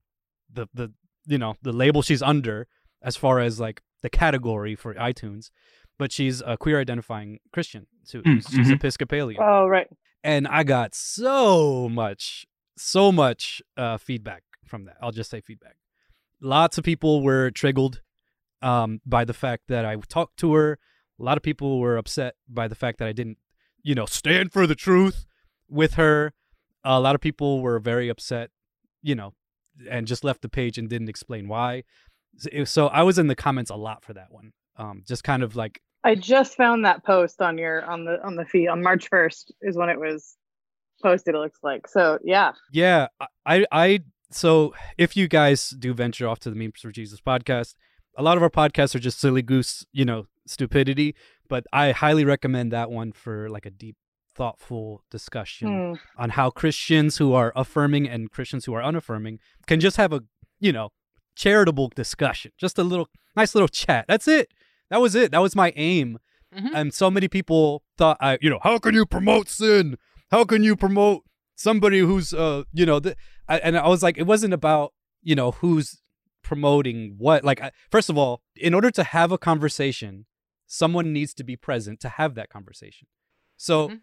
the 0.52 0.68
the 0.74 0.94
you 1.26 1.38
know 1.38 1.56
the 1.62 1.72
label 1.72 2.02
she's 2.02 2.22
under 2.22 2.68
as 3.02 3.16
far 3.16 3.40
as 3.40 3.60
like 3.60 3.82
the 4.02 4.10
category 4.10 4.76
for 4.76 4.94
iTunes. 4.96 5.52
But 6.00 6.12
she's 6.12 6.42
a 6.42 6.58
queer 6.58 6.80
identifying 6.80 7.40
Christian. 7.54 7.86
So 8.04 8.22
Mm, 8.22 8.42
she's 8.50 8.68
mhm. 8.70 8.74
Episcopalian 8.74 9.40
Oh 9.44 9.68
right. 9.68 9.88
and 10.24 10.48
I 10.48 10.64
got 10.64 10.96
so 10.96 11.88
much, 11.90 12.48
so 12.78 13.12
much 13.12 13.62
uh, 13.78 13.98
feedback 13.98 14.44
from 14.66 14.86
that. 14.86 14.96
I'll 15.02 15.12
just 15.12 15.30
say 15.30 15.42
feedback. 15.42 15.76
Lots 16.40 16.80
of 16.80 16.84
people 16.84 17.22
were 17.22 17.52
triggered 17.52 18.02
um, 18.64 19.02
by 19.06 19.26
the 19.26 19.34
fact 19.34 19.64
that 19.68 19.86
I 19.86 19.96
talked 19.98 20.38
to 20.38 20.54
her. 20.54 20.80
A 21.22 21.24
lot 21.24 21.38
of 21.38 21.44
people 21.44 21.80
were 21.80 21.98
upset 21.98 22.36
by 22.50 22.68
the 22.68 22.76
fact 22.76 22.98
that 23.00 23.08
I 23.08 23.12
didn't, 23.14 23.38
you 23.84 23.94
know, 23.94 24.06
stand 24.08 24.52
for 24.52 24.66
the 24.66 24.74
truth 24.76 25.26
with 25.70 25.94
her. 25.94 26.34
A 26.84 27.00
lot 27.00 27.14
of 27.14 27.22
people 27.22 27.62
were 27.62 27.80
very 27.80 28.10
upset, 28.10 28.50
you 29.04 29.14
know, 29.14 29.34
and 29.90 30.08
just 30.08 30.24
left 30.24 30.42
the 30.42 30.50
page 30.50 30.78
and 30.80 30.90
didn't 30.90 31.10
explain 31.10 31.48
why. 31.48 31.84
So- 32.66 32.88
I 32.88 33.04
was 33.04 33.20
in 33.20 33.28
the 33.28 33.36
comments 33.36 33.70
a 33.70 33.76
lot 33.76 34.04
for 34.04 34.14
that 34.14 34.32
one. 34.32 34.54
Um, 34.78 35.04
just 35.08 35.24
kind 35.24 35.44
of 35.44 35.56
like 35.56 35.82
I 36.04 36.16
just 36.16 36.56
found 36.58 36.84
that 36.86 37.06
post 37.06 37.40
on 37.42 37.60
your 37.60 37.86
on 37.86 38.06
the 38.06 38.20
on 38.26 38.36
the 38.36 38.46
feed 38.46 38.68
on 38.68 38.82
March 38.82 39.08
first 39.10 39.54
is 39.62 39.78
when 39.78 39.90
it 39.90 40.00
was 40.00 40.36
posted. 41.04 41.36
It 41.36 41.38
looks 41.38 41.60
like 41.62 41.88
so. 41.88 42.18
Yeah. 42.24 42.54
Yeah, 42.72 43.08
I- 43.20 43.28
I 43.46 43.66
I 43.72 44.00
so 44.32 44.74
if 44.98 45.16
you 45.16 45.28
guys 45.28 45.70
do 45.72 45.94
venture 45.94 46.28
off 46.28 46.40
to 46.40 46.50
the 46.50 46.56
Memes 46.56 46.80
for 46.82 46.92
Jesus 46.92 47.20
podcast, 47.22 47.76
a 48.18 48.24
lot 48.24 48.38
of 48.38 48.44
our 48.44 48.50
podcasts 48.50 48.96
are 48.96 49.00
just 49.00 49.20
silly 49.20 49.42
goose, 49.44 49.86
you 49.92 50.06
know, 50.06 50.26
stupidity. 50.46 51.16
But 51.48 51.66
I 51.74 51.92
highly 51.92 52.26
recommend 52.26 52.72
that 52.72 52.90
one 52.92 53.12
for 53.12 53.50
like 53.50 53.66
a 53.66 53.72
deep, 53.72 53.96
thoughtful 54.36 55.04
discussion 55.12 55.68
Hmm. 55.68 56.22
on 56.22 56.30
how 56.32 56.50
Christians 56.50 57.18
who 57.18 57.34
are 57.34 57.52
affirming 57.56 58.08
and 58.08 58.32
Christians 58.32 58.66
who 58.66 58.74
are 58.74 58.84
unaffirming 58.84 59.40
can 59.68 59.80
just 59.80 59.98
have 59.98 60.14
a, 60.14 60.22
you 60.60 60.72
know, 60.72 60.90
charitable 61.36 61.92
discussion. 61.96 62.52
Just 62.58 62.78
a 62.80 62.84
little 62.84 63.10
nice 63.36 63.54
little 63.56 63.68
chat. 63.68 64.06
That's 64.08 64.28
it. 64.28 64.50
That 64.90 65.02
was 65.02 65.16
it. 65.16 65.32
That 65.32 65.42
was 65.42 65.56
my 65.56 65.74
aim. 65.76 66.18
Mhm. 66.56 66.72
And 66.74 66.94
so 66.94 67.10
many 67.12 67.28
people 67.28 67.84
thought 67.98 68.18
I, 68.20 68.38
you 68.42 68.50
know, 68.50 68.60
how 68.64 68.78
can 68.80 68.94
you 68.94 69.06
promote 69.06 69.48
sin? 69.50 69.98
How 70.32 70.44
can 70.46 70.64
you 70.64 70.76
promote 70.76 71.24
somebody 71.56 72.00
who's 72.00 72.34
uh, 72.34 72.64
you 72.74 72.86
know, 72.86 73.00
th- 73.00 73.16
I, 73.48 73.60
and 73.60 73.78
I 73.78 73.88
was 73.88 74.02
like 74.04 74.18
it 74.18 74.26
wasn't 74.28 74.54
about, 74.54 74.94
you 75.22 75.36
know, 75.36 75.52
who's 75.52 76.02
promoting 76.44 77.16
what. 77.18 77.44
Like 77.44 77.62
I, 77.62 77.72
first 77.90 78.10
of 78.10 78.18
all, 78.18 78.42
in 78.56 78.74
order 78.74 78.92
to 78.92 79.04
have 79.04 79.32
a 79.32 79.38
conversation, 79.38 80.26
someone 80.74 81.12
needs 81.12 81.34
to 81.34 81.44
be 81.44 81.56
present 81.58 82.00
to 82.00 82.08
have 82.08 82.34
that 82.36 82.50
conversation. 82.50 83.08
So 83.58 83.90
Mhm. 83.90 84.02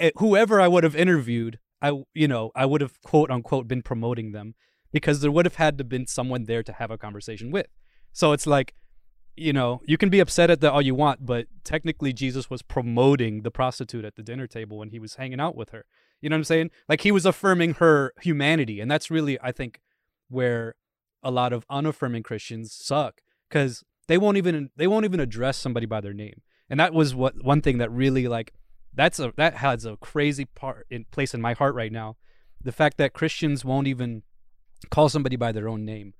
eh, 0.00 0.10
whoever 0.16 0.60
I 0.60 0.66
would 0.66 0.82
have 0.82 0.96
interviewed, 0.96 1.60
I 1.80 2.02
you 2.14 2.26
know, 2.26 2.50
I 2.56 2.66
would 2.66 2.80
have 2.80 3.00
quote 3.02 3.30
unquote 3.30 3.68
been 3.68 3.82
promoting 3.82 4.32
them 4.32 4.54
because 4.92 5.20
there 5.20 5.30
would 5.30 5.46
have 5.46 5.54
had 5.54 5.78
to 5.78 5.84
been 5.84 6.06
someone 6.08 6.44
there 6.44 6.64
to 6.64 6.72
have 6.72 6.90
a 6.90 6.98
conversation 6.98 7.52
with. 7.52 7.68
So 8.12 8.32
it's 8.32 8.46
like, 8.46 8.74
you 9.36 9.52
know, 9.52 9.80
you 9.86 9.96
can 9.96 10.10
be 10.10 10.18
upset 10.18 10.50
at 10.50 10.60
that 10.60 10.72
all 10.72 10.82
you 10.82 10.96
want, 10.96 11.24
but 11.24 11.46
technically 11.62 12.12
Jesus 12.12 12.50
was 12.50 12.60
promoting 12.62 13.42
the 13.42 13.52
prostitute 13.52 14.04
at 14.04 14.16
the 14.16 14.22
dinner 14.24 14.48
table 14.48 14.78
when 14.78 14.90
he 14.90 14.98
was 14.98 15.14
hanging 15.14 15.38
out 15.40 15.54
with 15.54 15.70
her. 15.70 15.84
You 16.20 16.28
know 16.28 16.34
what 16.34 16.40
I'm 16.40 16.44
saying? 16.44 16.70
Like 16.88 17.02
he 17.02 17.12
was 17.12 17.24
affirming 17.24 17.74
her 17.74 18.12
humanity, 18.20 18.80
and 18.80 18.90
that's 18.90 19.10
really 19.12 19.38
I 19.40 19.52
think 19.52 19.80
where 20.28 20.74
a 21.22 21.30
lot 21.30 21.52
of 21.52 21.64
unaffirming 21.70 22.24
Christians 22.24 22.72
suck 22.72 23.22
cuz 23.48 23.84
they 24.10 24.18
won't 24.18 24.36
even 24.36 24.70
they 24.76 24.88
won't 24.88 25.04
even 25.04 25.20
address 25.20 25.56
somebody 25.56 25.86
by 25.86 26.00
their 26.00 26.12
name. 26.12 26.40
And 26.68 26.80
that 26.80 26.92
was 26.92 27.14
what 27.14 27.44
one 27.44 27.62
thing 27.62 27.78
that 27.78 27.92
really 27.92 28.26
like 28.26 28.52
that's 28.92 29.20
a 29.20 29.32
that 29.36 29.54
has 29.54 29.84
a 29.84 29.96
crazy 29.98 30.46
part 30.46 30.88
in 30.90 31.04
place 31.12 31.32
in 31.32 31.40
my 31.40 31.52
heart 31.52 31.76
right 31.76 31.92
now. 31.92 32.16
The 32.60 32.72
fact 32.72 32.96
that 32.98 33.12
Christians 33.12 33.64
won't 33.64 33.86
even 33.86 34.24
call 34.90 35.08
somebody 35.08 35.36
by 35.36 35.52
their 35.52 35.68
own 35.68 35.84
name 35.84 36.14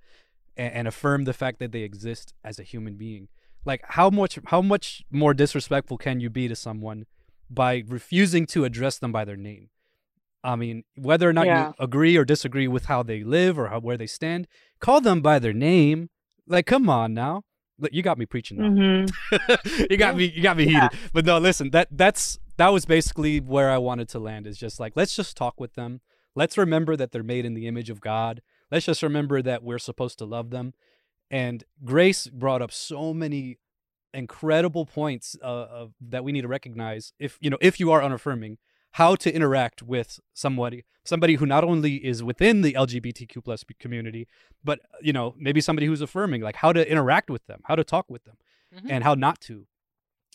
and, 0.56 0.72
and 0.72 0.88
affirm 0.88 1.24
the 1.24 1.32
fact 1.32 1.58
that 1.58 1.72
they 1.72 1.80
exist 1.82 2.32
as 2.44 2.60
a 2.60 2.62
human 2.62 2.94
being. 2.94 3.26
Like 3.64 3.82
how 3.88 4.08
much 4.08 4.38
how 4.46 4.62
much 4.62 5.02
more 5.10 5.34
disrespectful 5.34 5.98
can 5.98 6.20
you 6.20 6.30
be 6.30 6.46
to 6.46 6.54
someone 6.54 7.06
by 7.50 7.82
refusing 7.88 8.46
to 8.46 8.64
address 8.64 8.98
them 9.00 9.10
by 9.10 9.24
their 9.24 9.36
name? 9.36 9.68
I 10.44 10.54
mean, 10.54 10.84
whether 10.96 11.28
or 11.28 11.32
not 11.32 11.46
Yeah. 11.46 11.68
you 11.68 11.74
agree 11.80 12.16
or 12.16 12.24
disagree 12.24 12.68
with 12.68 12.84
how 12.86 13.02
they 13.02 13.24
live 13.24 13.58
or 13.58 13.66
how, 13.68 13.80
where 13.80 13.98
they 13.98 14.06
stand, 14.06 14.46
call 14.78 15.00
them 15.00 15.20
by 15.20 15.40
their 15.40 15.52
name. 15.52 16.08
Like, 16.46 16.66
come 16.66 16.88
on 16.88 17.12
now. 17.14 17.42
You 17.92 18.02
got 18.02 18.18
me 18.18 18.26
preaching 18.26 18.58
now. 18.58 18.68
Mhm. 18.68 19.88
you 19.90 19.96
got 19.96 20.16
me 20.16 20.32
you 20.34 20.42
got 20.42 20.56
me 20.56 20.66
heated. 20.66 20.90
But 21.12 21.24
no 21.24 21.38
listen 21.38 21.70
that 21.70 21.88
that's 21.90 22.38
that 22.56 22.68
was 22.68 22.84
basically 22.84 23.40
where 23.40 23.70
i 23.70 23.78
wanted 23.78 24.08
to 24.10 24.18
land 24.18 24.46
is 24.46 24.58
just 24.58 24.78
like 24.78 24.92
let's 24.96 25.14
just 25.16 25.36
talk 25.36 25.58
with 25.60 25.74
them. 25.74 26.00
Let's 26.36 26.56
remember 26.56 26.96
that 26.96 27.10
they're 27.12 27.22
made 27.22 27.44
in 27.44 27.54
the 27.54 27.66
image 27.66 27.90
of 27.90 28.00
god. 28.00 28.42
Let's 28.70 28.86
just 28.86 29.02
remember 29.02 29.42
that 29.42 29.62
we're 29.62 29.78
supposed 29.80 30.18
to 30.18 30.24
love 30.24 30.50
them. 30.50 30.74
And 31.30 31.64
grace 31.84 32.26
brought 32.26 32.62
up 32.62 32.72
so 32.72 33.12
many 33.14 33.58
incredible 34.12 34.86
points 34.86 35.36
uh, 35.42 35.46
of, 35.46 35.92
that 36.00 36.24
we 36.24 36.32
need 36.32 36.42
to 36.42 36.48
recognize 36.48 37.12
if 37.18 37.38
you 37.40 37.50
know 37.50 37.58
if 37.60 37.78
you 37.78 37.92
are 37.92 38.02
unaffirming 38.02 38.58
how 38.92 39.14
to 39.14 39.32
interact 39.34 39.82
with 39.82 40.20
somebody 40.34 40.84
somebody 41.04 41.36
who 41.36 41.46
not 41.46 41.64
only 41.64 41.96
is 42.04 42.22
within 42.22 42.60
the 42.62 42.72
lgbtq 42.74 43.42
plus 43.44 43.64
community 43.78 44.26
but 44.64 44.80
you 45.00 45.12
know 45.12 45.34
maybe 45.38 45.60
somebody 45.60 45.86
who's 45.86 46.00
affirming 46.00 46.40
like 46.42 46.56
how 46.56 46.72
to 46.72 46.90
interact 46.90 47.30
with 47.30 47.46
them 47.46 47.60
how 47.64 47.74
to 47.74 47.84
talk 47.84 48.06
with 48.08 48.24
them 48.24 48.36
Mhm. 48.74 48.86
and 48.88 49.02
how 49.04 49.14
not 49.14 49.40
to. 49.42 49.66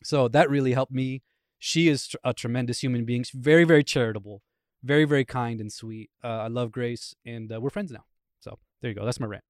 So 0.04 0.28
that 0.28 0.50
really 0.50 0.74
helped 0.74 0.92
me. 0.92 1.24
She 1.58 1.88
is 1.88 2.08
tr- 2.10 2.18
a 2.24 2.34
tremendous 2.34 2.82
human 2.84 3.06
being. 3.06 3.24
She's 3.24 3.40
very 3.40 3.64
very 3.64 3.84
charitable 3.84 4.42
very 4.84 5.06
very 5.06 5.26
kind 5.26 5.60
and 5.62 5.72
sweet. 5.72 6.10
Uh, 6.24 6.28
i 6.28 6.48
love 6.48 6.72
grace 6.72 7.16
and 7.26 7.52
uh, 7.52 7.60
we're 7.62 7.70
friends 7.72 7.92
now. 7.92 8.04
So 8.42 8.60
there 8.82 8.90
you 8.92 8.96
go. 8.96 9.06
That's 9.06 9.20
my 9.22 9.26
rant. 9.28 9.44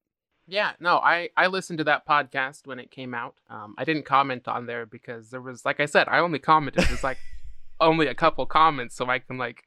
Yeah, 0.47 0.73
no, 0.79 0.97
I 0.99 1.29
I 1.35 1.47
listened 1.47 1.79
to 1.79 1.83
that 1.85 2.05
podcast 2.07 2.67
when 2.67 2.79
it 2.79 2.91
came 2.91 3.13
out. 3.15 3.35
Um, 3.49 3.73
I 3.77 3.83
didn't 3.83 4.05
comment 4.05 4.47
on 4.47 4.67
there 4.67 4.85
because 4.85 5.31
there 5.31 5.41
was, 5.41 5.65
like 5.65 5.79
I 5.79 5.87
said, 5.87 6.07
I 6.07 6.19
only 6.19 6.37
commented. 6.39 6.83
There's 6.85 7.03
like 7.03 7.17
only 7.79 8.07
a 8.07 8.15
couple 8.15 8.45
comments, 8.45 8.95
so 8.95 9.07
I 9.09 9.19
can 9.19 9.37
like 9.37 9.63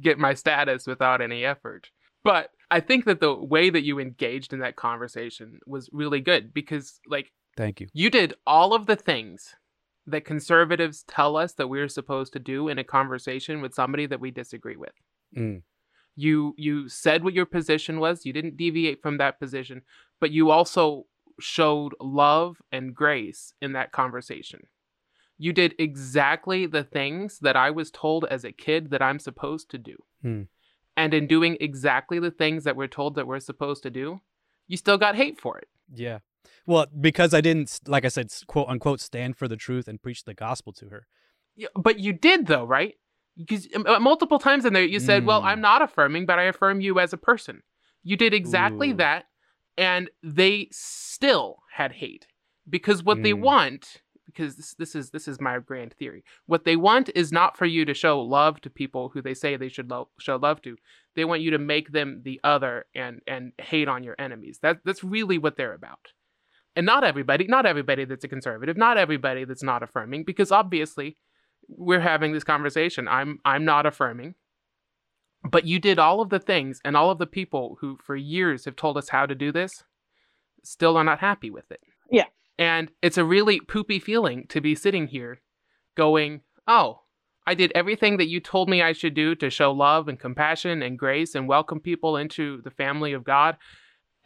get 0.00 0.18
my 0.18 0.34
status 0.34 0.86
without 0.86 1.20
any 1.20 1.44
effort. 1.44 1.88
But 2.22 2.50
I 2.70 2.80
think 2.80 3.04
that 3.06 3.20
the 3.20 3.34
way 3.34 3.70
that 3.70 3.84
you 3.84 3.98
engaged 3.98 4.52
in 4.52 4.60
that 4.60 4.76
conversation 4.76 5.58
was 5.66 5.88
really 5.92 6.20
good 6.20 6.52
because, 6.52 7.00
like, 7.06 7.32
thank 7.56 7.80
you 7.80 7.88
you 7.92 8.10
did 8.10 8.34
all 8.46 8.74
of 8.74 8.86
the 8.86 8.96
things 8.96 9.54
that 10.06 10.24
conservatives 10.24 11.04
tell 11.06 11.36
us 11.36 11.52
that 11.54 11.68
we're 11.68 11.88
supposed 11.88 12.32
to 12.32 12.38
do 12.38 12.68
in 12.68 12.78
a 12.78 12.84
conversation 12.84 13.60
with 13.60 13.74
somebody 13.74 14.06
that 14.06 14.20
we 14.20 14.30
disagree 14.30 14.76
with. 14.76 14.92
Mm. 15.36 15.62
You 16.16 16.54
you 16.56 16.88
said 16.88 17.24
what 17.24 17.34
your 17.34 17.46
position 17.46 18.00
was. 18.00 18.26
You 18.26 18.32
didn't 18.32 18.56
deviate 18.56 19.02
from 19.02 19.18
that 19.18 19.38
position, 19.38 19.82
but 20.20 20.30
you 20.30 20.50
also 20.50 21.06
showed 21.40 21.94
love 22.00 22.60
and 22.70 22.94
grace 22.94 23.54
in 23.62 23.72
that 23.72 23.92
conversation. 23.92 24.60
You 25.44 25.52
did 25.54 25.74
exactly 25.78 26.66
the 26.66 26.84
things 26.84 27.38
that 27.40 27.56
I 27.56 27.70
was 27.70 27.90
told 27.90 28.22
as 28.36 28.44
a 28.44 28.52
kid 28.52 28.90
that 28.90 29.00
I'm 29.08 29.18
supposed 29.18 29.70
to 29.70 29.78
do. 29.78 29.96
Hmm. 30.22 30.42
And 30.96 31.14
in 31.14 31.26
doing 31.26 31.56
exactly 31.60 32.18
the 32.26 32.30
things 32.42 32.64
that 32.64 32.76
we're 32.76 32.94
told 32.98 33.14
that 33.14 33.26
we're 33.26 33.40
supposed 33.40 33.82
to 33.84 33.90
do, 33.90 34.20
you 34.68 34.76
still 34.76 34.98
got 34.98 35.16
hate 35.22 35.38
for 35.44 35.54
it. 35.62 35.68
yeah 36.06 36.18
well 36.66 36.86
because 37.08 37.32
i 37.38 37.40
didn't 37.40 37.70
like 37.94 38.04
i 38.04 38.08
said 38.16 38.28
quote 38.52 38.68
unquote 38.72 39.00
stand 39.00 39.32
for 39.36 39.48
the 39.52 39.56
truth 39.66 39.86
and 39.88 40.02
preach 40.04 40.20
the 40.24 40.34
gospel 40.46 40.72
to 40.80 40.86
her 40.94 41.02
Yeah, 41.62 41.72
but 41.88 41.96
you 42.04 42.12
did 42.28 42.40
though, 42.46 42.66
right? 42.78 42.94
Because 43.36 43.66
um, 43.74 43.84
uh, 43.86 43.98
multiple 44.10 44.38
times 44.38 44.64
in 44.66 44.72
there 44.76 44.84
you 44.94 45.00
said, 45.08 45.20
"Well, 45.28 45.40
Mm. 45.42 45.48
I'm 45.50 45.62
not 45.70 45.80
affirming, 45.86 46.24
but 46.30 46.38
I 46.42 46.44
affirm 46.52 46.76
you 46.86 46.92
as 47.04 47.12
a 47.12 47.24
person." 47.30 47.56
You 48.08 48.16
did 48.24 48.32
exactly 48.34 48.90
Ooh. 48.90 48.98
that, 49.04 49.20
and 49.90 50.02
they 50.38 50.68
still 50.70 51.48
had 51.78 51.92
hate 52.02 52.24
because 52.76 53.02
what 53.08 53.22
they 53.24 53.34
Mm. 53.34 53.40
want, 53.50 53.82
because 54.32 54.56
this, 54.56 54.74
this 54.74 54.94
is 54.94 55.10
this 55.10 55.28
is 55.28 55.40
my 55.40 55.58
grand 55.58 55.94
theory. 55.94 56.24
What 56.46 56.64
they 56.64 56.76
want 56.76 57.10
is 57.14 57.32
not 57.32 57.56
for 57.56 57.66
you 57.66 57.84
to 57.84 57.94
show 57.94 58.20
love 58.20 58.60
to 58.62 58.70
people 58.70 59.10
who 59.10 59.22
they 59.22 59.34
say 59.34 59.56
they 59.56 59.68
should 59.68 59.90
lo- 59.90 60.08
show 60.18 60.36
love 60.36 60.62
to. 60.62 60.76
They 61.16 61.24
want 61.24 61.42
you 61.42 61.50
to 61.50 61.58
make 61.58 61.92
them 61.92 62.22
the 62.24 62.40
other 62.44 62.86
and 62.94 63.20
and 63.26 63.52
hate 63.58 63.88
on 63.88 64.04
your 64.04 64.16
enemies. 64.18 64.58
That 64.62 64.78
that's 64.84 65.04
really 65.04 65.38
what 65.38 65.56
they're 65.56 65.74
about. 65.74 66.12
And 66.76 66.86
not 66.86 67.04
everybody, 67.04 67.46
not 67.46 67.66
everybody 67.66 68.04
that's 68.04 68.24
a 68.24 68.28
conservative, 68.28 68.76
not 68.76 68.96
everybody 68.96 69.44
that's 69.44 69.62
not 69.62 69.82
affirming, 69.82 70.24
because 70.24 70.52
obviously 70.52 71.16
we're 71.68 72.00
having 72.00 72.32
this 72.32 72.44
conversation. 72.44 73.08
I'm 73.08 73.38
I'm 73.44 73.64
not 73.64 73.86
affirming. 73.86 74.34
But 75.42 75.64
you 75.64 75.78
did 75.78 75.98
all 75.98 76.20
of 76.20 76.28
the 76.28 76.38
things 76.38 76.80
and 76.84 76.96
all 76.96 77.10
of 77.10 77.18
the 77.18 77.26
people 77.26 77.78
who 77.80 77.96
for 78.04 78.14
years 78.14 78.66
have 78.66 78.76
told 78.76 78.98
us 78.98 79.08
how 79.08 79.24
to 79.24 79.34
do 79.34 79.50
this 79.50 79.84
still 80.62 80.98
are 80.98 81.04
not 81.04 81.20
happy 81.20 81.50
with 81.50 81.70
it. 81.70 81.80
Yeah. 82.10 82.26
And 82.60 82.90
it's 83.00 83.16
a 83.16 83.24
really 83.24 83.58
poopy 83.58 83.98
feeling 83.98 84.46
to 84.50 84.60
be 84.60 84.74
sitting 84.74 85.08
here 85.08 85.40
going, 85.96 86.42
"Oh, 86.68 87.00
I 87.46 87.54
did 87.54 87.72
everything 87.74 88.18
that 88.18 88.28
you 88.28 88.38
told 88.38 88.68
me 88.68 88.82
I 88.82 88.92
should 88.92 89.14
do 89.14 89.34
to 89.36 89.48
show 89.48 89.72
love 89.72 90.08
and 90.08 90.20
compassion 90.20 90.82
and 90.82 90.98
grace 90.98 91.34
and 91.34 91.48
welcome 91.48 91.80
people 91.80 92.18
into 92.18 92.60
the 92.62 92.70
family 92.70 93.14
of 93.14 93.24
God, 93.24 93.56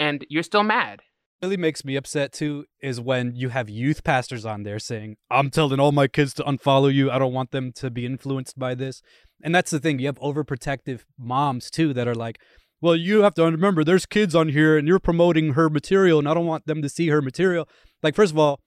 and 0.00 0.26
you're 0.28 0.42
still 0.42 0.64
mad." 0.64 1.02
really 1.42 1.56
makes 1.58 1.84
me 1.84 1.94
upset 1.94 2.32
too 2.32 2.64
is 2.80 3.00
when 3.00 3.36
you 3.36 3.50
have 3.50 3.68
youth 3.68 4.02
pastors 4.02 4.46
on 4.46 4.62
there 4.62 4.78
saying, 4.78 5.16
I'm 5.30 5.50
telling 5.50 5.78
all 5.78 5.92
my 5.92 6.06
kids 6.06 6.32
to 6.34 6.42
unfollow 6.42 6.92
you. 6.92 7.10
I 7.10 7.18
don't 7.18 7.34
want 7.34 7.50
them 7.50 7.70
to 7.72 7.90
be 7.90 8.06
influenced 8.06 8.58
by 8.58 8.74
this. 8.74 9.02
And 9.42 9.54
that's 9.54 9.70
the 9.70 9.78
thing. 9.78 9.98
You 9.98 10.06
have 10.06 10.18
overprotective 10.20 11.00
moms 11.18 11.70
too 11.70 11.92
that 11.92 12.08
are 12.08 12.14
like, 12.14 12.38
well, 12.84 12.94
you 12.94 13.22
have 13.22 13.32
to 13.32 13.44
remember 13.44 13.82
there's 13.82 14.04
kids 14.04 14.34
on 14.34 14.50
here 14.50 14.76
and 14.76 14.86
you're 14.86 14.98
promoting 14.98 15.54
her 15.54 15.70
material 15.70 16.18
and 16.18 16.28
I 16.28 16.34
don't 16.34 16.44
want 16.44 16.66
them 16.66 16.82
to 16.82 16.88
see 16.90 17.08
her 17.08 17.22
material. 17.22 17.66
Like, 18.02 18.14
first 18.14 18.30
of 18.30 18.38
all, 18.38 18.60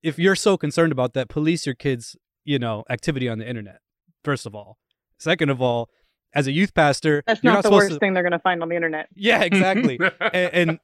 if 0.00 0.16
you're 0.16 0.36
so 0.36 0.56
concerned 0.56 0.92
about 0.92 1.12
that, 1.14 1.28
police 1.28 1.66
your 1.66 1.74
kids, 1.74 2.14
you 2.44 2.60
know, 2.60 2.84
activity 2.88 3.28
on 3.28 3.38
the 3.38 3.48
internet. 3.48 3.80
First 4.22 4.46
of 4.46 4.54
all. 4.54 4.78
Second 5.18 5.50
of 5.50 5.60
all, 5.60 5.88
as 6.32 6.46
a 6.46 6.52
youth 6.52 6.72
pastor, 6.72 7.24
That's 7.26 7.42
you're 7.42 7.52
not, 7.52 7.56
not 7.56 7.62
the 7.64 7.68
supposed 7.70 7.82
worst 7.82 7.92
to. 7.94 7.98
thing 7.98 8.14
they're 8.14 8.22
gonna 8.22 8.38
find 8.38 8.62
on 8.62 8.68
the 8.68 8.76
internet. 8.76 9.08
Yeah, 9.16 9.42
exactly 9.42 9.98
and, 10.20 10.30
and 10.54 10.78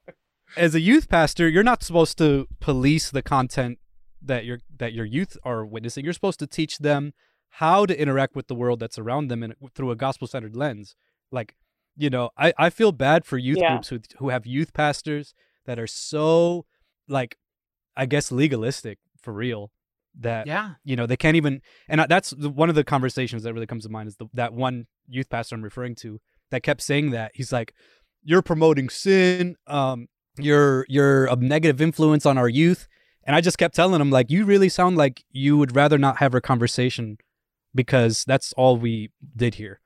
as 0.57 0.75
a 0.75 0.81
youth 0.81 1.07
pastor, 1.07 1.47
you're 1.47 1.63
not 1.63 1.83
supposed 1.83 2.17
to 2.17 2.49
police 2.59 3.09
the 3.09 3.21
content 3.21 3.79
that 4.21 4.43
your 4.43 4.59
that 4.77 4.91
your 4.91 5.05
youth 5.05 5.37
are 5.45 5.65
witnessing. 5.65 6.03
You're 6.03 6.13
supposed 6.13 6.39
to 6.39 6.47
teach 6.47 6.79
them 6.79 7.13
how 7.51 7.85
to 7.85 7.97
interact 7.97 8.35
with 8.35 8.47
the 8.47 8.55
world 8.55 8.81
that's 8.81 8.99
around 8.99 9.29
them 9.29 9.43
and 9.43 9.55
through 9.75 9.91
a 9.91 9.95
gospel 9.95 10.27
centered 10.27 10.57
lens. 10.57 10.93
Like, 11.31 11.55
you 11.97 12.09
know, 12.09 12.29
I, 12.37 12.53
I 12.57 12.69
feel 12.69 12.91
bad 12.91 13.25
for 13.25 13.37
youth 13.37 13.57
Yeah. 13.59 13.71
groups 13.73 13.89
who 13.89 13.99
who 14.17 14.29
have 14.29 14.45
youth 14.45 14.73
pastors 14.73 15.33
that 15.65 15.79
are 15.79 15.87
so 15.87 16.65
like 17.07 17.37
I 17.95 18.05
guess 18.05 18.31
legalistic 18.31 18.99
for 19.21 19.33
real 19.33 19.71
that 20.19 20.45
yeah. 20.47 20.71
you 20.83 20.95
know 20.95 21.05
they 21.05 21.15
can't 21.17 21.37
even 21.37 21.61
and 21.87 22.01
I- 22.01 22.07
that's 22.07 22.31
the, 22.31 22.49
one 22.49 22.69
of 22.69 22.75
the 22.75 22.83
conversations 22.83 23.43
that 23.43 23.53
really 23.53 23.65
comes 23.67 23.83
to 23.83 23.89
mind 23.89 24.09
is 24.09 24.17
the, 24.17 24.25
that 24.33 24.51
one 24.53 24.87
youth 25.07 25.29
pastor 25.29 25.55
i'm 25.55 25.61
referring 25.61 25.95
to 25.95 26.19
that 26.49 26.63
kept 26.63 26.81
saying 26.81 27.11
that 27.11 27.31
he's 27.33 27.53
like 27.53 27.73
you're 28.23 28.41
promoting 28.41 28.87
sin. 28.89 29.55
Um, 29.67 30.07
you're 30.37 30.85
you're 30.87 31.25
a 31.25 31.35
negative 31.35 31.81
influence 31.81 32.25
on 32.25 32.37
our 32.37 32.47
youth. 32.49 32.87
And 33.23 33.35
I 33.35 33.41
just 33.41 33.57
kept 33.57 33.75
telling 33.75 33.99
him 34.01 34.09
like, 34.11 34.29
you 34.29 34.45
really 34.45 34.69
sound 34.69 34.95
like 34.97 35.23
you 35.31 35.57
would 35.57 35.75
rather 35.75 35.97
not 35.97 36.17
have 36.17 36.33
a 36.35 36.41
conversation 36.41 37.17
because 37.73 38.23
that's 38.25 38.53
all 38.53 38.77
we 38.77 39.11
did 39.35 39.55
here. 39.55 39.79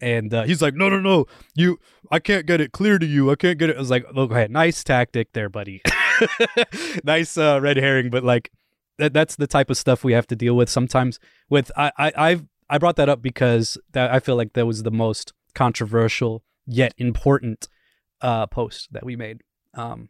And 0.00 0.34
uh, 0.34 0.42
he's 0.42 0.60
like, 0.60 0.74
no, 0.74 0.88
no, 0.88 0.98
no, 1.00 1.26
you, 1.54 1.78
I 2.10 2.18
can't 2.18 2.46
get 2.46 2.60
it 2.60 2.72
clear 2.72 2.98
to 2.98 3.06
you. 3.06 3.30
I 3.30 3.36
can't 3.36 3.58
get 3.58 3.70
it. 3.70 3.76
I 3.76 3.78
was 3.78 3.90
like, 3.90 4.04
"Look, 4.12 4.30
okay, 4.32 4.48
nice 4.50 4.82
tactic 4.84 5.32
there, 5.32 5.48
buddy. 5.48 5.80
nice 7.04 7.38
uh, 7.38 7.58
red 7.62 7.76
herring, 7.76 8.10
but 8.10 8.24
like 8.24 8.50
that, 8.98 9.12
that's 9.12 9.36
the 9.36 9.46
type 9.46 9.70
of 9.70 9.76
stuff 9.76 10.04
we 10.04 10.12
have 10.12 10.26
to 10.28 10.36
deal 10.36 10.56
with 10.56 10.68
sometimes. 10.68 11.18
With 11.48 11.70
I, 11.76 11.92
I, 11.98 12.12
I've 12.16 12.44
I 12.68 12.78
brought 12.78 12.96
that 12.96 13.08
up 13.08 13.22
because 13.22 13.78
that 13.92 14.12
I 14.12 14.20
feel 14.20 14.36
like 14.36 14.52
that 14.54 14.66
was 14.66 14.82
the 14.82 14.90
most 14.90 15.32
controversial 15.54 16.42
yet 16.66 16.92
important 16.98 17.68
uh, 18.20 18.46
post 18.46 18.88
that 18.92 19.04
we 19.04 19.16
made 19.16 19.42
um, 19.74 20.08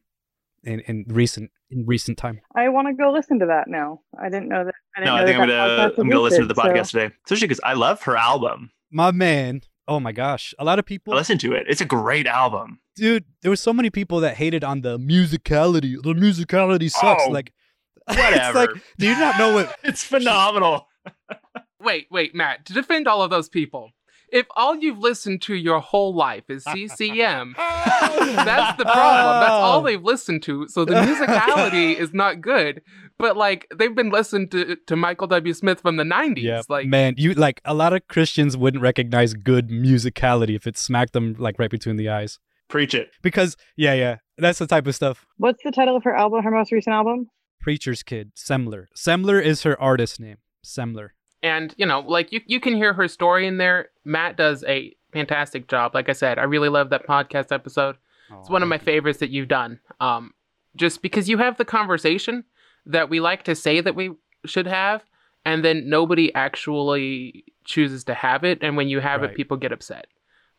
in 0.62 0.80
in 0.80 1.04
recent 1.08 1.50
in 1.70 1.84
recent 1.86 2.18
time. 2.18 2.40
I 2.54 2.68
want 2.68 2.88
to 2.88 2.94
go 2.94 3.12
listen 3.12 3.38
to 3.40 3.46
that 3.46 3.68
now. 3.68 4.00
I 4.20 4.28
didn't 4.28 4.48
know 4.48 4.64
that. 4.64 4.74
I 4.96 5.00
didn't 5.00 5.06
No, 5.06 5.16
know 5.16 5.22
I 5.22 5.26
think 5.26 5.38
that 5.38 5.42
I'm 5.42 5.48
gonna 5.48 5.94
I'm 5.98 6.08
gonna 6.08 6.20
listen 6.20 6.40
to 6.48 6.52
the 6.52 6.60
existed, 6.60 6.76
podcast 6.76 6.90
today, 6.90 7.14
especially 7.24 7.48
because 7.48 7.60
I 7.64 7.74
love 7.74 8.02
her 8.02 8.16
album. 8.16 8.70
My 8.90 9.10
man, 9.10 9.62
oh 9.86 10.00
my 10.00 10.12
gosh, 10.12 10.54
a 10.58 10.64
lot 10.64 10.78
of 10.78 10.86
people 10.86 11.14
I 11.14 11.16
listen 11.16 11.38
to 11.38 11.52
it. 11.52 11.66
It's 11.68 11.80
a 11.80 11.84
great 11.84 12.26
album. 12.26 12.80
dude 12.96 13.24
there 13.42 13.50
were 13.50 13.56
so 13.56 13.72
many 13.72 13.90
people 13.90 14.20
that 14.20 14.36
hated 14.36 14.62
on 14.64 14.80
the 14.82 14.98
musicality 14.98 16.00
the 16.02 16.14
musicality 16.14 16.90
sucks 16.90 17.24
Oh, 17.26 17.30
like 17.30 17.52
Whatever. 18.06 18.34
it's 18.34 18.54
like 18.74 18.82
do 18.98 19.06
you 19.08 19.18
not 19.18 19.38
know 19.38 19.54
what 19.54 19.76
it's 19.84 20.04
phenomenal. 20.04 20.88
Wait, 21.80 22.06
wait, 22.10 22.34
Matt, 22.34 22.64
to 22.64 22.72
defend 22.72 23.06
all 23.06 23.20
of 23.20 23.28
those 23.28 23.50
people, 23.50 23.90
if 24.32 24.46
all 24.56 24.74
you've 24.74 24.98
listened 24.98 25.42
to 25.42 25.54
your 25.54 25.80
whole 25.80 26.14
life 26.14 26.44
is 26.48 26.64
CCM, 26.64 27.54
that's 27.58 28.78
the 28.78 28.84
problem. 28.84 29.40
That's 29.40 29.50
all 29.50 29.80
oh. 29.80 29.82
they've 29.84 30.02
listened 30.02 30.42
to. 30.44 30.66
So 30.68 30.86
the 30.86 30.94
musicality 30.94 31.94
is 31.94 32.14
not 32.14 32.40
good. 32.40 32.80
But 33.18 33.36
like 33.36 33.66
they've 33.76 33.94
been 33.94 34.10
listening 34.10 34.48
to, 34.50 34.76
to 34.86 34.96
Michael 34.96 35.26
W. 35.28 35.54
Smith 35.54 35.80
from 35.80 35.96
the 35.96 36.04
90s. 36.04 36.42
yeah 36.42 36.62
like 36.68 36.86
man 36.86 37.14
you 37.16 37.32
like 37.34 37.60
a 37.64 37.72
lot 37.74 37.92
of 37.92 38.06
christians 38.08 38.56
wouldn't 38.56 38.82
recognize 38.82 39.34
good 39.34 39.68
musicality 39.68 40.54
if 40.56 40.66
it 40.66 40.76
smacked 40.76 41.12
them 41.12 41.34
like 41.38 41.58
right 41.58 41.70
between 41.70 41.96
the 41.96 42.08
eyes 42.08 42.38
Preach 42.68 42.94
it. 42.94 43.10
because 43.22 43.56
yeah 43.76 43.94
yeah 43.94 44.16
that's 44.38 44.58
the 44.58 44.66
type 44.66 44.86
of 44.86 44.94
stuff 44.94 45.26
What's 45.38 45.62
the 45.62 45.70
title 45.70 45.96
of 45.96 46.04
her 46.04 46.14
album? 46.14 46.42
Her 46.42 46.50
most 46.50 46.72
recent 46.72 46.94
album? 46.94 47.28
preacher's 47.60 48.02
kid 48.02 48.32
semler 48.36 48.86
semler 48.96 49.42
is 49.42 49.62
her 49.62 49.80
artist 49.80 50.18
name 50.20 50.38
semler 50.64 51.10
and 51.42 51.74
you 51.76 51.84
know, 51.86 52.00
like 52.00 52.32
you 52.32 52.40
you 52.46 52.58
can 52.58 52.74
hear 52.74 52.94
her 52.94 53.06
story 53.06 53.46
in 53.46 53.58
there. 53.58 53.88
Matt 54.04 54.36
does 54.38 54.64
a 54.64 54.94
fantastic 55.12 55.68
job. 55.68 55.94
Like 55.94 56.08
I 56.08 56.12
said, 56.14 56.38
I 56.38 56.44
really 56.44 56.70
love 56.70 56.88
that 56.88 57.06
podcast 57.06 57.52
episode. 57.52 57.96
It's 58.40 58.48
one 58.48 58.62
of 58.62 58.68
my 58.70 58.78
favorites 58.78 59.18
that 59.18 59.28
you've 59.28 59.48
done. 59.48 59.78
Um, 60.00 60.32
just 60.74 61.02
because 61.02 61.28
you 61.28 61.36
have 61.36 61.58
the 61.58 61.66
conversation 61.66 62.44
that 62.86 63.08
we 63.10 63.20
like 63.20 63.44
to 63.44 63.54
say 63.54 63.80
that 63.80 63.94
we 63.94 64.12
should 64.46 64.66
have, 64.66 65.04
and 65.44 65.64
then 65.64 65.88
nobody 65.88 66.34
actually 66.34 67.44
chooses 67.64 68.04
to 68.04 68.14
have 68.14 68.44
it, 68.44 68.58
and 68.62 68.76
when 68.76 68.88
you 68.88 69.00
have 69.00 69.22
Right. 69.22 69.30
it, 69.30 69.36
people 69.36 69.56
get 69.56 69.72
upset. 69.72 70.06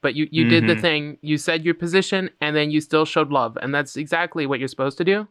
But 0.01 0.15
you 0.15 0.27
you 0.31 0.45
did 0.45 0.67
the 0.67 0.75
Mhm. 0.75 0.81
thing. 0.81 1.17
You 1.21 1.37
said 1.37 1.65
your 1.65 1.73
position, 1.75 2.29
and 2.41 2.55
then 2.55 2.71
you 2.71 2.81
still 2.81 3.05
showed 3.05 3.31
love, 3.31 3.57
and 3.61 3.73
that's 3.73 3.95
exactly 3.97 4.45
what 4.45 4.59
you're 4.59 4.67
supposed 4.67 4.97
to 4.99 5.03
do. 5.05 5.27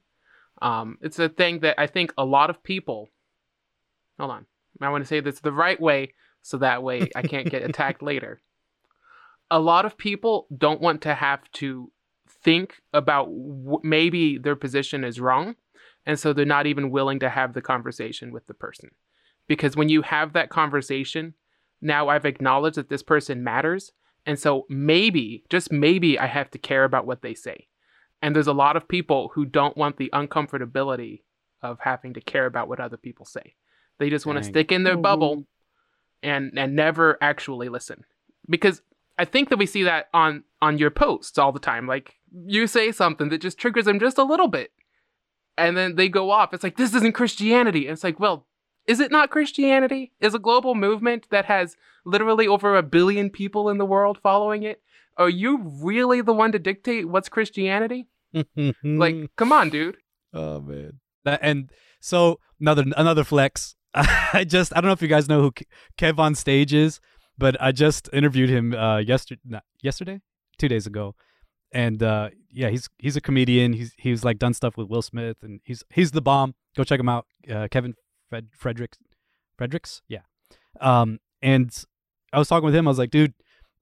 Um, 0.62 0.98
it's 1.00 1.18
a 1.18 1.28
thing 1.28 1.60
that 1.60 1.78
I 1.78 1.86
think 1.86 2.12
a 2.16 2.24
lot 2.24 2.50
of 2.50 2.62
people. 2.62 3.08
Hold 4.18 4.30
on, 4.30 4.46
I 4.80 4.88
want 4.90 5.02
to 5.04 5.08
say 5.08 5.20
this 5.20 5.40
the 5.40 5.52
right 5.52 5.80
way, 5.80 6.14
so 6.42 6.58
that 6.58 6.82
way 6.82 7.10
I 7.14 7.22
can't 7.22 7.48
get 7.48 7.62
attacked 7.62 8.02
later 8.12 8.40
a 9.50 9.60
lot 9.60 9.84
of 9.84 9.96
people 9.98 10.46
don't 10.56 10.80
want 10.80 11.02
to 11.02 11.14
have 11.14 11.40
to 11.52 11.92
think 12.42 12.80
about 12.94 13.26
w- 13.26 13.78
maybe 13.82 14.38
their 14.38 14.56
position 14.56 15.04
is 15.04 15.20
wrong 15.20 15.54
and 16.06 16.18
so 16.18 16.32
they're 16.32 16.44
not 16.44 16.66
even 16.66 16.90
willing 16.90 17.18
to 17.20 17.30
have 17.30 17.54
the 17.54 17.62
conversation 17.62 18.32
with 18.32 18.46
the 18.46 18.54
person. 18.54 18.90
Because 19.46 19.76
when 19.76 19.88
you 19.88 20.02
have 20.02 20.32
that 20.32 20.50
conversation 20.50 21.34
now 21.80 22.08
i've 22.08 22.24
acknowledged 22.24 22.76
that 22.76 22.88
this 22.88 23.02
person 23.02 23.44
matters. 23.44 23.92
And 24.26 24.38
so 24.38 24.64
maybe 24.70 25.44
just 25.50 25.70
maybe 25.70 26.18
i 26.18 26.26
have 26.26 26.50
to 26.52 26.58
care 26.58 26.84
about 26.84 27.06
what 27.06 27.22
they 27.22 27.34
say. 27.34 27.68
And 28.22 28.34
there's 28.34 28.46
a 28.46 28.54
lot 28.54 28.76
of 28.76 28.88
people 28.88 29.30
who 29.34 29.44
don't 29.44 29.76
want 29.76 29.98
the 29.98 30.10
uncomfortability 30.14 31.22
of 31.62 31.78
having 31.80 32.14
to 32.14 32.20
care 32.20 32.46
about 32.46 32.68
what 32.68 32.80
other 32.80 32.96
people 32.96 33.26
say. 33.26 33.54
They 33.98 34.10
just 34.10 34.26
want 34.26 34.38
to 34.38 34.44
stick 34.44 34.72
in 34.72 34.82
their 34.82 34.96
bubble 34.96 35.36
mm-hmm. 35.36 36.28
and 36.28 36.58
and 36.58 36.74
never 36.74 37.18
actually 37.20 37.68
listen. 37.68 38.04
Because 38.48 38.82
I 39.18 39.24
think 39.24 39.50
that 39.50 39.58
we 39.58 39.66
see 39.66 39.84
that 39.84 40.08
on 40.12 40.44
on 40.60 40.78
your 40.78 40.90
posts 40.90 41.38
all 41.38 41.52
the 41.52 41.60
time. 41.60 41.86
Like 41.86 42.14
you 42.46 42.66
say 42.66 42.92
something 42.92 43.28
that 43.28 43.40
just 43.42 43.58
triggers 43.58 43.84
them 43.84 44.00
just 44.00 44.18
a 44.18 44.24
little 44.24 44.48
bit, 44.48 44.72
and 45.56 45.76
then 45.76 45.96
they 45.96 46.08
go 46.08 46.30
off. 46.30 46.52
It's 46.52 46.64
like 46.64 46.76
this 46.76 46.94
isn't 46.94 47.14
Christianity. 47.14 47.86
And 47.86 47.92
it's 47.94 48.04
like, 48.04 48.18
well, 48.20 48.46
is 48.86 49.00
it 49.00 49.10
not 49.10 49.30
Christianity? 49.30 50.12
Is 50.20 50.34
a 50.34 50.38
global 50.38 50.74
movement 50.74 51.28
that 51.30 51.46
has 51.46 51.76
literally 52.04 52.46
over 52.46 52.76
a 52.76 52.82
billion 52.82 53.30
people 53.30 53.68
in 53.70 53.78
the 53.78 53.86
world 53.86 54.18
following 54.22 54.62
it? 54.62 54.82
Are 55.16 55.28
you 55.28 55.58
really 55.82 56.20
the 56.20 56.32
one 56.32 56.52
to 56.52 56.58
dictate 56.58 57.08
what's 57.08 57.28
Christianity? 57.28 58.06
Like, 58.82 59.30
come 59.36 59.52
on, 59.52 59.70
dude. 59.70 59.96
Oh 60.32 60.60
man. 60.60 60.98
That, 61.24 61.38
and 61.42 61.70
so 62.00 62.40
another 62.60 62.84
another 62.96 63.24
flex. 63.24 63.76
I 63.94 64.44
just 64.46 64.76
I 64.76 64.80
don't 64.80 64.88
know 64.88 64.92
if 64.92 65.02
you 65.02 65.08
guys 65.08 65.28
know 65.28 65.40
who 65.40 65.52
Ke- 65.52 65.68
Kev 65.96 66.18
on 66.18 66.34
stage 66.34 66.74
is, 66.74 67.00
but 67.38 67.56
I 67.62 67.70
just 67.72 68.08
interviewed 68.12 68.50
him 68.50 68.74
uh 68.74 68.98
yesterday 68.98 69.60
yesterday, 69.82 70.20
2 70.58 70.68
days 70.68 70.86
ago. 70.86 71.14
And 71.74 72.02
uh 72.02 72.30
yeah, 72.50 72.70
he's 72.70 72.88
he's 72.98 73.16
a 73.16 73.20
comedian. 73.20 73.74
He's 73.74 73.92
he's 73.98 74.24
like 74.24 74.38
done 74.38 74.54
stuff 74.54 74.76
with 74.76 74.88
Will 74.88 75.02
Smith 75.02 75.38
and 75.42 75.60
he's 75.64 75.82
he's 75.92 76.12
the 76.12 76.22
bomb. 76.22 76.54
Go 76.76 76.84
check 76.84 77.00
him 77.00 77.08
out. 77.08 77.26
Uh, 77.50 77.68
Kevin 77.70 77.94
Fred 78.30 78.48
Fredericks 78.56 78.98
Fredericks? 79.58 80.00
Yeah. 80.08 80.20
Um 80.80 81.18
and 81.42 81.70
I 82.32 82.38
was 82.38 82.48
talking 82.48 82.64
with 82.64 82.74
him. 82.74 82.88
I 82.88 82.90
was 82.90 82.98
like, 82.98 83.10
"Dude, 83.10 83.34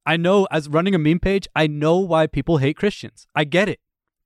I 0.05 0.16
know 0.16 0.46
as 0.50 0.68
running 0.68 0.94
a 0.94 0.98
meme 0.98 1.20
page, 1.20 1.46
I 1.55 1.66
know 1.66 1.98
why 1.98 2.26
people 2.26 2.59
hate 2.59 2.76
Christians. 2.76 3.26
I 3.35 3.44
get 3.44 3.68
it. 3.68 3.81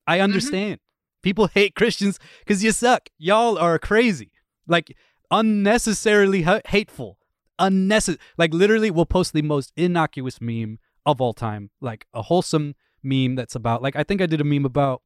I 0.07 0.21
understand. 0.21 0.81
People 1.23 1.47
hate 1.55 1.75
Christians 1.75 2.19
because 2.41 2.65
you 2.65 2.73
suck. 2.73 3.09
Y'all 3.19 3.59
are 3.59 3.79
crazy. 3.79 4.31
Like 4.67 4.97
unnecessarily 5.31 6.43
ha- 6.43 6.61
hateful. 6.67 7.19
Unnecessary. 7.59 8.21
Like 8.39 8.55
literally, 8.55 8.91
we'll 8.91 9.07
post 9.07 9.33
the 9.33 9.43
most 9.43 9.73
innocuous 9.77 10.41
meme 10.41 10.79
of 11.05 11.21
all 11.21 11.35
time. 11.35 11.71
Like 11.81 12.07
a 12.15 12.23
wholesome 12.23 12.75
meme 13.07 13.35
that's 13.37 13.55
about. 13.55 13.83
Like 13.83 13.97
I 13.97 14.03
think 14.03 14.21
I 14.21 14.27
did 14.27 14.41
a 14.41 14.45
meme 14.45 14.65
about, 14.65 15.03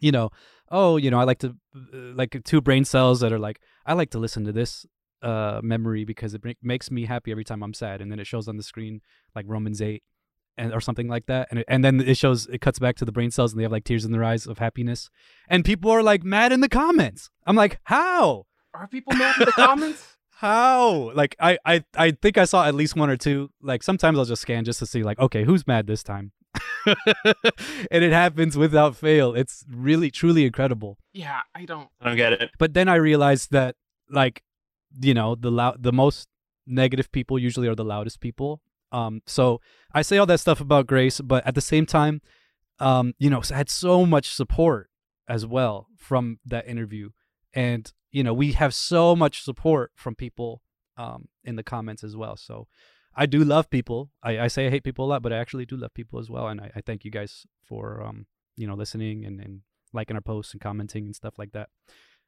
you 0.00 0.12
know, 0.12 0.30
oh, 0.70 0.96
you 0.96 1.10
know, 1.10 1.18
I 1.18 1.24
like 1.24 1.38
to 1.38 1.56
uh, 1.74 2.14
like 2.14 2.36
two 2.44 2.60
brain 2.60 2.84
cells 2.84 3.20
that 3.20 3.32
are 3.32 3.38
like 3.38 3.60
I 3.86 3.94
like 3.94 4.10
to 4.10 4.18
listen 4.18 4.44
to 4.44 4.52
this 4.52 4.86
uh 5.22 5.60
memory 5.62 6.04
because 6.04 6.34
it 6.34 6.42
makes 6.62 6.90
me 6.90 7.04
happy 7.04 7.30
every 7.30 7.44
time 7.44 7.62
I'm 7.62 7.74
sad, 7.74 8.00
and 8.00 8.10
then 8.10 8.18
it 8.18 8.26
shows 8.26 8.48
on 8.48 8.56
the 8.56 8.62
screen 8.62 9.00
like 9.34 9.46
Romans 9.48 9.80
eight 9.80 10.02
and 10.60 10.72
or 10.74 10.80
something 10.80 11.08
like 11.08 11.26
that 11.26 11.48
and 11.50 11.60
it, 11.60 11.66
and 11.68 11.84
then 11.84 12.00
it 12.00 12.16
shows 12.16 12.46
it 12.48 12.60
cuts 12.60 12.78
back 12.78 12.96
to 12.96 13.04
the 13.04 13.12
brain 13.12 13.30
cells 13.30 13.52
and 13.52 13.58
they 13.58 13.62
have 13.62 13.72
like 13.72 13.84
tears 13.84 14.04
in 14.04 14.12
their 14.12 14.24
eyes 14.24 14.46
of 14.46 14.58
happiness 14.58 15.08
and 15.48 15.64
people 15.64 15.90
are 15.90 16.02
like 16.02 16.22
mad 16.22 16.52
in 16.52 16.60
the 16.60 16.68
comments 16.68 17.30
i'm 17.46 17.56
like 17.56 17.78
how 17.84 18.44
Are 18.74 18.86
people 18.86 19.14
mad 19.14 19.36
in 19.38 19.46
the 19.46 19.52
comments? 19.52 20.16
how 20.30 21.12
like 21.14 21.36
I, 21.38 21.58
I 21.64 21.84
i 21.96 22.10
think 22.10 22.38
i 22.38 22.44
saw 22.44 22.66
at 22.66 22.74
least 22.74 22.96
one 22.96 23.10
or 23.10 23.16
two 23.16 23.50
like 23.62 23.82
sometimes 23.82 24.18
i'll 24.18 24.24
just 24.24 24.42
scan 24.42 24.64
just 24.64 24.78
to 24.80 24.86
see 24.86 25.02
like 25.02 25.18
okay 25.18 25.44
who's 25.44 25.66
mad 25.66 25.86
this 25.86 26.02
time 26.02 26.32
and 27.90 28.04
it 28.04 28.12
happens 28.12 28.56
without 28.56 28.96
fail 28.96 29.34
it's 29.34 29.64
really 29.68 30.10
truly 30.10 30.44
incredible 30.44 30.98
Yeah, 31.12 31.40
I 31.54 31.64
don't. 31.64 31.88
I 32.00 32.06
don't 32.08 32.16
get 32.16 32.32
it. 32.34 32.50
but 32.58 32.74
then 32.74 32.88
I 32.88 32.96
realized 32.96 33.50
that 33.52 33.76
like 34.08 34.42
you 35.00 35.14
know 35.14 35.34
the 35.34 35.50
loud 35.50 35.82
the 35.82 35.92
most 35.92 36.28
negative 36.66 37.10
people 37.12 37.38
usually 37.38 37.68
are 37.68 37.74
the 37.74 37.84
loudest 37.84 38.20
people. 38.20 38.60
Um, 38.92 39.22
so 39.26 39.60
I 39.94 40.02
say 40.02 40.18
all 40.18 40.26
that 40.26 40.40
stuff 40.40 40.60
about 40.60 40.86
grace, 40.86 41.20
but 41.20 41.46
at 41.46 41.54
the 41.54 41.60
same 41.60 41.86
time, 41.86 42.20
um, 42.80 43.14
you 43.18 43.30
know, 43.30 43.40
I 43.50 43.56
had 43.56 43.70
so 43.70 44.04
much 44.04 44.30
support 44.34 44.90
as 45.28 45.46
well 45.46 45.86
from 45.96 46.38
that 46.44 46.66
interview, 46.66 47.10
and 47.54 47.92
you 48.10 48.22
know 48.24 48.34
we 48.34 48.52
have 48.52 48.74
so 48.74 49.14
much 49.14 49.42
support 49.42 49.92
from 49.94 50.14
people 50.14 50.62
um 50.96 51.28
in 51.44 51.56
the 51.56 51.62
comments 51.62 52.02
as 52.02 52.16
well. 52.16 52.36
So 52.36 52.66
I 53.14 53.26
do 53.26 53.44
love 53.44 53.70
people. 53.70 54.10
I, 54.22 54.40
I 54.40 54.48
say 54.48 54.66
I 54.66 54.70
hate 54.70 54.84
people 54.84 55.04
a 55.04 55.08
lot, 55.08 55.22
but 55.22 55.32
I 55.32 55.38
actually 55.38 55.66
do 55.66 55.76
love 55.76 55.92
people 55.94 56.18
as 56.18 56.30
well, 56.30 56.48
and 56.48 56.60
I, 56.60 56.70
I 56.76 56.80
thank 56.80 57.04
you 57.04 57.10
guys 57.10 57.46
for 57.64 58.02
um 58.02 58.26
you 58.56 58.66
know 58.66 58.74
listening 58.74 59.24
and 59.24 59.40
and 59.40 59.60
liking 59.92 60.16
our 60.16 60.22
posts 60.22 60.52
and 60.52 60.60
commenting 60.60 61.04
and 61.06 61.16
stuff 61.16 61.34
like 61.38 61.52
that. 61.52 61.68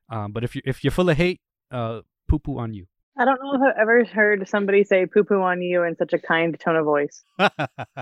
Um, 0.09 0.33
but 0.33 0.45
if 0.45 0.57
you 0.57 0.63
if 0.65 0.83
you're 0.85 0.91
full 0.91 1.09
of 1.09 1.17
hate, 1.17 1.41
uh, 1.71 2.01
poo 2.29 2.39
poo 2.39 2.59
on 2.59 2.75
you. 2.75 2.87
I 3.19 3.25
don't 3.27 3.39
know 3.43 3.55
if 3.55 3.61
I've 3.61 3.81
ever 3.81 4.05
heard 4.05 4.49
somebody 4.49 4.85
say 4.85 5.07
poo 5.07 5.23
poo 5.23 5.41
on 5.43 5.61
you 5.61 5.83
in 5.85 5.97
such 5.97 6.13
a 6.15 6.19
kind 6.19 6.59
tone 6.59 6.77
of 6.77 6.85
voice. 6.85 7.23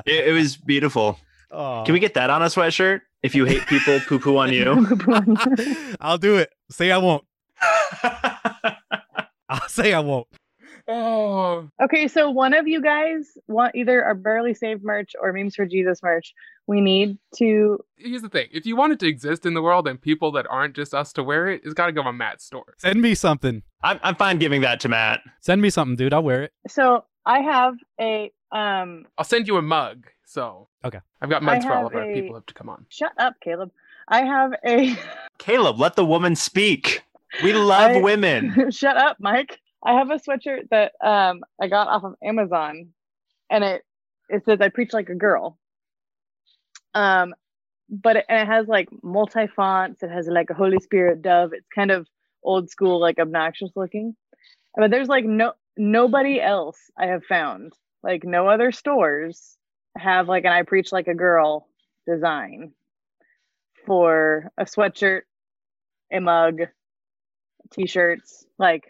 It, 0.06 0.28
it 0.28 0.32
was 0.32 0.56
beautiful. 0.56 1.18
oh. 1.50 1.82
Can 1.84 1.92
we 1.92 1.98
get 2.00 2.14
that 2.14 2.30
on 2.30 2.42
a 2.42 2.46
sweatshirt? 2.46 3.00
If 3.22 3.34
you 3.34 3.44
hate 3.44 3.66
people, 3.66 4.00
poo 4.06 4.18
poo 4.18 4.38
on 4.38 4.52
you. 4.52 4.64
Poo 4.86 4.96
poo 4.96 5.12
on 5.12 5.36
you. 5.58 5.96
I'll 6.00 6.16
do 6.18 6.36
it. 6.36 6.50
Say 6.70 6.90
I 6.90 6.98
won't. 6.98 7.24
I'll 9.48 9.68
say 9.68 9.92
I 9.92 10.00
won't. 10.00 10.26
Oh, 10.90 11.68
Okay, 11.82 12.08
so 12.08 12.30
one 12.30 12.52
of 12.54 12.66
you 12.66 12.82
guys 12.82 13.26
want 13.46 13.74
either 13.74 14.02
our 14.04 14.14
barely 14.14 14.54
saved 14.54 14.82
merch 14.82 15.12
or 15.20 15.32
memes 15.32 15.54
for 15.54 15.64
Jesus 15.66 16.02
merch. 16.02 16.34
We 16.66 16.80
need 16.80 17.18
to. 17.36 17.78
here's 17.96 18.22
the 18.22 18.28
thing: 18.28 18.48
if 18.52 18.66
you 18.66 18.76
want 18.76 18.92
it 18.92 18.98
to 19.00 19.08
exist 19.08 19.44
in 19.46 19.54
the 19.54 19.62
world 19.62 19.86
and 19.88 20.00
people 20.00 20.32
that 20.32 20.46
aren't 20.50 20.74
just 20.76 20.94
us 20.94 21.12
to 21.14 21.22
wear 21.22 21.48
it, 21.48 21.62
it's 21.64 21.74
got 21.74 21.86
to 21.86 21.92
go 21.92 22.02
on 22.02 22.16
Matt's 22.16 22.44
store. 22.44 22.74
Send 22.78 23.00
me 23.00 23.14
something. 23.14 23.62
I'm 23.82 23.98
I'm 24.02 24.14
fine 24.16 24.38
giving 24.38 24.60
that 24.62 24.80
to 24.80 24.88
Matt. 24.88 25.20
Send 25.40 25.62
me 25.62 25.70
something, 25.70 25.96
dude. 25.96 26.12
I'll 26.12 26.22
wear 26.22 26.42
it. 26.44 26.52
So 26.68 27.04
I 27.26 27.40
have 27.40 27.74
a 28.00 28.30
um. 28.52 29.06
I'll 29.18 29.24
send 29.24 29.46
you 29.48 29.56
a 29.56 29.62
mug. 29.62 30.06
So 30.26 30.68
Okay. 30.84 31.00
I've 31.20 31.28
got 31.30 31.42
I 31.42 31.46
mugs 31.46 31.64
for 31.64 31.72
all 31.72 31.82
have 31.84 31.92
of 31.92 31.96
our 31.96 32.12
people 32.12 32.34
have 32.36 32.46
to 32.46 32.54
come 32.54 32.68
on. 32.68 32.86
Shut 32.88 33.12
up, 33.18 33.34
Caleb. 33.42 33.70
I 34.08 34.24
have 34.24 34.52
a. 34.64 34.96
Caleb, 35.38 35.78
let 35.80 35.96
the 35.96 36.04
woman 36.04 36.36
speak. 36.36 37.02
We 37.42 37.52
love 37.54 37.92
I- 37.92 38.00
women. 38.00 38.70
Shut 38.70 38.96
up, 38.96 39.16
Mike. 39.18 39.58
I 39.84 39.94
have 39.94 40.10
a 40.10 40.16
sweatshirt 40.16 40.68
that 40.70 40.92
um 41.04 41.42
I 41.60 41.68
got 41.68 41.88
off 41.88 42.04
of 42.04 42.14
Amazon, 42.22 42.88
and 43.50 43.64
it 43.64 43.82
it 44.28 44.44
says 44.44 44.60
I 44.60 44.68
preach 44.68 44.92
like 44.92 45.08
a 45.08 45.14
girl. 45.14 45.58
Um, 46.94 47.34
but 47.88 48.16
it, 48.16 48.24
and 48.28 48.40
it 48.40 48.52
has 48.52 48.68
like 48.68 48.88
multi 49.02 49.46
fonts. 49.48 50.02
It 50.02 50.10
has 50.10 50.26
like 50.28 50.50
a 50.50 50.54
Holy 50.54 50.78
Spirit 50.80 51.22
dove. 51.22 51.52
It's 51.52 51.66
kind 51.74 51.90
of 51.90 52.06
old 52.42 52.70
school, 52.70 53.00
like 53.00 53.18
obnoxious 53.18 53.70
looking. 53.76 54.16
But 54.76 54.90
there's 54.90 55.08
like 55.08 55.24
no 55.24 55.52
nobody 55.76 56.40
else 56.40 56.78
I 56.98 57.06
have 57.06 57.24
found. 57.24 57.72
Like 58.02 58.24
no 58.24 58.48
other 58.48 58.72
stores 58.72 59.56
have 59.96 60.28
like 60.28 60.44
an 60.44 60.52
I 60.52 60.62
preach 60.62 60.92
like 60.92 61.08
a 61.08 61.14
girl 61.14 61.66
design 62.06 62.72
for 63.86 64.50
a 64.56 64.64
sweatshirt, 64.64 65.22
a 66.12 66.20
mug, 66.20 66.60
t-shirts, 67.72 68.46
like 68.58 68.84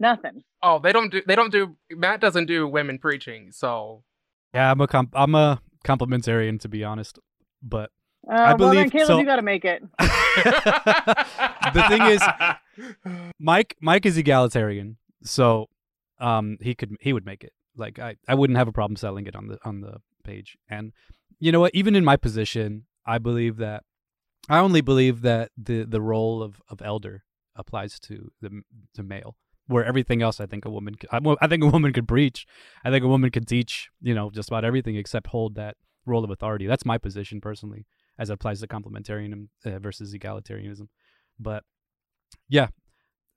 nothing. 0.00 0.42
Oh, 0.62 0.78
they 0.78 0.92
don't 0.92 1.10
do. 1.10 1.22
They 1.26 1.36
don't 1.36 1.52
do. 1.52 1.76
Matt 1.90 2.20
doesn't 2.20 2.46
do 2.46 2.66
women 2.66 2.98
preaching. 2.98 3.52
So 3.52 4.02
Yeah, 4.54 4.70
I'm 4.70 4.80
a 4.80 4.86
comp- 4.88 5.14
I'm 5.14 5.34
a 5.34 5.60
complementarian 5.84 6.58
to 6.60 6.68
be 6.68 6.82
honest, 6.84 7.18
but 7.62 7.90
Uh, 8.28 8.34
well, 8.34 8.46
then 8.48 8.58
believe- 8.58 8.92
Caleb, 8.92 9.06
so- 9.06 9.18
you 9.18 9.24
got 9.24 9.36
to 9.36 9.42
make 9.42 9.64
it. 9.64 9.82
the 11.74 11.84
thing 11.88 12.02
is, 12.02 12.22
Mike 13.38 13.76
Mike 13.80 14.06
is 14.06 14.16
egalitarian, 14.16 14.96
so 15.22 15.68
um 16.18 16.58
he 16.60 16.74
could 16.74 16.96
he 17.00 17.12
would 17.12 17.24
make 17.26 17.44
it. 17.44 17.52
Like 17.76 17.98
I, 17.98 18.16
I 18.28 18.34
wouldn't 18.34 18.58
have 18.58 18.68
a 18.68 18.72
problem 18.72 18.96
selling 18.96 19.26
it 19.26 19.36
on 19.36 19.46
the 19.48 19.58
on 19.64 19.80
the 19.80 20.00
page. 20.24 20.56
And 20.68 20.92
you 21.38 21.52
know 21.52 21.60
what? 21.60 21.74
Even 21.74 21.94
in 21.96 22.04
my 22.04 22.16
position, 22.16 22.84
I 23.06 23.18
believe 23.18 23.56
that 23.56 23.84
I 24.48 24.58
only 24.58 24.80
believe 24.80 25.22
that 25.22 25.50
the 25.56 25.84
the 25.84 26.00
role 26.00 26.42
of 26.42 26.60
of 26.68 26.82
elder 26.82 27.24
applies 27.56 27.98
to 28.00 28.30
the 28.40 28.62
to 28.94 29.02
male. 29.02 29.36
Where 29.70 29.84
everything 29.84 30.20
else, 30.20 30.40
I 30.40 30.46
think 30.46 30.64
a 30.64 30.70
woman, 30.70 30.96
could, 30.96 31.08
I, 31.12 31.20
I 31.40 31.46
think 31.46 31.62
a 31.62 31.68
woman 31.68 31.92
could 31.92 32.08
preach. 32.08 32.44
I 32.84 32.90
think 32.90 33.04
a 33.04 33.08
woman 33.08 33.30
could 33.30 33.46
teach, 33.46 33.88
you 34.02 34.14
know, 34.14 34.28
just 34.30 34.48
about 34.48 34.64
everything 34.64 34.96
except 34.96 35.28
hold 35.28 35.54
that 35.54 35.76
role 36.06 36.24
of 36.24 36.30
authority. 36.30 36.66
That's 36.66 36.84
my 36.84 36.98
position 36.98 37.40
personally, 37.40 37.86
as 38.18 38.30
it 38.30 38.32
applies 38.32 38.60
to 38.60 38.66
complementarianism 38.66 39.48
uh, 39.64 39.78
versus 39.78 40.12
egalitarianism. 40.14 40.88
But 41.38 41.62
yeah, 42.48 42.68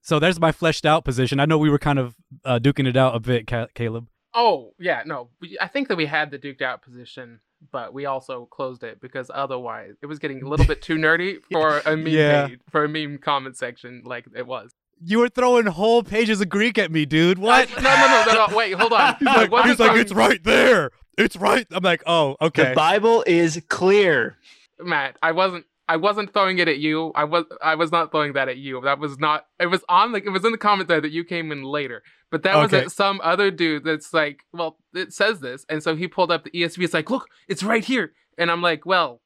so 0.02 0.18
there's 0.20 0.40
my 0.40 0.52
fleshed 0.52 0.86
out 0.86 1.06
position. 1.06 1.40
I 1.40 1.46
know 1.46 1.58
we 1.58 1.70
were 1.70 1.80
kind 1.80 2.00
of 2.00 2.16
uh, 2.44 2.60
duking 2.60 2.88
it 2.88 2.98
out 2.98 3.16
a 3.16 3.20
bit, 3.20 3.48
Caleb. 3.76 4.08
Oh 4.34 4.74
yeah, 4.80 5.04
no. 5.06 5.30
I 5.62 5.68
think 5.68 5.88
that 5.90 5.98
we 5.98 6.08
had 6.08 6.32
the 6.32 6.40
duked 6.40 6.64
out 6.64 6.82
position, 6.82 7.42
but 7.72 7.94
we 7.94 8.06
also 8.08 8.46
closed 8.48 8.84
it 8.84 9.00
because 9.00 9.30
otherwise 9.32 9.94
it 10.02 10.08
was 10.08 10.18
getting 10.18 10.42
a 10.42 10.50
little 10.50 10.66
bit 10.74 10.82
too 10.82 10.96
nerdy 10.96 11.38
for 11.52 11.80
a 11.86 11.96
meme 11.96 12.08
Yeah. 12.08 12.48
page, 12.48 12.60
for 12.72 12.84
a 12.84 12.90
meme 12.90 13.20
comment 13.20 13.56
section 13.56 14.02
like 14.04 14.26
it 14.36 14.48
was. 14.48 14.72
You 15.06 15.20
were 15.20 15.30
throwing 15.30 15.66
whole 15.66 16.04
pages 16.04 16.42
of 16.42 16.50
Greek 16.50 16.78
at 16.78 16.92
me, 16.92 17.06
dude. 17.06 17.38
What? 17.38 17.70
I- 17.78 17.82
no, 17.82 17.90
no, 17.90 18.08
no, 18.08 18.46
no, 18.46 18.48
no. 18.48 18.58
Wait, 18.58 18.74
hold 18.74 18.94
on. 18.94 19.16
he's 19.20 19.28
I 19.28 19.46
like, 19.46 19.66
he's 19.66 19.80
like, 19.80 19.98
it's 19.98 20.12
right 20.12 20.44
there. 20.44 20.92
It's 21.18 21.36
right. 21.36 21.68
I'm 21.72 21.84
like, 21.84 22.04
oh, 22.06 22.36
okay. 22.42 22.70
The. 22.70 22.76
Bible 22.76 23.24
is 23.28 23.62
clear. 23.70 24.38
Matt, 24.80 25.18
I 25.22 25.32
wasn't. 25.32 25.66
I 25.88 25.98
wasn't 25.98 26.32
throwing 26.32 26.60
it 26.60 26.68
at 26.70 26.80
you. 26.80 27.12
I 27.14 27.26
was. 27.26 27.46
I 27.62 27.76
was 27.76 27.92
not 27.92 28.12
throwing 28.12 28.34
that 28.34 28.48
at 28.48 28.58
you. 28.58 28.82
That 28.82 29.00
was 29.00 29.20
not. 29.20 29.46
It 29.60 29.68
was 29.68 29.84
on. 29.90 30.12
Like 30.14 30.26
it 30.26 30.30
was 30.30 30.46
in 30.46 30.52
the 30.52 30.58
comment 30.58 30.88
there 30.88 31.02
that 31.02 31.12
you 31.12 31.24
came 31.24 31.52
in 31.52 31.64
later. 31.64 32.02
But 32.32 32.44
that 32.44 32.56
was 32.56 32.74
at 32.74 32.92
some 32.92 33.22
other 33.24 33.52
dude 33.52 33.84
that's 33.84 34.12
like, 34.12 34.40
well, 34.54 34.78
it 34.96 35.14
says 35.14 35.40
this, 35.40 35.66
and 35.70 35.84
so 35.84 35.96
he 35.96 36.08
pulled 36.08 36.32
up 36.32 36.44
the 36.46 36.50
ESV. 36.50 36.84
It's 36.84 36.94
like, 36.94 37.12
look, 37.12 37.28
it's 37.48 37.62
right 37.62 37.84
here, 37.86 38.14
and 38.40 38.50
I'm 38.50 38.62
like, 38.62 38.88
well, 38.88 39.22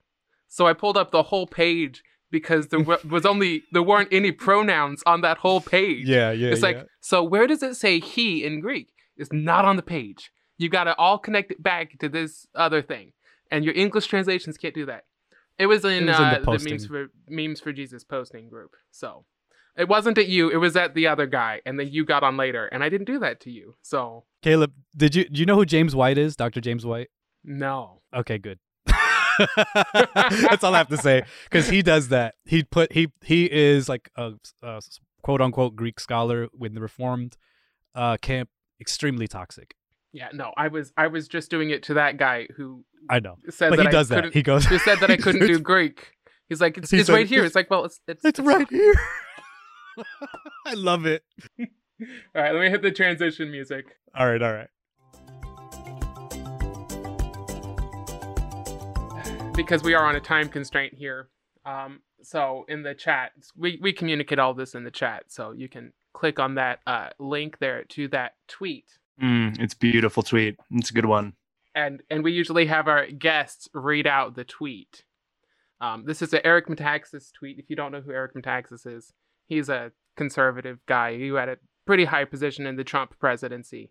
so 0.50 0.68
I 0.68 0.74
pulled 0.74 0.98
up 0.98 1.12
the 1.12 1.24
whole 1.24 1.48
page 1.48 2.04
because 2.32 2.68
there 2.68 2.80
wa- 2.80 2.98
was 3.10 3.26
only 3.26 3.64
there 3.72 3.84
weren't 3.84 4.10
any 4.12 4.32
pronouns 4.32 5.04
on 5.06 5.22
that 5.22 5.38
whole 5.40 5.62
page. 5.62 6.08
yeah, 6.08 6.32
yeah. 6.32 6.50
It's 6.50 6.62
like, 6.62 6.86
so 7.02 7.24
where 7.24 7.48
does 7.48 7.64
it 7.64 7.76
say 7.76 8.00
he 8.00 8.44
in 8.46 8.60
Greek? 8.60 8.90
It's 9.16 9.32
not 9.32 9.66
on 9.66 9.76
the 9.78 9.82
page. 9.84 10.32
You 10.58 10.70
got 10.70 10.86
to 10.86 10.96
all 10.98 11.18
connect 11.20 11.52
it 11.52 11.62
back 11.62 11.98
to 12.00 12.10
this 12.10 12.48
other 12.56 12.82
thing, 12.82 13.14
and 13.52 13.64
your 13.66 13.74
English 13.76 14.08
translations 14.08 14.58
can't 14.58 14.74
do 14.74 14.86
that. 14.88 15.06
It 15.58 15.66
was 15.68 15.84
in, 15.86 16.04
It 16.04 16.08
was 16.08 16.20
in 16.20 16.26
uh, 16.26 16.40
the 16.40 16.58
the, 16.58 16.70
memes 16.70 16.86
for 16.86 17.08
memes 17.30 17.60
for 17.60 17.72
Jesus 17.74 18.04
posting 18.04 18.48
group. 18.50 18.76
So 18.92 19.26
it 19.76 19.88
wasn't 19.88 20.18
at 20.18 20.28
you. 20.28 20.50
It 20.50 20.58
was 20.58 20.76
at 20.76 20.94
the 20.94 21.08
other 21.08 21.26
guy, 21.26 21.62
and 21.66 21.80
then 21.80 21.90
you 21.92 22.06
got 22.06 22.24
on 22.24 22.38
later, 22.38 22.68
and 22.68 22.84
I 22.84 22.90
didn't 22.90 23.08
do 23.08 23.20
that 23.20 23.40
to 23.42 23.52
you. 23.52 23.76
So 23.82 24.26
Caleb, 24.44 24.74
did 24.96 25.16
you 25.16 25.28
do 25.30 25.40
you 25.40 25.46
know 25.46 25.56
who 25.56 25.66
James 25.66 25.96
White 25.96 26.18
is? 26.18 26.36
Dr. 26.36 26.62
James 26.62 26.86
White. 26.86 27.10
no. 27.44 28.02
Okay, 28.16 28.38
good. 28.38 28.60
That's 30.16 30.64
all 30.64 30.74
I 30.74 30.78
have 30.80 30.88
to 30.90 30.98
say 30.98 31.24
because 31.46 31.70
he 31.70 31.82
does 31.82 32.10
that. 32.10 32.36
He 32.46 32.64
put 32.64 32.94
he 32.94 33.12
he 33.24 33.46
is 33.52 33.88
like 33.90 34.10
a, 34.16 34.34
a 34.62 34.82
quote 35.22 35.42
unquote 35.42 35.76
Greek 35.76 36.00
scholar 36.00 36.48
with 36.58 36.74
the 36.74 36.82
Reformed 36.82 37.38
uh, 37.96 38.18
camp. 38.18 38.50
Extremely 38.80 39.28
toxic. 39.28 39.76
Yeah, 40.14 40.30
no. 40.34 40.54
I 40.56 40.68
was 40.68 40.94
I 40.98 41.08
was 41.08 41.28
just 41.28 41.50
doing 41.52 41.70
it 41.72 41.84
to 41.84 41.96
that 41.96 42.18
guy 42.18 42.48
who 42.56 42.84
I 43.10 43.20
know, 43.20 43.38
said 43.50 43.70
but 43.72 43.78
that 43.78 43.84
he 43.84 43.88
I 43.88 43.92
does 43.92 44.10
that. 44.10 44.16
couldn't. 44.16 44.34
He 44.34 44.44
goes. 44.44 44.66
who 44.66 44.78
said 44.80 45.00
that 45.00 45.10
I 45.12 45.18
couldn't 45.18 45.46
do 45.48 45.60
Greek. 45.60 46.12
He's 46.50 46.62
like, 46.62 46.78
it's, 46.78 46.90
He 46.92 46.98
it's 47.00 47.08
said, 47.08 47.14
right 47.14 47.28
here. 47.28 47.40
"It's- 47.40 47.48
It's 47.50 47.56
like, 47.56 47.70
well, 47.70 47.86
it's 47.86 48.00
it's, 48.08 48.24
It's 48.24 48.40
right 48.40 48.68
here. 48.70 48.94
I 50.66 50.74
love 50.76 51.06
it. 51.06 51.24
All 51.60 51.66
right, 52.36 52.54
let 52.54 52.62
me 52.62 52.70
hit 52.70 52.82
the 52.84 52.92
transition 52.92 53.50
music. 53.52 53.86
All 54.16 54.28
right, 54.30 54.42
all 54.42 54.54
right. 54.54 54.70
Because 59.58 59.84
we 59.84 59.96
are 59.96 60.06
on 60.06 60.16
a 60.16 60.20
time 60.22 60.48
constraint 60.50 60.94
here. 60.94 61.30
Um, 61.66 62.02
so 62.22 62.64
in 62.70 62.84
the 62.84 62.94
chat, 62.94 63.32
we, 63.58 63.80
we 63.82 63.92
communicate 63.92 64.40
all 64.40 64.54
this 64.54 64.76
in 64.76 64.84
the 64.84 64.92
chat, 64.92 65.24
so 65.28 65.52
you 65.52 65.68
can 65.68 65.92
click 66.14 66.40
on 66.40 66.56
that 66.56 66.80
uh, 66.88 67.10
link 67.20 67.58
there 67.60 67.84
to 67.90 68.08
that 68.10 68.34
tweet, 68.48 68.86
Mm, 69.22 69.60
it's 69.60 69.74
beautiful 69.74 70.22
tweet. 70.22 70.58
It's 70.70 70.92
a 70.92 70.94
good 70.94 71.08
one. 71.08 71.34
and 71.74 72.04
and 72.12 72.24
we 72.24 72.32
usually 72.34 72.68
have 72.68 72.88
our 72.88 73.08
guests 73.08 73.68
read 73.74 74.06
out 74.06 74.36
the 74.36 74.44
tweet. 74.44 75.06
Um, 75.82 76.04
this 76.06 76.22
is 76.22 76.32
an 76.34 76.42
Eric 76.44 76.68
Metaxas 76.68 77.32
tweet. 77.34 77.58
If 77.58 77.68
you 77.72 77.76
don't 77.76 77.92
know 77.92 78.02
who 78.02 78.12
Eric 78.12 78.36
Metaxas 78.36 78.86
is, 78.86 79.14
he's 79.48 79.70
a 79.70 79.92
conservative 80.18 80.78
guy 80.86 81.18
who 81.18 81.34
had 81.34 81.50
a 81.50 81.58
pretty 81.88 82.06
high 82.06 82.26
position 82.26 82.68
in 82.68 82.76
the 82.76 82.84
Trump 82.84 83.18
presidency. 83.20 83.90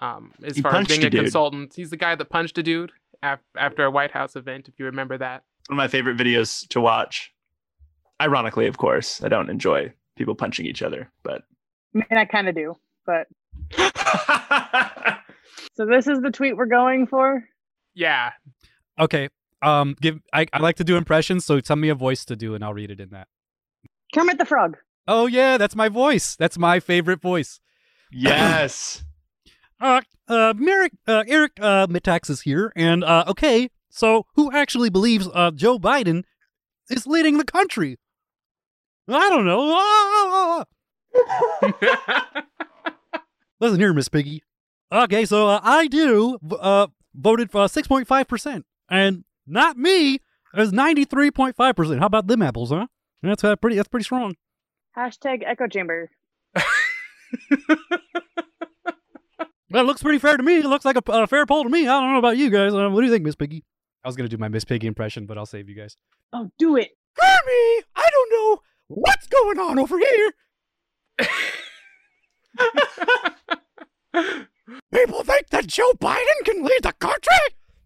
Um, 0.00 0.32
as 0.44 0.56
He 0.56 0.62
far 0.62 0.74
as 0.76 0.86
being 0.88 1.04
a 1.04 1.06
a 1.06 1.10
consultant, 1.10 1.74
he's 1.74 1.90
the 1.90 1.96
guy 1.96 2.14
that 2.14 2.24
punched 2.28 2.58
a 2.58 2.62
dude 2.62 2.92
af- 3.22 3.40
after 3.56 3.84
a 3.84 3.90
White 3.90 4.10
House 4.10 4.34
event. 4.36 4.68
If 4.68 4.78
you 4.78 4.86
remember 4.86 5.16
that. 5.18 5.44
One 5.68 5.76
of 5.76 5.82
my 5.82 5.88
favorite 5.88 6.16
videos 6.16 6.66
to 6.68 6.80
watch. 6.80 7.32
Ironically, 8.20 8.66
of 8.66 8.76
course, 8.78 9.22
I 9.22 9.28
don't 9.28 9.50
enjoy 9.50 9.92
people 10.16 10.34
punching 10.34 10.66
each 10.66 10.82
other, 10.82 11.10
but 11.22 11.42
I 11.94 11.98
mean, 11.98 12.04
I 12.18 12.24
kind 12.24 12.48
of 12.48 12.54
do, 12.54 12.74
but 13.06 13.26
so 15.74 15.86
this 15.86 16.06
is 16.06 16.20
the 16.20 16.30
tweet 16.32 16.56
we're 16.56 16.66
going 16.66 17.06
for. 17.06 17.44
Yeah, 17.94 18.32
Okay. 18.98 19.28
Um, 19.62 19.96
give 20.00 20.20
I, 20.32 20.46
I 20.52 20.58
like 20.58 20.76
to 20.76 20.84
do 20.84 20.96
impressions, 20.96 21.44
so 21.44 21.58
tell 21.60 21.76
me 21.76 21.88
a 21.88 21.94
voice 21.94 22.24
to 22.26 22.36
do, 22.36 22.54
and 22.54 22.62
I'll 22.62 22.74
read 22.74 22.90
it 22.90 23.00
in 23.00 23.08
that. 23.10 23.28
Kermit 24.14 24.38
the 24.38 24.44
Frog. 24.44 24.76
Oh 25.08 25.26
yeah, 25.26 25.56
that's 25.56 25.74
my 25.74 25.88
voice. 25.88 26.36
That's 26.36 26.58
my 26.58 26.80
favorite 26.80 27.20
voice. 27.22 27.60
yes. 28.12 29.02
Uh, 29.84 30.00
uh, 30.28 30.54
Merrick, 30.56 30.92
uh, 31.06 31.24
Eric, 31.28 31.52
uh, 31.60 31.86
Metaxas 31.88 32.44
here, 32.44 32.72
and 32.74 33.04
uh, 33.04 33.24
okay, 33.28 33.68
so 33.90 34.24
who 34.34 34.50
actually 34.50 34.88
believes 34.88 35.28
uh 35.34 35.50
Joe 35.50 35.78
Biden 35.78 36.24
is 36.88 37.06
leading 37.06 37.36
the 37.36 37.44
country? 37.44 37.98
I 39.06 39.28
don't 39.28 39.44
know. 39.44 40.64
Ah! 41.16 42.24
Listen 43.60 43.78
here, 43.78 43.92
Miss 43.92 44.08
Piggy. 44.08 44.42
Okay, 44.90 45.26
so 45.26 45.48
uh, 45.48 45.60
I 45.62 45.86
do 45.86 46.38
uh 46.58 46.86
voted 47.14 47.50
for 47.50 47.68
six 47.68 47.86
point 47.86 48.08
five 48.08 48.26
percent, 48.26 48.64
and 48.88 49.24
not 49.46 49.76
me. 49.76 50.14
It 50.14 50.20
was 50.54 50.72
ninety 50.72 51.04
three 51.04 51.30
point 51.30 51.56
five 51.56 51.76
percent. 51.76 52.00
How 52.00 52.06
about 52.06 52.26
them 52.26 52.40
apples, 52.40 52.70
huh? 52.70 52.86
That's 53.22 53.44
uh, 53.44 53.54
pretty. 53.56 53.76
That's 53.76 53.88
pretty 53.88 54.04
strong. 54.04 54.34
Hashtag 54.96 55.42
echo 55.46 55.68
chamber. 55.68 56.10
That 59.74 59.86
looks 59.86 60.02
pretty 60.04 60.20
fair 60.20 60.36
to 60.36 60.42
me. 60.42 60.58
It 60.58 60.66
looks 60.66 60.84
like 60.84 60.96
a, 60.96 61.02
a 61.08 61.26
fair 61.26 61.44
poll 61.46 61.64
to 61.64 61.68
me. 61.68 61.88
I 61.88 62.00
don't 62.00 62.12
know 62.12 62.20
about 62.20 62.36
you 62.36 62.48
guys. 62.48 62.72
Uh, 62.72 62.88
what 62.90 63.00
do 63.00 63.06
you 63.06 63.12
think, 63.12 63.24
Miss 63.24 63.34
Piggy? 63.34 63.64
I 64.04 64.08
was 64.08 64.14
gonna 64.14 64.28
do 64.28 64.38
my 64.38 64.46
Miss 64.46 64.64
Piggy 64.64 64.86
impression, 64.86 65.26
but 65.26 65.36
I'll 65.36 65.46
save 65.46 65.68
you 65.68 65.74
guys. 65.74 65.96
Oh, 66.32 66.52
do 66.60 66.76
it. 66.76 66.90
Kermie, 67.20 67.82
I 67.96 68.08
don't 68.08 68.32
know 68.32 68.60
what's 68.86 69.26
going 69.26 69.58
on 69.58 69.80
over 69.80 69.98
here. 69.98 70.32
People 74.94 75.24
think 75.24 75.50
that 75.50 75.66
Joe 75.66 75.90
Biden 76.00 76.44
can 76.44 76.62
lead 76.62 76.84
the 76.84 76.92
country. 76.92 77.34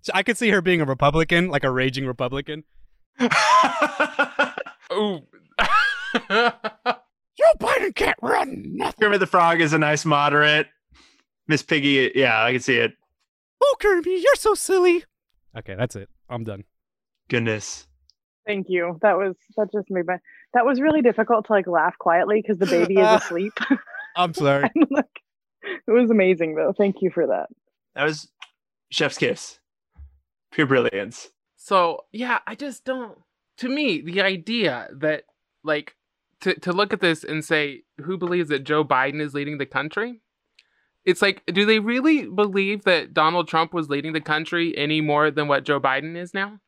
So 0.03 0.13
I 0.15 0.23
could 0.23 0.37
see 0.37 0.51
her 0.51 0.61
being 0.61 0.83
a 0.83 0.85
Republican, 0.85 1.49
like 1.49 1.65
a 1.65 1.71
raging 1.71 2.07
Republican. 2.07 2.65
Ooh. 4.93 5.23
Joe 6.29 6.53
Biden 7.59 7.95
can't 7.95 8.19
run 8.21 8.77
nothing. 8.77 9.01
Kermit 9.01 9.21
the 9.21 9.27
Frog 9.27 9.63
is 9.63 9.73
a 9.73 9.79
nice 9.79 10.05
moderate. 10.05 10.67
Miss 11.49 11.63
Piggy, 11.63 12.13
yeah, 12.15 12.45
I 12.45 12.53
can 12.53 12.61
see 12.61 12.77
it. 12.77 12.93
Oh, 13.63 13.77
Kirby, 13.81 14.11
you're 14.23 14.35
so 14.37 14.55
silly. 14.55 15.05
Okay, 15.57 15.75
that's 15.75 15.97
it. 15.97 16.09
I'm 16.29 16.45
done. 16.45 16.65
Goodness. 17.29 17.87
Thank 18.47 18.67
you. 18.69 18.99
That 19.03 19.17
was 19.17 19.35
that 19.57 19.69
just 19.73 19.91
made 19.91 20.07
my 20.07 20.19
that 20.55 20.65
was 20.65 20.81
really 20.81 21.03
difficult 21.03 21.47
to 21.47 21.53
like 21.53 21.67
laugh 21.67 21.97
quietly 21.99 22.41
because 22.41 22.59
the 22.59 22.67
baby 22.67 22.97
is 22.97 23.07
asleep. 23.23 23.53
I'm 24.17 24.35
sorry. 24.35 24.71
And, 24.75 24.87
like, 24.91 25.05
it 25.87 25.91
was 25.91 26.11
amazing 26.11 26.55
though. 26.55 26.73
Thank 26.77 26.97
you 27.01 27.11
for 27.11 27.27
that. 27.27 27.49
That 27.95 28.05
was 28.05 28.31
Chef's 28.91 29.19
Kiss. 29.19 29.59
Pure 30.53 30.67
brilliance. 30.67 31.29
So 31.57 32.05
yeah, 32.13 32.39
I 32.47 32.55
just 32.55 32.85
don't. 32.85 33.19
To 33.59 33.69
me, 33.69 34.01
the 34.01 34.23
idea 34.23 34.89
that 34.93 35.25
like 35.65 35.97
to 36.41 36.55
to 36.61 36.73
look 36.73 36.93
at 36.93 37.01
this 37.01 37.25
and 37.25 37.45
say 37.45 37.83
who 38.03 38.17
believes 38.17 38.49
that 38.49 38.65
Joe 38.65 38.85
Biden 38.85 39.21
is 39.21 39.35
leading 39.35 39.59
the 39.59 39.67
country, 39.67 40.23
it's 41.05 41.23
like, 41.23 41.43
do 41.47 41.65
they 41.65 41.79
really 41.79 42.27
believe 42.27 42.85
that 42.85 43.15
Donald 43.15 43.49
Trump 43.49 43.73
was 43.73 43.89
leading 43.89 44.13
the 44.13 44.21
country 44.21 44.77
any 44.77 45.01
more 45.01 45.31
than 45.31 45.49
what 45.49 45.65
Joe 45.65 45.81
Biden 45.81 46.17
is 46.17 46.35
now? 46.35 46.59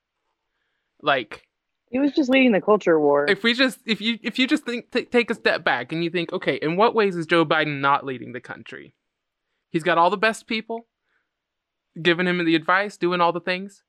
Like, 1.03 1.47
He 1.91 1.99
was 1.99 2.13
just 2.13 2.31
leading 2.31 2.53
the 2.53 2.61
culture 2.61 2.99
war. 2.99 3.27
if 3.29 3.43
we 3.43 3.55
just 3.55 3.81
if 3.87 4.01
you 4.01 4.19
if 4.23 4.39
you 4.39 4.47
just 4.47 4.65
think 4.65 4.91
t- 4.91 5.05
take 5.05 5.31
a 5.31 5.35
step 5.35 5.65
back 5.65 5.93
and 5.93 6.03
you 6.05 6.11
think, 6.11 6.33
okay, 6.33 6.57
in 6.57 6.77
what 6.77 6.95
ways 6.95 7.17
is 7.17 7.27
Joe 7.27 7.45
Biden 7.45 7.81
not 7.81 8.05
leading 8.07 8.33
the 8.33 8.41
country? 8.41 8.95
He's 9.71 9.83
got 9.83 9.99
all 9.99 10.11
the 10.11 10.17
best 10.17 10.47
people 10.47 10.87
giving 12.01 12.27
him 12.27 12.45
the 12.45 12.55
advice, 12.55 12.97
doing 12.97 13.21
all 13.21 13.33
the 13.33 13.41
things. 13.41 13.83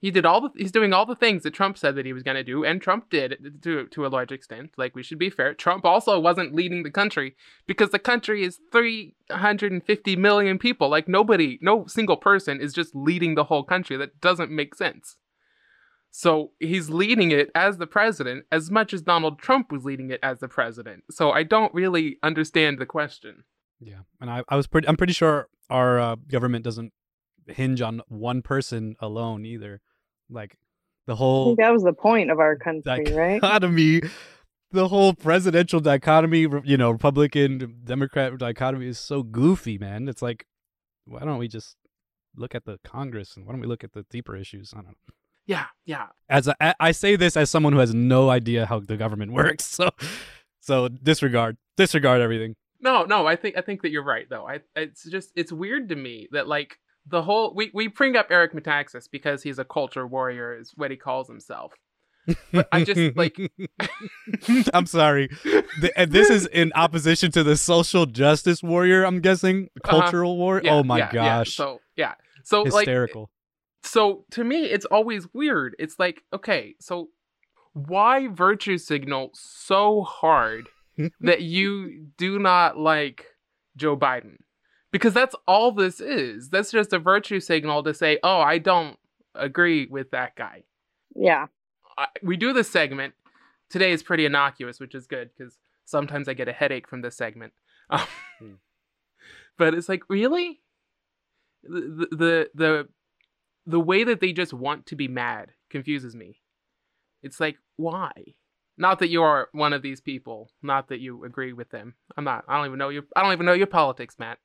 He 0.00 0.10
did 0.10 0.24
all 0.24 0.40
the 0.40 0.48
he's 0.56 0.72
doing 0.72 0.94
all 0.94 1.04
the 1.04 1.14
things 1.14 1.42
that 1.42 1.52
Trump 1.52 1.76
said 1.76 1.94
that 1.94 2.06
he 2.06 2.14
was 2.14 2.22
going 2.22 2.36
to 2.36 2.42
do 2.42 2.64
and 2.64 2.80
Trump 2.80 3.10
did 3.10 3.60
to 3.62 3.86
to 3.86 4.06
a 4.06 4.08
large 4.08 4.32
extent. 4.32 4.70
Like 4.78 4.94
we 4.94 5.02
should 5.02 5.18
be 5.18 5.28
fair. 5.28 5.52
Trump 5.52 5.84
also 5.84 6.18
wasn't 6.18 6.54
leading 6.54 6.82
the 6.82 6.90
country 6.90 7.36
because 7.66 7.90
the 7.90 7.98
country 7.98 8.42
is 8.42 8.60
350 8.72 10.16
million 10.16 10.58
people. 10.58 10.88
Like 10.88 11.06
nobody 11.06 11.58
no 11.60 11.86
single 11.86 12.16
person 12.16 12.60
is 12.60 12.72
just 12.72 12.94
leading 12.94 13.34
the 13.34 13.44
whole 13.44 13.62
country. 13.62 13.98
That 13.98 14.20
doesn't 14.22 14.50
make 14.50 14.74
sense. 14.74 15.16
So 16.10 16.52
he's 16.58 16.90
leading 16.90 17.30
it 17.30 17.50
as 17.54 17.76
the 17.76 17.86
president 17.86 18.44
as 18.50 18.70
much 18.70 18.94
as 18.94 19.02
Donald 19.02 19.38
Trump 19.38 19.70
was 19.70 19.84
leading 19.84 20.10
it 20.10 20.20
as 20.22 20.40
the 20.40 20.48
president. 20.48 21.04
So 21.10 21.30
I 21.30 21.42
don't 21.42 21.72
really 21.74 22.16
understand 22.22 22.78
the 22.78 22.86
question. 22.86 23.44
Yeah, 23.78 24.00
and 24.20 24.28
I, 24.30 24.42
I 24.48 24.56
was 24.56 24.66
pretty. 24.66 24.88
I'm 24.88 24.96
pretty 24.96 25.12
sure 25.12 25.48
our 25.70 25.98
uh, 25.98 26.16
government 26.16 26.64
doesn't 26.64 26.92
hinge 27.46 27.80
on 27.80 28.02
one 28.08 28.42
person 28.42 28.96
alone 29.00 29.46
either. 29.46 29.80
Like 30.30 30.56
the 31.06 31.14
I 31.14 31.16
whole 31.16 31.44
think 31.46 31.58
that 31.58 31.72
was 31.72 31.82
the 31.82 31.92
point 31.92 32.30
of 32.30 32.38
our 32.38 32.56
country, 32.56 33.04
right? 33.12 33.40
dichotomy, 33.40 34.02
the 34.70 34.88
whole 34.88 35.12
presidential 35.14 35.80
dichotomy, 35.80 36.46
you 36.64 36.76
know, 36.76 36.90
Republican 36.90 37.80
Democrat 37.84 38.36
dichotomy 38.38 38.86
is 38.86 38.98
so 38.98 39.22
goofy, 39.22 39.78
man. 39.78 40.08
It's 40.08 40.22
like, 40.22 40.46
why 41.06 41.20
don't 41.20 41.38
we 41.38 41.48
just 41.48 41.76
look 42.36 42.54
at 42.54 42.64
the 42.64 42.78
Congress 42.84 43.36
and 43.36 43.44
why 43.46 43.52
don't 43.52 43.60
we 43.60 43.66
look 43.66 43.82
at 43.82 43.92
the 43.92 44.04
deeper 44.10 44.36
issues? 44.36 44.72
I 44.72 44.78
don't 44.78 44.86
know. 44.88 45.14
Yeah, 45.46 45.66
yeah. 45.84 46.06
As 46.28 46.46
a, 46.46 46.54
I- 46.62 46.74
I 46.78 46.92
say 46.92 47.16
this 47.16 47.36
as 47.36 47.50
someone 47.50 47.72
who 47.72 47.80
has 47.80 47.92
no 47.94 48.30
idea 48.30 48.66
how 48.66 48.78
the 48.78 48.96
government 48.96 49.32
works, 49.40 49.64
so 49.64 49.90
so 50.60 50.88
disregard 50.88 51.56
disregard 51.76 52.20
everything. 52.20 52.54
No, 52.80 53.04
no, 53.04 53.26
I 53.26 53.34
think 53.36 53.56
I 53.56 53.62
think 53.62 53.82
that 53.82 53.90
you're 53.90 54.04
right 54.04 54.26
though. 54.30 54.46
I 54.46 54.60
it's 54.76 55.02
just 55.10 55.32
it's 55.34 55.50
weird 55.50 55.88
to 55.88 55.96
me 55.96 56.28
that 56.32 56.46
like 56.46 56.78
the 57.06 57.22
whole 57.22 57.54
we, 57.54 57.70
we 57.74 57.88
bring 57.88 58.16
up 58.16 58.26
Eric 58.30 58.52
Metaxas 58.52 59.08
because 59.10 59.42
he's 59.42 59.58
a 59.58 59.64
culture 59.64 60.06
warrior 60.06 60.56
is 60.58 60.72
what 60.76 60.90
he 60.90 60.96
calls 60.96 61.28
himself. 61.28 61.72
But 62.52 62.68
I 62.70 62.84
just, 62.84 63.16
like- 63.16 63.38
I'm 64.74 64.86
sorry. 64.86 65.28
Th- 65.80 65.92
and 65.96 66.12
this 66.12 66.28
is 66.30 66.46
in 66.46 66.70
opposition 66.74 67.32
to 67.32 67.42
the 67.42 67.56
social 67.56 68.06
justice 68.06 68.62
warrior. 68.62 69.04
I'm 69.04 69.20
guessing 69.20 69.68
Uh-huh. 69.84 70.00
cultural 70.00 70.36
war. 70.36 70.60
Yeah, 70.62 70.74
oh 70.74 70.82
my 70.84 70.98
yeah, 70.98 71.10
yeah. 71.12 71.38
gosh, 71.38 71.54
So 71.56 71.80
yeah. 71.96 72.14
So 72.44 72.62
like 72.62 72.72
hysterical. 72.86 73.30
so 73.82 74.24
to 74.32 74.44
me 74.44 74.64
it's 74.66 74.84
always 74.86 75.26
weird 75.32 75.74
it's 75.78 75.98
like 75.98 76.22
okay 76.32 76.74
so 76.80 77.08
why 77.74 78.28
virtue 78.28 78.76
signal 78.76 79.30
so 79.34 80.02
hard 80.02 80.68
that 81.20 81.40
you 81.42 82.06
do 82.18 82.38
not 82.38 82.76
like 82.78 83.26
joe 83.76 83.96
biden 83.96 84.36
because 84.92 85.14
that's 85.14 85.34
all 85.46 85.72
this 85.72 86.00
is. 86.00 86.48
That's 86.48 86.70
just 86.70 86.92
a 86.92 86.98
virtue 86.98 87.40
signal 87.40 87.82
to 87.84 87.94
say 87.94 88.18
oh 88.22 88.40
i 88.40 88.58
don't 88.58 88.96
agree 89.34 89.86
with 89.86 90.10
that 90.10 90.34
guy. 90.36 90.64
Yeah. 91.14 91.46
I, 91.98 92.06
we 92.22 92.36
do 92.36 92.52
this 92.52 92.70
segment. 92.70 93.14
Today 93.68 93.92
is 93.92 94.02
pretty 94.02 94.26
innocuous 94.26 94.80
which 94.80 94.94
is 94.94 95.06
good 95.06 95.30
because 95.36 95.58
sometimes 95.84 96.28
i 96.28 96.34
get 96.34 96.48
a 96.48 96.52
headache 96.52 96.88
from 96.88 97.02
this 97.02 97.16
segment. 97.16 97.52
Um, 97.90 98.06
Hmm. 98.38 98.52
but 99.58 99.74
it's 99.74 99.88
like 99.88 100.02
really? 100.08 100.60
The, 101.62 102.08
the 102.10 102.50
the 102.54 102.88
the 103.66 103.80
way 103.80 104.04
that 104.04 104.20
they 104.20 104.32
just 104.32 104.54
want 104.54 104.86
to 104.86 104.96
be 104.96 105.08
mad 105.08 105.52
confuses 105.68 106.16
me. 106.16 106.40
It's 107.22 107.38
like 107.38 107.56
why? 107.76 108.12
Not 108.78 108.98
that 109.00 109.10
you 109.10 109.22
are 109.22 109.48
one 109.52 109.74
of 109.74 109.82
these 109.82 110.00
people. 110.00 110.50
Not 110.62 110.88
that 110.88 111.00
you 111.00 111.22
agree 111.24 111.52
with 111.52 111.68
them. 111.70 111.94
I'm 112.16 112.24
not. 112.24 112.44
I 112.48 112.56
don't 112.56 112.66
even 112.66 112.78
know 112.78 112.88
your 112.88 113.02
i 113.14 113.22
don't 113.22 113.32
even 113.32 113.46
know 113.46 113.52
your 113.52 113.66
politics 113.66 114.16
matt 114.18 114.38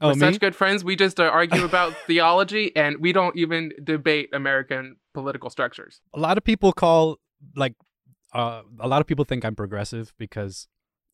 oh, 0.00 0.08
we're 0.08 0.14
me? 0.14 0.20
such 0.20 0.40
good 0.40 0.56
friends 0.56 0.84
we 0.84 0.96
just 0.96 1.20
uh, 1.20 1.24
argue 1.24 1.64
about 1.64 1.94
theology 2.06 2.74
and 2.76 2.98
we 3.00 3.12
don't 3.12 3.36
even 3.36 3.70
debate 3.82 4.28
american 4.32 4.96
political 5.14 5.50
structures 5.50 6.00
a 6.14 6.20
lot 6.20 6.38
of 6.38 6.44
people 6.44 6.72
call 6.72 7.18
like 7.56 7.74
uh, 8.32 8.62
a 8.78 8.88
lot 8.88 9.00
of 9.00 9.06
people 9.06 9.24
think 9.24 9.44
I'm 9.44 9.56
progressive 9.56 10.12
because 10.18 10.68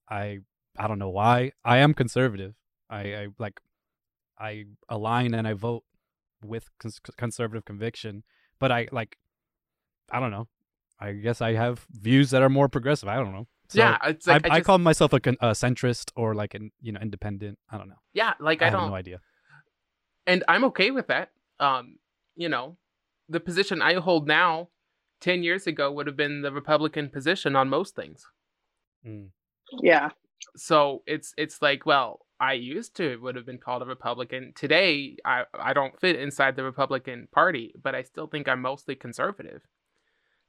I 0.09 0.41
I 0.79 0.89
don't 0.89 0.99
know 0.99 1.11
why 1.11 1.53
I 1.65 1.79
am 1.79 1.95
conservative. 1.95 2.55
I, 2.91 3.01
I 3.15 3.27
like 3.39 3.61
I 4.39 4.65
align 4.89 5.35
and 5.35 5.49
I 5.49 5.55
vote 5.55 5.85
with 6.45 6.69
cons- 6.79 7.01
conservative 7.17 7.65
conviction, 7.65 8.23
but 8.59 8.71
I 8.71 8.89
like 8.93 9.17
I 10.11 10.21
don't 10.21 10.31
know. 10.31 10.49
I 10.99 11.13
guess 11.13 11.41
I 11.41 11.55
have 11.55 11.87
views 11.91 12.31
that 12.31 12.43
are 12.43 12.49
more 12.49 12.69
progressive. 12.69 13.09
I 13.09 13.17
don't 13.17 13.33
know. 13.33 13.49
So 13.69 13.79
yeah 13.81 13.99
it's 14.05 14.27
like 14.27 14.47
I, 14.51 14.55
I, 14.55 14.57
I 14.59 14.61
call 14.61 14.79
myself 14.79 15.13
a, 15.13 15.17
a 15.17 15.51
centrist 15.53 16.11
or 16.17 16.35
like 16.35 16.55
an 16.55 16.71
you 16.81 16.93
know 16.93 17.01
independent. 17.01 17.59
I 17.71 17.79
don't 17.79 17.89
know. 17.89 18.01
yeah 18.13 18.35
like 18.41 18.63
I, 18.63 18.69
i, 18.69 18.71
don't 18.71 18.89
no 18.89 18.95
idea. 18.95 19.21
and 20.27 20.45
i'm 20.49 20.65
okay 20.65 20.91
with 20.91 21.07
that 21.09 21.31
um 21.61 21.97
you 22.37 22.49
know 22.49 22.77
the 23.29 23.41
position 23.41 23.83
i 23.83 23.95
hold 23.95 24.27
now 24.27 24.69
10 25.21 25.43
years 25.43 25.67
ago 25.67 25.91
would 25.91 26.07
have 26.07 26.17
been 26.17 26.43
the 26.43 26.53
republican 26.53 27.09
position 27.09 27.57
on 27.57 27.69
most 27.69 27.95
things 27.97 28.27
Mm. 29.07 29.29
Yeah. 29.83 30.11
so 30.57 31.03
it's 31.07 31.33
it's 31.37 31.63
like 31.63 31.87
well 31.87 32.27
i 32.41 32.53
used 32.55 32.97
to 32.97 33.17
would 33.23 33.37
have 33.37 33.47
been 33.47 33.59
called 33.59 33.83
a 33.83 33.87
republican 33.87 34.53
today 34.57 35.17
i 35.25 35.45
i 35.59 35.73
don't 35.73 35.99
fit 36.01 36.17
inside 36.17 36.57
the 36.57 36.65
republican 36.65 37.29
party 37.33 37.73
but 37.83 37.95
i 37.95 38.03
still 38.03 38.27
think 38.27 38.49
i'm 38.49 38.61
mostly 38.61 38.95
conservative 38.97 39.63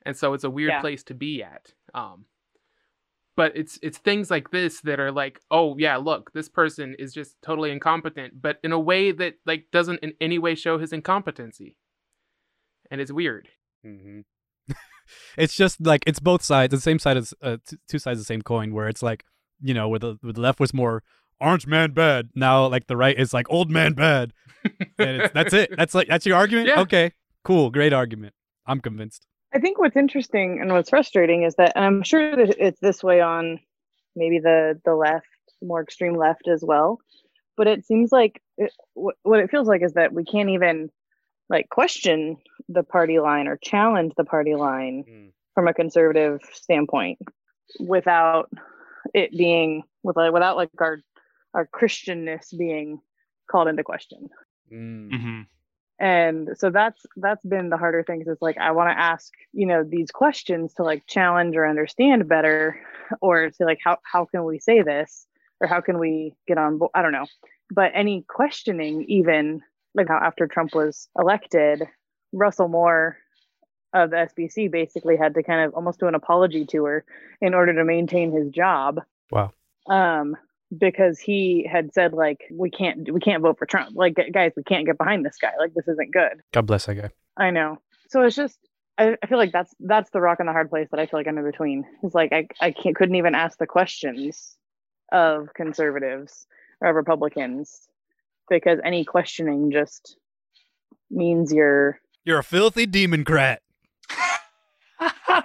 and 0.06 0.16
so 0.18 0.34
it's 0.34 0.44
a 0.44 0.50
weird 0.50 0.70
Yeah. 0.72 0.82
place 0.82 1.04
to 1.04 1.14
be 1.14 1.44
at 1.44 1.74
um 1.94 2.26
but 3.38 3.56
it's 3.56 3.80
it's 3.82 4.00
things 4.00 4.30
like 4.30 4.52
this 4.52 4.82
that 4.82 5.00
are 5.00 5.12
like 5.12 5.40
oh 5.50 5.78
yeah 5.78 5.96
look 5.96 6.34
this 6.34 6.50
person 6.50 6.96
is 7.00 7.14
just 7.14 7.36
totally 7.42 7.72
incompetent 7.72 8.42
but 8.42 8.58
in 8.64 8.74
a 8.74 8.80
way 8.80 9.14
that 9.14 9.36
like 9.46 9.66
doesn't 9.72 10.00
in 10.00 10.12
any 10.20 10.38
way 10.38 10.56
show 10.56 10.78
his 10.78 10.92
incompetency 10.92 11.78
and 12.92 13.00
it's 13.00 13.12
weird 13.12 13.48
hmm 13.84 14.20
it's 15.38 15.56
just 15.56 15.86
like 15.86 16.04
it's 16.06 16.20
both 16.20 16.44
sides, 16.44 16.72
the 16.72 16.82
same 16.82 17.00
side 17.00 17.18
as 17.18 17.34
uh, 17.42 17.58
t- 17.68 17.78
two 17.88 18.00
sides 18.00 18.20
of 18.20 18.26
the 18.26 18.28
same 18.28 18.42
coin. 18.42 18.74
Where 18.74 18.88
it's 18.88 19.04
like 19.04 19.24
you 19.62 19.74
know, 19.74 19.88
where 19.88 20.00
the, 20.00 20.18
where 20.22 20.34
the 20.34 20.42
left 20.42 20.60
was 20.60 20.74
more 20.74 21.04
orange 21.40 21.68
man 21.68 21.92
bad, 21.92 22.30
now 22.36 22.68
like 22.68 22.88
the 22.88 22.98
right 22.98 23.18
is 23.18 23.34
like 23.34 23.48
old 23.50 23.70
man 23.70 23.94
bad, 23.94 24.34
and 24.64 25.22
it's, 25.22 25.34
that's 25.34 25.54
it. 25.54 25.70
That's 25.78 25.94
like 25.94 26.08
that's 26.08 26.26
your 26.26 26.38
argument. 26.38 26.68
Yeah. 26.68 26.82
Okay, 26.82 27.12
cool, 27.44 27.70
great 27.70 27.94
argument. 27.94 28.34
I'm 28.66 28.82
convinced. 28.82 29.26
I 29.54 29.60
think 29.60 29.80
what's 29.80 29.96
interesting 29.96 30.60
and 30.62 30.72
what's 30.72 30.90
frustrating 30.90 31.44
is 31.44 31.56
that, 31.56 31.74
and 31.76 31.86
I'm 31.86 32.04
sure 32.04 32.36
that 32.36 32.56
it's 32.60 32.80
this 32.80 33.04
way 33.04 33.22
on 33.22 33.60
maybe 34.16 34.40
the 34.40 34.80
the 34.84 34.94
left, 34.96 35.26
more 35.62 35.82
extreme 35.82 36.16
left 36.16 36.48
as 36.48 36.64
well, 36.64 37.00
but 37.56 37.68
it 37.68 37.86
seems 37.86 38.12
like 38.12 38.42
it, 38.58 38.72
what 38.94 39.16
what 39.24 39.40
it 39.40 39.50
feels 39.50 39.68
like 39.68 39.82
is 39.82 39.94
that 39.94 40.14
we 40.14 40.26
can't 40.26 40.50
even 40.50 40.90
like 41.50 41.70
question 41.70 42.38
the 42.68 42.84
party 42.84 43.20
line 43.20 43.48
or 43.48 43.58
challenge 43.58 44.14
the 44.18 44.26
party 44.26 44.56
line 44.56 45.04
Mm. 45.08 45.32
from 45.56 45.68
a 45.68 45.74
conservative 45.74 46.42
standpoint 46.52 47.20
without 47.80 48.50
it 49.14 49.32
being 49.32 49.84
with 50.04 50.18
like, 50.18 50.34
without 50.34 50.58
like 50.58 50.70
our 50.80 51.00
our 51.54 51.66
Christianness 51.68 52.56
being 52.58 53.00
called 53.50 53.70
into 53.70 53.84
question 53.84 54.30
Mm. 54.72 55.46
And 56.00 56.50
so 56.56 56.70
that's 56.70 57.06
that's 57.16 57.44
been 57.46 57.70
the 57.70 57.78
harder 57.78 58.04
things 58.04 58.28
is 58.28 58.38
like 58.42 58.58
i 58.58 58.72
want 58.72 58.90
to 58.90 59.00
ask 59.00 59.34
you 59.54 59.66
know 59.66 59.84
these 59.84 60.12
questions 60.12 60.74
to 60.74 60.84
like 60.84 61.06
challenge 61.08 61.56
or 61.56 61.68
understand 61.68 62.28
better 62.28 62.80
or 63.22 63.50
to 63.50 63.66
like 63.66 63.80
how 63.84 63.98
how 64.04 64.26
can 64.26 64.44
we 64.44 64.60
say 64.60 64.82
this 64.82 65.26
or 65.60 65.68
how 65.68 65.82
can 65.82 65.98
we 65.98 66.34
get 66.48 66.58
on 66.58 66.78
board 66.78 66.92
i 66.94 67.02
don't 67.02 67.12
know 67.12 67.26
but 67.70 67.92
any 67.94 68.24
questioning, 68.28 69.06
even 69.08 69.62
like 69.94 70.08
how 70.08 70.18
after 70.18 70.48
Trump 70.48 70.74
was 70.74 71.10
elected, 71.18 71.84
Russell 72.32 72.68
Moore 72.68 73.18
of 73.94 74.12
the 74.12 74.18
SBC 74.18 74.72
basically 74.72 75.18
had 75.18 75.34
to 75.34 75.44
kind 75.44 75.66
of 75.66 75.74
almost 75.74 76.00
do 76.00 76.08
an 76.08 76.16
apology 76.16 76.66
tour 76.66 77.04
in 77.42 77.54
order 77.54 77.74
to 77.74 77.84
maintain 77.84 78.32
his 78.32 78.50
job. 78.50 79.02
Wow. 79.32 79.52
Um, 79.90 80.36
because 80.76 81.20
he 81.20 81.68
had 81.72 81.94
said 81.94 82.14
like 82.14 82.40
we 82.52 82.70
can't 82.70 83.12
we 83.12 83.20
can't 83.20 83.42
vote 83.42 83.58
for 83.58 83.66
Trump. 83.66 83.96
Like 83.96 84.18
guys, 84.34 84.52
we 84.58 84.64
can't 84.64 84.86
get 84.86 84.98
behind 84.98 85.26
this 85.26 85.38
guy. 85.42 85.52
Like 85.60 85.74
this 85.74 85.88
isn't 85.88 86.12
good. 86.12 86.42
God 86.54 86.66
bless 86.66 86.86
that 86.86 86.96
guy. 86.96 87.10
I 87.38 87.52
know. 87.52 87.78
So 88.10 88.24
it's 88.24 88.36
just 88.36 88.58
I, 88.98 89.16
I 89.22 89.28
feel 89.28 89.38
like 89.38 89.52
that's 89.52 89.74
that's 89.80 90.10
the 90.12 90.22
rock 90.22 90.40
and 90.40 90.48
the 90.48 90.54
hard 90.54 90.70
place 90.70 90.88
that 90.92 91.00
I 91.00 91.06
feel 91.06 91.20
like 91.20 91.28
I'm 91.28 91.38
in 91.38 91.46
between. 91.46 91.86
It's 92.04 92.16
like 92.16 92.34
I 92.34 92.48
I 92.60 92.72
can't 92.72 92.96
couldn't 92.96 93.16
even 93.16 93.36
ask 93.36 93.58
the 93.58 93.68
questions 93.68 94.58
of 95.12 95.54
conservatives 95.56 96.48
or 96.82 96.94
Republicans 96.94 97.88
because 98.50 98.80
any 98.84 99.06
questioning 99.06 99.72
just 99.72 100.18
means 101.10 101.54
you're 101.54 102.00
You're 102.24 102.40
a 102.40 102.44
filthy 102.44 102.86
democrat. 102.86 103.62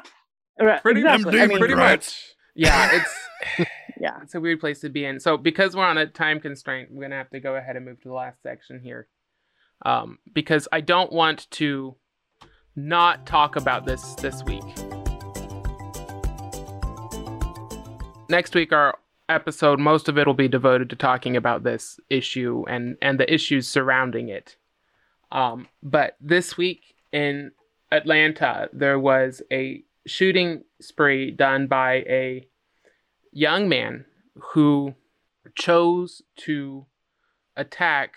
Right, 0.60 0.80
Pretty, 0.80 1.00
exactly. 1.00 1.40
I 1.40 1.46
mean, 1.46 1.58
pretty 1.58 1.74
much. 1.74 2.34
Yeah, 2.54 2.90
it's 2.92 3.68
yeah. 4.02 4.18
it's 4.20 4.34
a 4.34 4.40
weird 4.40 4.58
place 4.58 4.80
to 4.80 4.88
be 4.88 5.04
in. 5.04 5.20
So 5.20 5.36
because 5.36 5.76
we're 5.76 5.84
on 5.84 5.96
a 5.96 6.06
time 6.06 6.40
constraint, 6.40 6.88
we're 6.90 7.02
gonna 7.02 7.16
have 7.16 7.30
to 7.30 7.40
go 7.40 7.54
ahead 7.54 7.76
and 7.76 7.84
move 7.84 8.00
to 8.02 8.08
the 8.08 8.14
last 8.14 8.42
section 8.42 8.80
here, 8.80 9.06
um, 9.86 10.18
because 10.34 10.66
I 10.72 10.80
don't 10.80 11.12
want 11.12 11.48
to 11.52 11.94
not 12.74 13.26
talk 13.26 13.54
about 13.54 13.86
this 13.86 14.14
this 14.16 14.42
week. 14.42 14.64
Next 18.28 18.54
week, 18.54 18.72
our 18.72 18.98
episode, 19.28 19.78
most 19.78 20.08
of 20.08 20.18
it 20.18 20.26
will 20.26 20.34
be 20.34 20.48
devoted 20.48 20.90
to 20.90 20.96
talking 20.96 21.36
about 21.36 21.62
this 21.62 22.00
issue 22.10 22.64
and 22.68 22.96
and 23.00 23.20
the 23.20 23.32
issues 23.32 23.68
surrounding 23.68 24.28
it. 24.28 24.56
Um, 25.30 25.68
but 25.80 26.16
this 26.20 26.56
week 26.56 26.96
in 27.12 27.52
Atlanta, 27.92 28.68
there 28.72 28.98
was 28.98 29.42
a 29.52 29.84
shooting 30.06 30.64
spree 30.80 31.30
done 31.30 31.68
by 31.68 31.98
a 32.08 32.48
young 33.32 33.68
man 33.68 34.04
who 34.52 34.94
chose 35.54 36.22
to 36.36 36.86
attack 37.56 38.16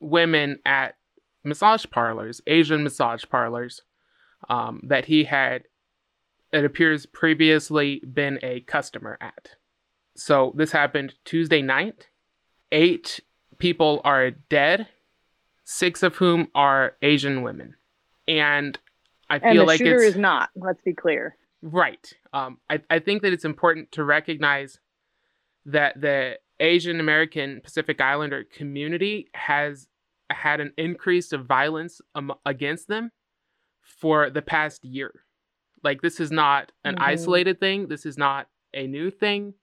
women 0.00 0.58
at 0.64 0.96
massage 1.42 1.84
parlors, 1.90 2.40
Asian 2.46 2.82
massage 2.82 3.24
parlors, 3.30 3.82
um, 4.48 4.80
that 4.84 5.06
he 5.06 5.24
had, 5.24 5.64
it 6.52 6.64
appears, 6.64 7.06
previously 7.06 8.00
been 8.12 8.38
a 8.42 8.60
customer 8.60 9.18
at. 9.20 9.50
So 10.16 10.52
this 10.56 10.72
happened 10.72 11.14
Tuesday 11.24 11.62
night. 11.62 12.08
Eight 12.72 13.20
people 13.58 14.00
are 14.04 14.30
dead, 14.30 14.88
six 15.64 16.02
of 16.02 16.16
whom 16.16 16.48
are 16.54 16.96
Asian 17.02 17.42
women. 17.42 17.74
And 18.26 18.78
I 19.28 19.38
feel 19.38 19.50
And 19.50 19.58
the 19.60 19.64
like 19.64 19.78
shooter 19.78 19.96
it's 19.96 20.14
is 20.14 20.16
not. 20.16 20.50
Let's 20.56 20.80
be 20.82 20.92
clear. 20.92 21.36
Right. 21.66 22.12
Um, 22.34 22.58
I, 22.68 22.80
I 22.90 22.98
think 22.98 23.22
that 23.22 23.32
it's 23.32 23.46
important 23.46 23.90
to 23.92 24.04
recognize 24.04 24.80
that 25.64 25.98
the 25.98 26.38
Asian 26.60 27.00
American 27.00 27.62
Pacific 27.62 28.02
Islander 28.02 28.44
community 28.44 29.28
has 29.32 29.88
had 30.28 30.60
an 30.60 30.74
increase 30.76 31.32
of 31.32 31.46
violence 31.46 32.02
um, 32.14 32.34
against 32.44 32.88
them 32.88 33.10
for 33.80 34.28
the 34.28 34.42
past 34.42 34.84
year. 34.84 35.24
Like, 35.82 36.02
this 36.02 36.20
is 36.20 36.30
not 36.30 36.70
an 36.84 36.96
Mhm. 36.96 37.02
isolated 37.02 37.60
thing, 37.60 37.88
this 37.88 38.04
is 38.04 38.18
not 38.18 38.48
a 38.74 38.86
new 38.86 39.10
thing. 39.10 39.54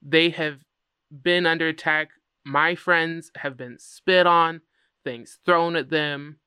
They 0.00 0.30
have 0.30 0.64
been 1.10 1.44
under 1.44 1.68
attack. 1.68 2.12
My 2.44 2.74
friends 2.74 3.30
have 3.36 3.58
been 3.58 3.78
spit 3.78 4.26
on, 4.26 4.62
things 5.04 5.38
thrown 5.44 5.76
at 5.76 5.90
them, 5.90 6.40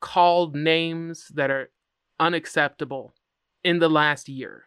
called 0.00 0.56
names 0.56 1.28
that 1.28 1.50
are 1.50 1.70
unacceptable 2.18 3.14
in 3.68 3.80
the 3.80 3.90
last 3.90 4.30
year. 4.30 4.64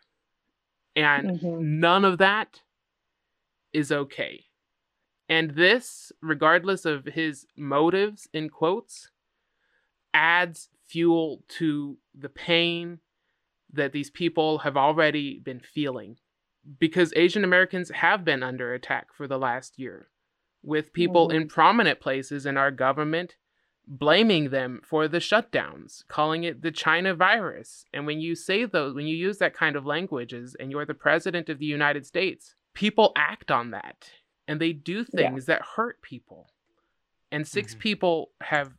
And 0.95 1.39
Mhm. 1.39 1.59
none 1.79 2.05
of 2.05 2.19
that 2.19 2.61
is 3.73 3.91
okay. 3.91 4.45
And 5.27 5.51
this, 5.55 6.11
regardless 6.21 6.85
of 6.85 7.05
his 7.05 7.47
motives, 7.57 8.29
in 8.31 8.49
quotes, 8.49 9.09
adds 10.13 10.69
fuel 10.85 11.43
to 11.47 11.97
the 12.13 12.29
pain 12.29 12.99
that 13.73 13.91
these 13.91 14.11
people 14.11 14.59
have 14.59 14.77
already 14.77 15.39
been 15.39 15.61
feeling. 15.61 16.19
Because 16.77 17.11
Asian 17.15 17.43
Americans 17.43 17.89
have 17.89 18.23
been 18.23 18.43
under 18.43 18.71
attack 18.75 19.13
for 19.13 19.27
the 19.27 19.39
last 19.39 19.79
year, 19.79 20.11
with 20.61 20.93
people 20.93 21.29
Mhm. 21.29 21.33
in 21.35 21.47
prominent 21.47 21.99
places 21.99 22.45
in 22.45 22.55
our 22.55 22.69
government 22.69 23.35
blaming 23.87 24.49
them 24.49 24.81
for 24.83 25.07
the 25.07 25.17
shutdowns, 25.19 26.05
calling 26.07 26.43
it 26.43 26.61
the 26.61 26.71
China 26.71 27.13
virus. 27.13 27.85
And 27.93 28.05
when 28.05 28.21
you 28.21 28.35
say 28.35 28.65
those, 28.65 28.93
when 28.95 29.07
you 29.07 29.15
use 29.15 29.37
that 29.39 29.53
kind 29.53 29.75
of 29.75 29.85
languages 29.85 30.55
and 30.59 30.71
you're 30.71 30.85
the 30.85 30.93
president 30.93 31.49
of 31.49 31.59
the 31.59 31.65
United 31.65 32.05
States, 32.05 32.55
people 32.73 33.11
act 33.15 33.51
on 33.51 33.71
that 33.71 34.11
and 34.47 34.59
they 34.61 34.71
do 34.73 35.03
things 35.03 35.45
that 35.47 35.61
hurt 35.75 36.01
people. 36.01 36.51
And 37.31 37.47
6 37.47 37.75
Mhm. 37.75 37.79
people 37.79 38.31
have 38.41 38.73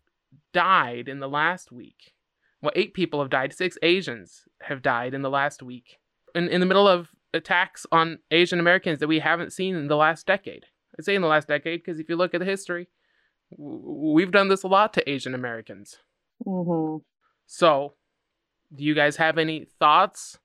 died 0.53 1.09
in 1.09 1.21
the 1.21 1.29
last 1.29 1.73
week. 1.73 2.15
Well, 2.61 2.73
eight 2.77 2.95
people 2.95 3.21
have 3.21 3.31
died. 3.31 3.53
Six 3.53 3.77
Asians 3.83 4.45
have 4.63 4.83
died 4.83 5.15
in 5.15 5.23
the 5.23 5.31
last 5.31 5.63
week. 5.63 5.99
In, 6.35 6.49
in 6.49 6.61
the 6.61 6.67
middle 6.67 6.87
of 6.87 7.09
attacks 7.35 7.87
on 7.91 8.21
Asian 8.31 8.61
Americans 8.61 9.01
that 9.01 9.09
we 9.09 9.19
haven't 9.19 9.53
seen 9.53 9.75
in 9.75 9.89
the 9.89 9.97
last 9.97 10.27
decade. 10.27 10.67
I 10.99 11.03
say 11.03 11.15
in 11.15 11.23
the 11.23 11.29
last 11.29 11.49
decade 11.49 11.83
because 11.83 11.99
if 11.99 12.09
you 12.09 12.17
look 12.17 12.35
at 12.35 12.39
the 12.41 12.47
history, 12.47 12.89
we've 13.59 14.31
done 14.31 14.49
this 14.49 14.63
a 14.63 14.69
lot 14.69 14.93
to 14.95 15.11
Asian 15.11 15.35
Americans. 15.35 15.99
Mhm. 16.47 17.03
So, 17.47 17.95
do 18.75 18.85
you 18.85 18.95
guys 18.95 19.17
have 19.17 19.39
any 19.39 19.67
thoughts 19.79 20.39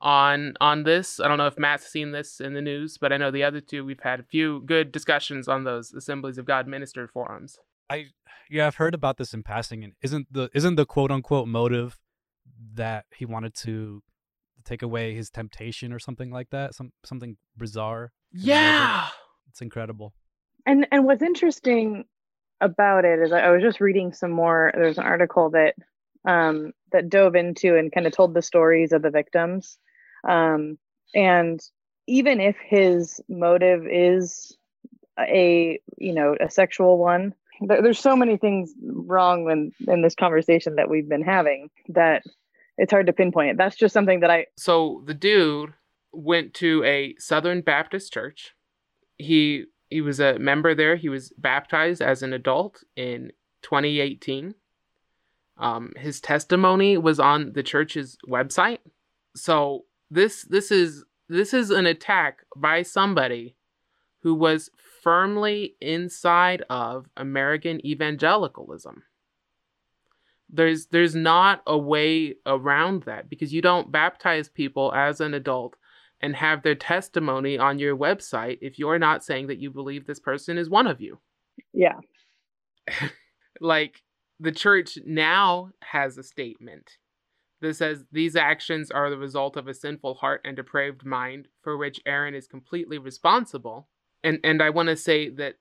on 0.00 0.54
on 0.60 0.84
this? 0.84 1.20
I 1.20 1.28
don't 1.28 1.38
know 1.38 1.46
if 1.46 1.58
Matt's 1.58 1.86
seen 1.86 2.12
this 2.12 2.40
in 2.40 2.54
the 2.54 2.62
news, 2.62 2.98
but 2.98 3.12
I 3.12 3.16
know 3.16 3.30
the 3.30 3.44
other 3.44 3.60
two 3.60 3.84
we've 3.84 4.00
had 4.00 4.20
a 4.20 4.24
few 4.24 4.62
good 4.64 4.92
discussions 4.92 5.48
on 5.48 5.64
those 5.64 5.92
Assemblies 5.92 6.38
of 6.38 6.44
God 6.46 6.66
minister 6.66 7.06
forums. 7.06 7.58
I 7.88 8.06
yeah, 8.48 8.66
I've 8.66 8.76
heard 8.76 8.94
about 8.94 9.16
this 9.16 9.34
in 9.34 9.42
passing, 9.42 9.84
and 9.84 9.94
isn't 10.02 10.32
the 10.32 10.50
isn't 10.54 10.76
the 10.76 10.86
quote 10.86 11.10
unquote 11.10 11.48
motive 11.48 11.98
that 12.74 13.06
he 13.14 13.24
wanted 13.24 13.54
to 13.54 14.02
take 14.64 14.82
away 14.82 15.14
his 15.14 15.30
temptation 15.30 15.92
or 15.92 15.98
something 15.98 16.30
like 16.30 16.50
that? 16.50 16.74
Some 16.74 16.92
something 17.04 17.36
bizarre. 17.56 18.12
Yeah. 18.32 19.08
It's 19.48 19.60
incredible. 19.60 20.14
And 20.66 20.86
and 20.92 21.04
what's 21.04 21.22
interesting 21.22 22.04
about 22.60 23.04
it 23.04 23.20
is 23.20 23.32
I, 23.32 23.50
was 23.50 23.62
just 23.62 23.80
reading 23.80 24.12
some 24.12 24.30
more. 24.30 24.72
There's 24.74 24.98
an 24.98 25.04
article 25.04 25.50
that 25.50 25.74
um, 26.24 26.72
that 26.92 27.08
dove 27.08 27.34
into 27.34 27.76
and 27.76 27.92
kind 27.92 28.06
of 28.06 28.12
told 28.12 28.34
the 28.34 28.42
stories 28.42 28.92
of 28.92 29.02
the 29.02 29.10
victims. 29.10 29.78
Um, 30.28 30.78
and 31.14 31.60
even 32.06 32.40
if 32.40 32.56
his 32.64 33.20
motive 33.28 33.86
is 33.86 34.56
a 35.18 35.80
you 35.96 36.12
know 36.12 36.36
a 36.40 36.50
sexual 36.50 36.98
one, 36.98 37.34
there, 37.60 37.82
there's 37.82 37.98
so 37.98 38.16
many 38.16 38.36
things 38.36 38.72
wrong 38.82 39.50
in 39.50 39.72
in 39.92 40.02
this 40.02 40.14
conversation 40.14 40.76
that 40.76 40.90
we've 40.90 41.08
been 41.08 41.24
having 41.24 41.70
that 41.88 42.22
it's 42.78 42.92
hard 42.92 43.06
to 43.06 43.12
pinpoint. 43.12 43.58
That's 43.58 43.76
just 43.76 43.92
something 43.92 44.20
that 44.20 44.30
I 44.30 44.46
So 44.56 45.02
the 45.04 45.14
dude 45.14 45.74
went 46.12 46.54
to 46.54 46.82
a 46.84 47.14
Southern 47.18 47.60
Baptist 47.60 48.12
church. 48.12 48.54
He 49.18 49.66
he 49.90 50.00
was 50.00 50.20
a 50.20 50.38
member 50.38 50.74
there. 50.74 50.96
He 50.96 51.08
was 51.08 51.32
baptized 51.36 52.00
as 52.00 52.22
an 52.22 52.32
adult 52.32 52.84
in 52.96 53.32
2018. 53.62 54.54
Um, 55.58 55.92
his 55.96 56.20
testimony 56.20 56.96
was 56.96 57.20
on 57.20 57.52
the 57.52 57.62
church's 57.62 58.16
website. 58.26 58.78
So 59.34 59.84
this 60.10 60.42
this 60.42 60.70
is 60.70 61.04
this 61.28 61.52
is 61.52 61.70
an 61.70 61.86
attack 61.86 62.44
by 62.56 62.82
somebody 62.82 63.56
who 64.22 64.34
was 64.34 64.70
firmly 65.02 65.74
inside 65.80 66.62
of 66.70 67.06
American 67.16 67.84
evangelicalism. 67.84 69.02
There's 70.48 70.86
there's 70.86 71.14
not 71.14 71.62
a 71.66 71.76
way 71.76 72.36
around 72.46 73.04
that 73.04 73.28
because 73.28 73.52
you 73.52 73.60
don't 73.60 73.92
baptize 73.92 74.48
people 74.48 74.92
as 74.94 75.20
an 75.20 75.34
adult 75.34 75.76
and 76.22 76.36
have 76.36 76.62
their 76.62 76.74
testimony 76.74 77.58
on 77.58 77.78
your 77.78 77.96
website 77.96 78.58
if 78.60 78.78
you're 78.78 78.98
not 78.98 79.24
saying 79.24 79.46
that 79.46 79.58
you 79.58 79.70
believe 79.70 80.06
this 80.06 80.20
person 80.20 80.58
is 80.58 80.68
one 80.68 80.86
of 80.86 81.00
you. 81.00 81.18
yeah 81.72 81.98
Like 83.60 84.02
the 84.38 84.52
church 84.52 84.98
now 85.04 85.70
has 85.82 86.16
a 86.16 86.22
statement 86.22 86.96
that 87.60 87.76
says 87.76 88.04
these 88.10 88.36
actions 88.36 88.90
are 88.90 89.10
the 89.10 89.18
result 89.18 89.56
of 89.56 89.68
a 89.68 89.74
sinful 89.74 90.14
heart 90.14 90.40
and 90.44 90.56
depraved 90.56 91.04
mind 91.04 91.48
for 91.62 91.76
which 91.76 92.00
Aaron 92.06 92.34
is 92.34 92.46
completely 92.46 92.96
responsible. 92.96 93.88
And 94.24 94.38
and 94.42 94.62
I 94.62 94.70
want 94.70 94.88
to 94.88 94.96
say 94.96 95.28
that 95.30 95.56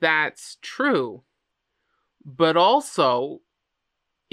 that's 0.00 0.58
true. 0.62 1.24
But 2.24 2.56
also 2.56 3.40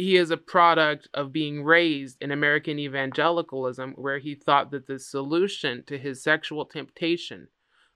he 0.04 0.18
is 0.18 0.32
a 0.32 0.38
product 0.38 1.08
of 1.14 1.32
being 1.32 1.64
raised 1.64 2.18
in 2.22 2.30
American 2.30 2.78
evangelicalism 2.78 3.94
where 3.94 4.20
he 4.20 4.36
thought 4.36 4.70
that 4.72 4.86
the 4.86 5.00
solution 5.00 5.82
to 5.88 5.98
his 5.98 6.22
sexual 6.22 6.66
temptation 6.66 7.48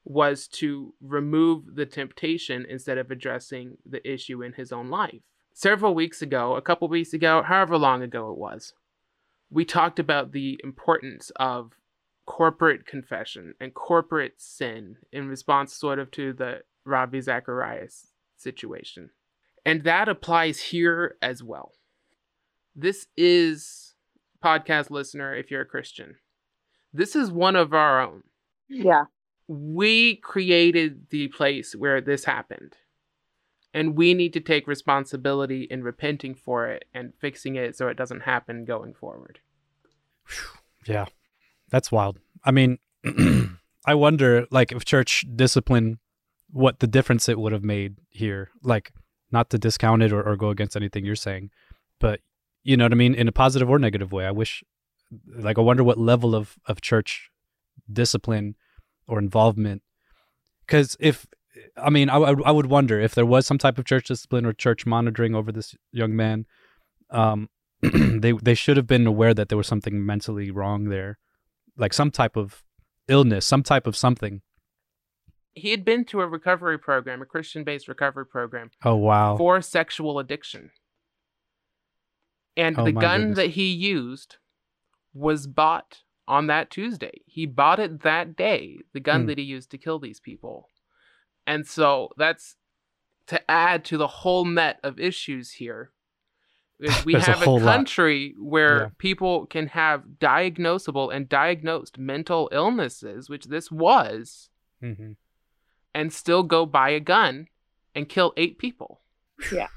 was 0.05 0.47
to 0.47 0.93
remove 1.01 1.75
the 1.75 1.85
temptation 1.85 2.65
instead 2.69 2.97
of 2.97 3.11
addressing 3.11 3.77
the 3.85 4.09
issue 4.09 4.41
in 4.41 4.53
his 4.53 4.71
own 4.71 4.89
life. 4.89 5.21
Several 5.53 5.93
weeks 5.93 6.21
ago, 6.21 6.55
a 6.55 6.61
couple 6.61 6.87
weeks 6.87 7.11
ago, 7.11 7.43
however 7.45 7.77
long 7.77 8.01
ago 8.01 8.31
it 8.31 8.37
was, 8.37 8.73
we 9.49 9.65
talked 9.65 9.99
about 9.99 10.31
the 10.31 10.59
importance 10.63 11.29
of 11.35 11.73
corporate 12.25 12.85
confession 12.85 13.53
and 13.59 13.73
corporate 13.73 14.35
sin 14.37 14.95
in 15.11 15.27
response 15.27 15.73
sort 15.73 15.99
of 15.99 16.09
to 16.11 16.31
the 16.31 16.61
Ravi 16.85 17.19
Zacharias 17.19 18.13
situation. 18.37 19.09
And 19.65 19.83
that 19.83 20.07
applies 20.07 20.61
here 20.61 21.17
as 21.21 21.43
well. 21.43 21.73
This 22.79 23.07
is 23.17 23.95
podcast 24.45 24.91
listener 24.91 25.33
if 25.33 25.49
you're 25.49 25.61
a 25.61 25.65
Christian. 25.65 26.17
This 26.93 27.15
is 27.15 27.31
one 27.31 27.55
of 27.55 27.73
our 27.73 27.99
own. 27.99 28.21
Yeah. 28.69 29.05
We 29.47 30.17
created 30.17 31.07
the 31.09 31.29
place 31.29 31.75
where 31.75 32.01
this 32.01 32.25
happened. 32.25 32.75
And 33.73 33.95
we 33.95 34.13
need 34.13 34.31
to 34.33 34.39
take 34.39 34.67
responsibility 34.67 35.63
in 35.63 35.83
repenting 35.83 36.35
for 36.35 36.67
it 36.67 36.85
and 36.93 37.13
fixing 37.19 37.55
it 37.55 37.75
so 37.75 37.87
it 37.87 37.97
doesn't 37.97 38.21
happen 38.21 38.63
going 38.63 38.93
forward. 38.93 39.39
Yeah, 40.85 41.05
that's 41.69 41.91
wild. 41.91 42.19
I 42.43 42.51
mean, 42.51 42.77
I 43.85 43.95
wonder, 43.95 44.45
like, 44.51 44.71
if 44.71 44.85
church 44.85 45.25
discipline, 45.35 45.97
what 46.51 46.79
the 46.79 46.87
difference 46.87 47.27
it 47.27 47.39
would 47.39 47.53
have 47.53 47.63
made 47.63 47.97
here. 48.09 48.51
Like, 48.61 48.93
not 49.31 49.49
to 49.49 49.57
discount 49.57 50.03
it 50.03 50.13
or, 50.13 50.21
or 50.21 50.35
go 50.35 50.49
against 50.49 50.75
anything 50.75 51.05
you're 51.05 51.15
saying, 51.15 51.49
but 51.99 52.21
you 52.67 52.75
know 52.75 52.83
what 52.83 52.91
I 52.91 52.95
mean, 52.95 53.15
in 53.15 53.29
a 53.29 53.31
positive 53.31 53.69
or 53.69 53.79
negative 53.79 54.11
way. 54.11 54.25
I 54.25 54.31
wish, 54.31 54.61
like, 55.25 55.57
I 55.57 55.61
wonder 55.61 55.85
what 55.85 55.97
level 55.97 56.35
of 56.35 56.57
of 56.65 56.81
church 56.81 57.31
discipline 57.91 58.55
or 59.07 59.19
involvement, 59.19 59.83
because 60.65 60.97
if 60.99 61.25
I 61.81 61.89
mean, 61.89 62.09
I, 62.09 62.17
I 62.17 62.51
would 62.51 62.65
wonder 62.65 62.99
if 62.99 63.15
there 63.15 63.25
was 63.25 63.47
some 63.47 63.57
type 63.57 63.77
of 63.77 63.85
church 63.85 64.07
discipline 64.07 64.45
or 64.45 64.51
church 64.51 64.85
monitoring 64.85 65.33
over 65.33 65.49
this 65.51 65.75
young 65.93 66.13
man. 66.13 66.45
Um, 67.09 67.49
they 67.81 68.33
they 68.33 68.53
should 68.53 68.75
have 68.75 68.87
been 68.87 69.07
aware 69.07 69.33
that 69.33 69.47
there 69.47 69.57
was 69.57 69.67
something 69.67 70.05
mentally 70.05 70.51
wrong 70.51 70.89
there, 70.89 71.19
like 71.77 71.93
some 71.93 72.11
type 72.11 72.35
of 72.35 72.63
illness, 73.07 73.45
some 73.45 73.63
type 73.63 73.87
of 73.87 73.95
something. 73.95 74.41
He 75.53 75.71
had 75.71 75.85
been 75.85 76.03
to 76.05 76.19
a 76.19 76.27
recovery 76.27 76.77
program, 76.77 77.21
a 77.21 77.25
Christian 77.25 77.63
based 77.63 77.87
recovery 77.87 78.25
program 78.25 78.71
Oh 78.83 78.95
wow! 78.95 79.37
for 79.37 79.61
sexual 79.61 80.19
addiction. 80.19 80.71
And 82.57 82.77
Oh, 82.77 82.83
the 82.85 82.91
gun 82.91 83.19
goodness. 83.19 83.37
that 83.37 83.49
he 83.51 83.71
used 83.71 84.37
was 85.13 85.47
bought 85.47 86.01
on 86.27 86.47
that 86.47 86.69
Tuesday. 86.69 87.21
He 87.25 87.45
bought 87.45 87.79
it 87.79 88.01
that 88.01 88.35
day, 88.35 88.79
the 88.93 88.99
gun 88.99 89.21
Hmm. 89.21 89.27
that 89.27 89.37
he 89.37 89.43
used 89.45 89.69
to 89.71 89.77
kill 89.77 89.99
these 89.99 90.19
people. 90.19 90.67
And 91.45 91.65
so 91.65 92.09
that's 92.17 92.57
to 93.27 93.39
add 93.49 93.85
to 93.85 93.97
the 93.97 94.07
whole 94.07 94.43
net 94.43 94.79
of 94.83 94.99
issues 94.99 95.51
here. 95.53 95.91
is 96.79 96.93
We 97.05 97.13
There's 97.13 97.27
a 97.27 97.31
have 97.31 97.41
a, 97.41 97.45
whole 97.45 97.59
lot. 97.59 97.73
country 97.73 98.35
where 98.37 98.81
Yeah. 98.83 98.89
people 98.97 99.45
can 99.45 99.67
have 99.67 100.03
diagnosable 100.19 101.13
and 101.13 101.27
diagnosed 101.29 101.97
mental 101.97 102.49
illnesses, 102.51 103.29
which 103.29 103.45
this 103.45 103.71
was, 103.71 104.49
hmm 104.81 105.13
and 105.95 106.13
still 106.13 106.43
go 106.43 106.65
buy 106.67 106.89
a 106.89 106.99
gun 106.99 107.47
and 107.95 108.07
kill 108.07 108.31
eight 108.37 108.59
people. 108.59 109.01
Yeah. 109.51 109.69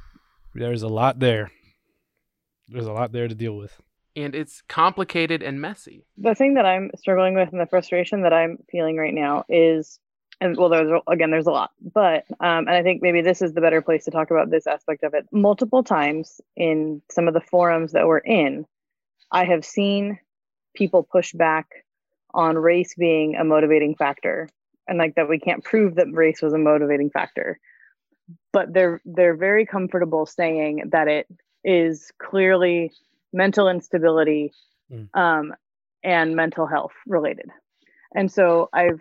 There's 0.55 0.83
a 0.83 0.89
lot 0.89 1.19
there. 1.21 1.51
There's 2.71 2.87
a 2.87 2.93
lot 2.93 3.13
there 3.13 3.29
to 3.29 3.35
deal 3.35 3.57
with. 3.57 3.81
And 4.17 4.35
it's 4.35 4.63
complicated 4.63 5.43
and 5.43 5.61
messy. 5.61 6.05
the 6.19 6.35
thing 6.35 6.55
that 6.55 6.67
I'm 6.67 6.91
struggling 6.97 7.35
with 7.35 7.51
and 7.53 7.61
the 7.61 7.67
frustration 7.67 8.23
that 8.23 8.33
I'm 8.33 8.59
feeling 8.71 8.97
right 8.97 9.15
now 9.15 9.45
is, 9.49 10.01
and 10.41 10.57
well, 10.57 10.69
there's 10.69 10.91
again, 11.07 11.31
there's 11.31 11.47
a 11.47 11.53
lot, 11.53 11.71
but 11.81 12.25
um, 12.41 12.67
and 12.67 12.71
I 12.71 12.83
think 12.83 13.03
maybe 13.03 13.23
this 13.23 13.41
is 13.41 13.53
the 13.53 13.61
better 13.61 13.83
place 13.83 14.05
to 14.07 14.11
talk 14.11 14.31
about 14.31 14.51
this 14.51 14.67
aspect 14.67 15.05
of 15.05 15.15
it. 15.15 15.27
Multiple 15.33 15.85
times 15.85 16.41
in 16.57 17.03
some 17.11 17.29
of 17.29 17.35
the 17.35 17.41
forums 17.41 17.93
that 17.93 18.09
we're 18.09 18.19
in, 18.19 18.67
I 19.31 19.45
have 19.45 19.65
seen 19.65 20.19
people 20.75 21.03
push 21.03 21.33
back 21.33 21.85
on 22.33 22.57
race 22.57 22.95
being 22.97 23.37
a 23.37 23.45
motivating 23.45 23.95
factor, 23.95 24.49
and 24.89 24.99
like 24.99 25.15
that 25.15 25.29
we 25.29 25.39
can't 25.39 25.63
prove 25.63 25.95
that 25.97 26.13
race 26.13 26.43
was 26.43 26.53
a 26.53 26.59
motivating 26.59 27.11
factor, 27.11 27.61
but 28.53 28.73
they're 28.73 29.01
they're 29.05 29.37
very 29.37 29.67
comfortable 29.67 30.27
saying 30.27 30.83
that 30.91 31.07
it 31.07 31.27
is 31.65 32.11
clearly 32.19 32.93
mental 33.33 33.69
instability 33.69 34.53
um, 35.15 35.55
and 36.03 36.35
mental 36.35 36.67
health 36.67 36.93
related. 37.07 37.51
And 38.15 38.31
so 38.31 38.69
I've 38.73 39.01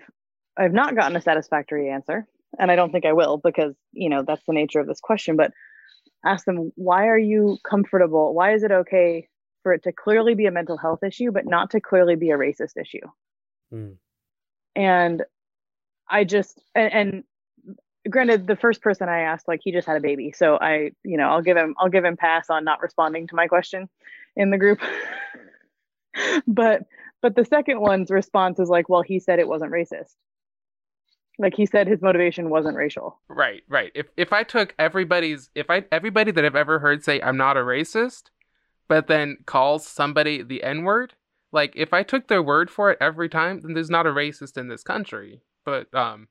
I've 0.58 0.74
not 0.74 0.96
gotten 0.96 1.16
a 1.16 1.22
satisfactory 1.22 1.90
answer, 1.90 2.28
and 2.60 2.70
I 2.70 2.76
don't 2.76 2.92
think 2.92 3.06
I 3.06 3.14
will 3.14 3.38
because 3.38 3.76
you 3.92 4.10
know 4.10 4.24
that's 4.26 4.44
the 4.46 4.54
nature 4.54 4.80
of 4.80 4.88
this 4.88 5.00
question. 5.00 5.36
But 5.36 5.52
ask 6.26 6.46
them 6.46 6.72
why 6.76 7.08
are 7.08 7.18
you 7.18 7.58
comfortable? 7.68 8.34
Why 8.34 8.54
is 8.54 8.64
it 8.64 8.72
okay 8.72 9.28
for 9.64 9.74
it 9.74 9.84
to 9.84 9.92
clearly 9.92 10.36
be 10.36 10.46
a 10.46 10.52
mental 10.52 10.78
health 10.78 11.04
issue, 11.04 11.32
but 11.32 11.46
not 11.46 11.72
to 11.72 11.82
clearly 11.82 12.16
be 12.16 12.30
a 12.32 12.38
racist 12.38 12.78
issue? 12.80 13.08
Mm. 13.74 13.96
And 14.76 15.24
I 16.10 16.24
just 16.24 16.62
and, 16.76 16.94
and 16.94 17.24
granted 18.10 18.48
the 18.48 18.56
first 18.56 18.82
person 18.82 19.10
I 19.10 19.22
asked 19.22 19.48
like 19.48 19.62
he 19.64 19.72
just 19.72 19.88
had 19.88 19.98
a 19.98 20.02
baby, 20.02 20.32
so 20.32 20.58
I 20.60 20.92
you 21.04 21.18
know 21.18 21.30
I'll 21.30 21.42
give 21.42 21.58
him 21.58 21.76
I'll 21.78 21.90
give 21.90 22.06
him 22.06 22.18
pass 22.18 22.50
on 22.50 22.64
not 22.64 22.82
responding 22.82 23.28
to 23.28 23.36
my 23.36 23.48
question 23.48 23.90
in 24.36 24.50
the 24.50 24.58
group. 24.58 24.80
but 26.48 26.84
but 27.22 27.36
the 27.36 27.46
second 27.46 27.82
one's 27.82 28.12
response 28.12 28.60
is 28.60 28.70
like, 28.70 28.90
well, 28.90 29.02
he 29.02 29.20
said 29.20 29.40
it 29.40 29.48
wasn't 29.48 29.72
racist. 29.72 30.16
Like 31.38 31.56
he 31.56 31.66
said 31.66 31.88
his 31.88 32.02
motivation 32.02 32.50
wasn't 32.50 32.76
racial. 32.76 33.20
Right, 33.30 33.64
right. 33.70 33.92
If 33.96 34.08
if 34.18 34.34
I 34.34 34.44
took 34.44 34.76
everybody's 34.78 35.50
if 35.56 35.70
I 35.70 35.86
everybody 35.92 36.32
that 36.32 36.44
I've 36.44 36.56
ever 36.56 36.80
heard 36.80 37.04
say 37.04 37.22
I'm 37.22 37.38
not 37.38 37.58
a 37.58 37.62
racist, 37.62 38.24
but 38.88 39.08
then 39.08 39.38
calls 39.46 39.88
somebody 39.88 40.42
the 40.42 40.64
N-word, 40.64 41.14
like 41.52 41.74
if 41.76 41.94
I 41.94 42.04
took 42.04 42.28
their 42.28 42.44
word 42.44 42.70
for 42.70 42.92
it 42.92 42.98
every 43.00 43.30
time, 43.30 43.62
then 43.62 43.74
there's 43.74 43.90
not 43.90 44.08
a 44.08 44.12
racist 44.12 44.58
in 44.58 44.68
this 44.68 44.84
country. 44.84 45.42
But 45.64 45.94
um 45.94 46.28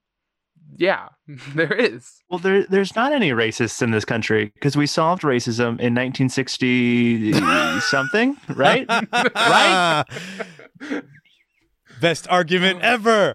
yeah, 0.78 1.08
there 1.54 1.72
is. 1.72 2.22
Well, 2.30 2.38
there, 2.38 2.64
there's 2.64 2.94
not 2.94 3.12
any 3.12 3.30
racists 3.30 3.82
in 3.82 3.90
this 3.90 4.04
country 4.04 4.52
because 4.54 4.76
we 4.76 4.86
solved 4.86 5.22
racism 5.22 5.80
in 5.80 5.94
1960 5.94 7.32
something, 7.80 8.36
right? 8.54 8.86
right? 8.88 10.04
Best 12.00 12.28
argument 12.28 12.80
ever. 12.82 13.34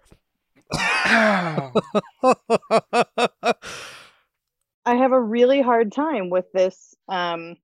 I 0.76 1.72
have 4.86 5.12
a 5.12 5.22
really 5.22 5.62
hard 5.62 5.92
time 5.92 6.30
with 6.30 6.46
this 6.54 6.96
um 7.08 7.58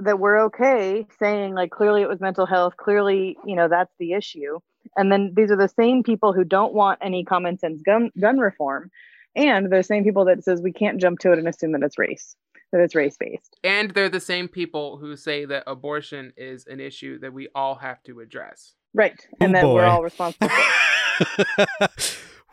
that 0.00 0.18
we're 0.18 0.44
okay 0.44 1.06
saying 1.18 1.54
like 1.54 1.70
clearly 1.70 2.02
it 2.02 2.08
was 2.08 2.20
mental 2.20 2.46
health, 2.46 2.76
clearly, 2.76 3.36
you 3.44 3.56
know, 3.56 3.68
that's 3.68 3.92
the 3.98 4.12
issue. 4.12 4.58
And 4.96 5.10
then 5.10 5.32
these 5.36 5.50
are 5.50 5.56
the 5.56 5.68
same 5.68 6.02
people 6.02 6.32
who 6.32 6.44
don't 6.44 6.74
want 6.74 6.98
any 7.02 7.24
common 7.24 7.58
sense 7.58 7.80
gun 7.82 8.10
gun 8.20 8.38
reform. 8.38 8.90
And 9.36 9.70
they're 9.70 9.80
the 9.80 9.84
same 9.84 10.04
people 10.04 10.24
that 10.26 10.44
says 10.44 10.60
we 10.62 10.72
can't 10.72 11.00
jump 11.00 11.18
to 11.20 11.32
it 11.32 11.38
and 11.38 11.48
assume 11.48 11.72
that 11.72 11.82
it's 11.82 11.98
race, 11.98 12.36
that 12.72 12.80
it's 12.80 12.94
race 12.94 13.16
based. 13.18 13.56
And 13.64 13.90
they're 13.90 14.08
the 14.08 14.20
same 14.20 14.46
people 14.46 14.96
who 14.98 15.16
say 15.16 15.44
that 15.46 15.64
abortion 15.66 16.32
is 16.36 16.66
an 16.66 16.78
issue 16.80 17.18
that 17.20 17.32
we 17.32 17.48
all 17.54 17.74
have 17.76 18.02
to 18.04 18.20
address. 18.20 18.74
Right. 18.92 19.26
Oh, 19.32 19.36
and 19.40 19.56
Oh, 19.56 19.60
that 19.60 19.66
we're 19.66 19.84
all 19.84 20.02
responsible 20.04 20.48
for 20.48 21.88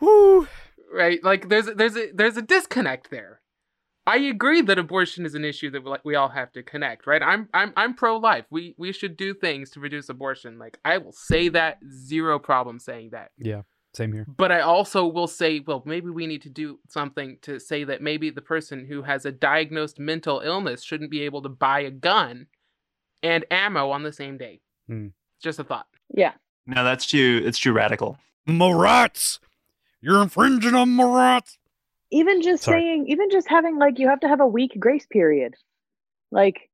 Woo. 0.00 0.48
right 0.92 1.22
like 1.22 1.48
there's 1.48 1.66
there's 1.66 1.96
a 1.96 2.10
there's 2.12 2.36
a 2.36 2.42
disconnect 2.42 3.10
there 3.10 3.40
i 4.06 4.16
agree 4.16 4.60
that 4.62 4.78
abortion 4.78 5.24
is 5.24 5.34
an 5.34 5.44
issue 5.44 5.70
that 5.70 5.82
we, 5.84 5.90
like, 5.90 6.04
we 6.04 6.14
all 6.14 6.28
have 6.28 6.50
to 6.52 6.62
connect 6.62 7.06
right 7.06 7.22
i'm 7.22 7.48
i'm 7.54 7.72
i'm 7.76 7.94
pro-life 7.94 8.44
we 8.50 8.74
we 8.78 8.92
should 8.92 9.16
do 9.16 9.32
things 9.34 9.70
to 9.70 9.80
reduce 9.80 10.08
abortion 10.08 10.58
like 10.58 10.78
i 10.84 10.98
will 10.98 11.12
say 11.12 11.48
that 11.48 11.78
zero 11.90 12.38
problem 12.38 12.78
saying 12.78 13.10
that 13.10 13.30
Yeah, 13.38 13.62
same 13.94 14.12
here. 14.12 14.26
but 14.36 14.50
i 14.52 14.60
also 14.60 15.06
will 15.06 15.26
say 15.28 15.60
well 15.66 15.82
maybe 15.86 16.10
we 16.10 16.26
need 16.26 16.42
to 16.42 16.50
do 16.50 16.78
something 16.88 17.38
to 17.42 17.58
say 17.60 17.84
that 17.84 18.02
maybe 18.02 18.30
the 18.30 18.42
person 18.42 18.86
who 18.86 19.02
has 19.02 19.24
a 19.24 19.32
diagnosed 19.32 19.98
mental 19.98 20.40
illness 20.40 20.82
shouldn't 20.82 21.10
be 21.10 21.22
able 21.22 21.42
to 21.42 21.48
buy 21.48 21.80
a 21.80 21.90
gun 21.90 22.46
and 23.22 23.44
ammo 23.50 23.90
on 23.90 24.02
the 24.02 24.12
same 24.12 24.36
day 24.38 24.60
Hmm. 24.88 25.08
just 25.42 25.58
a 25.58 25.64
thought 25.64 25.86
Yeah. 26.14 26.32
No, 26.66 26.84
that's 26.84 27.06
too 27.06 27.42
it's 27.44 27.58
too 27.58 27.72
radical. 27.72 28.18
Marats! 28.48 29.38
You're 30.00 30.22
infringing 30.22 30.74
on 30.74 30.90
my 30.90 31.04
rights. 31.04 31.58
Even 32.12 32.42
just 32.42 32.62
Sorry. 32.64 32.80
saying 32.82 33.06
even 33.08 33.28
just 33.30 33.48
having 33.48 33.78
like 33.78 33.98
you 33.98 34.08
have 34.08 34.20
to 34.20 34.28
have 34.28 34.40
a 34.40 34.46
week 34.46 34.72
grace 34.78 35.06
period 35.10 35.54
like 36.30 36.70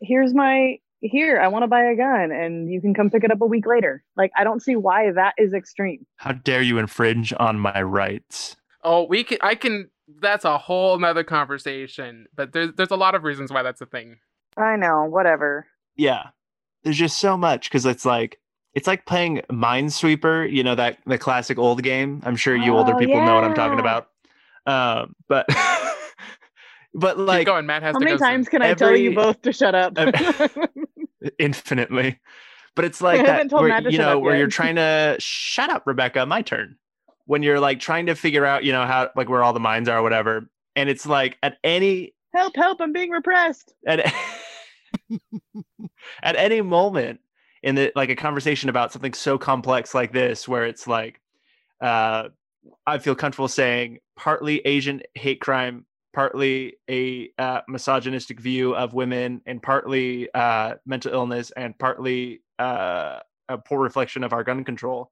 here's 0.00 0.34
my 0.34 0.78
here 1.00 1.38
i 1.40 1.48
want 1.48 1.62
to 1.62 1.66
buy 1.68 1.84
a 1.84 1.94
gun 1.96 2.32
and 2.32 2.70
you 2.70 2.80
can 2.80 2.92
come 2.94 3.08
pick 3.10 3.22
it 3.24 3.30
up 3.30 3.40
a 3.40 3.46
week 3.46 3.66
later 3.66 4.02
like 4.16 4.30
i 4.36 4.44
don't 4.44 4.62
see 4.62 4.76
why 4.76 5.10
that 5.12 5.34
is 5.38 5.54
extreme 5.54 6.04
How 6.16 6.32
dare 6.32 6.62
you 6.62 6.78
infringe 6.78 7.32
on 7.38 7.58
my 7.60 7.80
rights? 7.82 8.56
Oh, 8.82 9.04
we 9.04 9.24
can. 9.24 9.36
I 9.42 9.56
can. 9.56 9.90
That's 10.22 10.46
a 10.46 10.56
whole 10.56 10.98
nother 10.98 11.22
conversation. 11.22 12.26
But 12.34 12.52
there's 12.54 12.72
there's 12.76 12.90
a 12.90 12.96
lot 12.96 13.14
of 13.14 13.24
reasons 13.24 13.52
why 13.52 13.62
that's 13.62 13.82
a 13.82 13.86
thing. 13.86 14.16
i 14.56 14.74
know 14.76 15.04
whatever 15.04 15.66
Yeah. 15.96 16.28
There's 16.82 16.96
just 16.96 17.18
so 17.20 17.36
much 17.36 17.68
because 17.68 17.84
it's 17.84 18.06
like 18.06 18.38
it's 18.72 18.86
like 18.86 19.04
playing 19.04 19.42
Minesweeper, 19.50 20.50
you 20.50 20.62
know 20.62 20.74
that 20.74 20.98
the 21.06 21.18
classic 21.18 21.58
old 21.58 21.82
game. 21.82 22.22
I'm 22.24 22.36
sure 22.36 22.56
you 22.56 22.74
older 22.76 22.94
Oh, 22.94 22.98
people 22.98 23.20
know 23.24 23.34
what 23.34 23.44
I'm 23.44 23.54
talking 23.54 23.80
about. 23.80 24.09
Um, 24.70 25.14
but 25.28 25.46
but 26.94 27.16
Keep 27.16 27.26
like 27.26 27.46
going. 27.46 27.66
Matt 27.66 27.82
has 27.82 27.94
How 27.94 27.98
to 27.98 28.04
many 28.04 28.16
go 28.16 28.18
soon. 28.18 28.28
times 28.28 28.48
can 28.48 28.62
I 28.62 28.74
tell 28.74 28.96
you 28.96 29.14
both 29.14 29.42
to 29.42 29.52
shut 29.52 29.74
up? 29.74 29.96
infinitely. 31.38 32.18
But 32.76 32.84
it's 32.84 33.00
like 33.00 33.24
that 33.26 33.50
where, 33.50 33.88
you 33.88 33.98
know 33.98 34.18
where 34.18 34.34
yet. 34.34 34.40
you're 34.40 34.48
trying 34.48 34.76
to 34.76 35.16
shut 35.18 35.70
up, 35.70 35.86
Rebecca. 35.86 36.24
My 36.26 36.42
turn. 36.42 36.76
When 37.26 37.42
you're 37.42 37.60
like 37.60 37.80
trying 37.80 38.06
to 38.06 38.14
figure 38.14 38.46
out, 38.46 38.64
you 38.64 38.72
know 38.72 38.86
how 38.86 39.10
like 39.16 39.28
where 39.28 39.42
all 39.42 39.52
the 39.52 39.60
mines 39.60 39.88
are, 39.88 39.98
or 39.98 40.02
whatever, 40.02 40.48
and 40.76 40.88
it's 40.88 41.06
like 41.06 41.36
at 41.42 41.58
any 41.62 42.14
help, 42.34 42.56
help, 42.56 42.80
I'm 42.80 42.92
being 42.92 43.10
repressed. 43.10 43.74
at 43.86 44.00
at 46.22 46.36
any 46.36 46.60
moment 46.60 47.20
in 47.62 47.74
the 47.74 47.92
like 47.94 48.10
a 48.10 48.16
conversation 48.16 48.68
about 48.68 48.92
something 48.92 49.14
so 49.14 49.36
complex 49.36 49.94
like 49.94 50.12
this 50.12 50.48
where 50.48 50.64
it's 50.64 50.86
like 50.86 51.20
uh 51.80 52.28
i 52.86 52.98
feel 52.98 53.14
comfortable 53.14 53.48
saying 53.48 53.98
partly 54.16 54.58
asian 54.66 55.00
hate 55.14 55.40
crime 55.40 55.84
partly 56.12 56.74
a 56.90 57.30
uh, 57.38 57.60
misogynistic 57.68 58.40
view 58.40 58.74
of 58.74 58.94
women 58.94 59.40
and 59.46 59.62
partly 59.62 60.28
uh 60.34 60.74
mental 60.84 61.12
illness 61.12 61.52
and 61.52 61.78
partly 61.78 62.42
uh 62.58 63.20
a 63.50 63.58
poor 63.58 63.80
reflection 63.80 64.24
of 64.24 64.32
our 64.32 64.44
gun 64.44 64.64
control. 64.64 65.10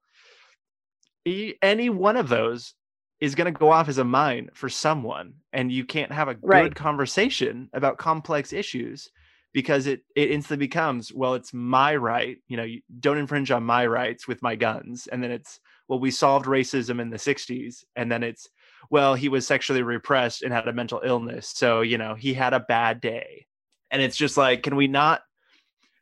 E- 1.25 1.55
any 1.61 1.89
one 1.89 2.17
of 2.17 2.29
those 2.29 2.73
is 3.19 3.35
going 3.35 3.53
to 3.53 3.59
go 3.59 3.69
off 3.69 3.89
as 3.89 3.97
a 3.97 4.03
mine 4.03 4.49
for 4.53 4.69
someone 4.69 5.33
and 5.51 5.71
you 5.71 5.83
can't 5.83 6.11
have 6.11 6.29
a 6.29 6.35
good 6.35 6.73
conversation 6.73 7.69
about 7.73 7.97
complex 7.97 8.53
issues 8.53 9.11
because 9.51 9.87
it 9.87 10.03
it 10.15 10.31
instantly 10.31 10.65
becomes 10.65 11.11
well 11.11 11.33
it's 11.33 11.53
my 11.53 11.93
right 11.93 12.37
you 12.47 12.55
know 12.55 12.63
you 12.63 12.81
don't 13.01 13.17
infringe 13.17 13.51
on 13.51 13.63
my 13.63 13.85
rights 13.85 14.25
with 14.25 14.41
my 14.41 14.55
guns 14.55 15.07
and 15.07 15.21
then 15.21 15.31
it's 15.31 15.59
well 15.89 15.99
we 15.99 16.11
solved 16.11 16.45
racism 16.45 17.01
in 17.01 17.09
the 17.09 17.17
60s 17.17 17.83
and 17.97 18.09
then 18.09 18.23
it's 18.23 18.47
well 18.89 19.15
he 19.15 19.27
was 19.27 19.45
sexually 19.45 19.81
repressed 19.81 20.43
and 20.43 20.53
had 20.53 20.67
a 20.67 20.73
mental 20.73 21.01
illness 21.03 21.51
so 21.53 21.81
you 21.81 21.97
know 21.97 22.15
he 22.15 22.33
had 22.33 22.53
a 22.53 22.61
bad 22.61 23.01
day. 23.01 23.45
And 23.91 24.01
it's 24.01 24.15
just 24.15 24.37
like 24.37 24.63
can 24.63 24.75
we 24.77 24.87
not 24.87 25.21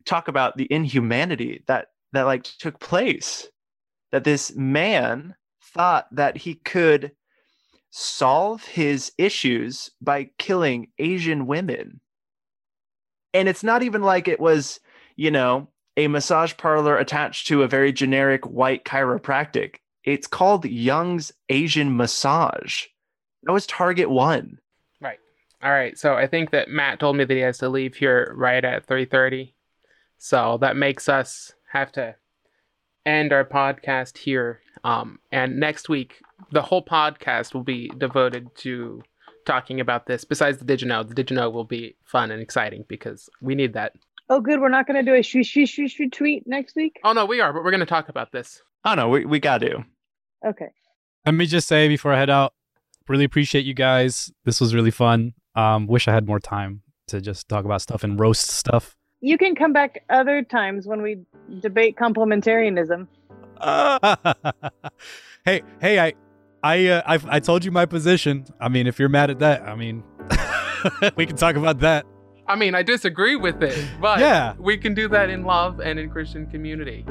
talk 0.05 0.27
about 0.27 0.57
the 0.57 0.67
inhumanity 0.69 1.63
that 1.67 1.87
that 2.13 2.23
like 2.23 2.43
took 2.43 2.79
place? 2.79 3.47
That 4.11 4.23
this 4.23 4.55
man 4.55 5.35
thought 5.73 6.07
that 6.11 6.37
he 6.37 6.55
could 6.55 7.11
solve 7.89 8.63
his 8.63 9.11
issues 9.17 9.89
by 10.01 10.29
killing 10.37 10.87
asian 10.99 11.47
women. 11.47 11.99
And 13.33 13.49
it's 13.49 13.63
not 13.63 13.83
even 13.83 14.01
like 14.01 14.27
it 14.27 14.39
was 14.39 14.79
you 15.15 15.31
know 15.31 15.69
a 15.97 16.07
massage 16.07 16.55
parlor 16.55 16.97
attached 16.97 17.47
to 17.47 17.63
a 17.63 17.67
very 17.67 17.91
generic 17.91 18.45
white 18.45 18.85
chiropractic 18.85 19.75
it's 20.03 20.27
called 20.27 20.63
young's 20.65 21.33
asian 21.49 21.97
massage 21.97 22.85
that 23.43 23.51
was 23.51 23.67
target 23.67 24.09
one 24.09 24.59
Right. 24.99 25.67
All 25.67 25.71
right. 25.71 25.97
So 25.97 26.15
I 26.15 26.27
think 26.27 26.51
that 26.51 26.69
Matt 26.69 26.99
told 26.99 27.15
me 27.15 27.23
that 27.25 27.33
he 27.33 27.39
has 27.41 27.57
to 27.59 27.69
leave 27.69 27.95
here 27.95 28.33
right 28.35 28.63
at 28.63 28.85
3:30. 28.85 29.53
So 30.17 30.57
that 30.61 30.75
makes 30.75 31.09
us 31.09 31.53
have 31.71 31.91
to 31.93 32.15
end 33.05 33.31
our 33.33 33.45
podcast 33.45 34.17
here. 34.17 34.61
Um, 34.83 35.19
and 35.31 35.59
next 35.59 35.89
week, 35.89 36.21
the 36.51 36.61
whole 36.61 36.83
podcast 36.83 37.53
will 37.53 37.63
be 37.63 37.89
devoted 37.97 38.55
to 38.57 39.01
talking 39.45 39.79
about 39.79 40.05
this. 40.05 40.23
Besides 40.25 40.57
the 40.57 40.65
Didjaknow, 40.65 41.07
the 41.07 41.23
Didjaknow 41.23 41.51
will 41.51 41.63
be 41.63 41.95
fun 42.03 42.31
and 42.31 42.41
exciting 42.41 42.85
because 42.87 43.29
we 43.41 43.55
need 43.55 43.73
that. 43.73 43.93
Oh, 44.29 44.41
good. 44.41 44.59
We're 44.59 44.69
not 44.69 44.87
going 44.87 45.03
to 45.03 45.09
do 45.09 45.15
a 45.15 45.21
shoo 45.23 45.43
shoo 45.43 45.65
shoo 45.65 45.87
shoo 45.87 46.09
tweet 46.09 46.43
next 46.45 46.75
week. 46.75 46.99
Oh 47.03 47.13
no, 47.13 47.25
we 47.25 47.39
are, 47.39 47.53
but 47.53 47.63
we're 47.63 47.71
going 47.71 47.79
to 47.79 47.85
talk 47.85 48.09
about 48.09 48.31
this. 48.31 48.61
oh 48.85 48.93
no 48.93 49.09
we, 49.09 49.25
we 49.25 49.39
got 49.39 49.59
to 49.59 49.83
Okay. 50.45 50.67
Let 51.25 51.33
me 51.33 51.45
just 51.45 51.67
say 51.67 51.87
before 51.87 52.13
I 52.13 52.19
head 52.19 52.29
out, 52.29 52.53
really 53.07 53.25
appreciate 53.25 53.65
you 53.65 53.73
guys. 53.73 54.31
This 54.45 54.61
was 54.61 54.75
really 54.75 54.91
fun. 54.91 55.33
Um, 55.55 55.87
wish 55.87 56.07
I 56.07 56.13
had 56.13 56.27
more 56.27 56.39
time 56.39 56.81
to 57.07 57.19
just 57.21 57.49
talk 57.49 57.65
about 57.65 57.81
stuff 57.81 58.03
and 58.03 58.19
roast 58.19 58.49
stuff. 58.49 58.95
You 59.19 59.37
can 59.37 59.55
come 59.55 59.73
back 59.73 60.03
other 60.09 60.43
times 60.43 60.85
when 60.85 61.01
we 61.01 61.17
debate 61.59 61.97
complementarianism. 61.97 63.07
hey, 65.45 65.63
hey, 65.81 65.99
I, 65.99 66.13
I, 66.61 66.87
uh, 66.87 67.01
I, 67.05 67.19
I 67.27 67.39
told 67.39 67.65
you 67.65 67.71
my 67.71 67.85
position. 67.87 68.45
I 68.59 68.69
mean, 68.69 68.85
if 68.85 68.99
you're 68.99 69.09
mad 69.09 69.31
at 69.31 69.39
that, 69.39 69.63
I 69.63 69.75
mean, 69.75 70.03
we 71.15 71.25
can 71.25 71.35
talk 71.35 71.55
about 71.55 71.79
that. 71.79 72.05
I 72.47 72.55
mean, 72.55 72.75
I 72.75 72.83
disagree 72.83 73.35
with 73.35 73.61
it, 73.61 73.77
but 73.99 74.19
Yeah. 74.19 74.53
we 74.57 74.77
can 74.77 74.93
do 74.93 75.07
that 75.09 75.29
in 75.29 75.43
love 75.43 75.79
and 75.81 75.99
in 75.99 76.09
Christian 76.09 76.45
community. 76.47 77.05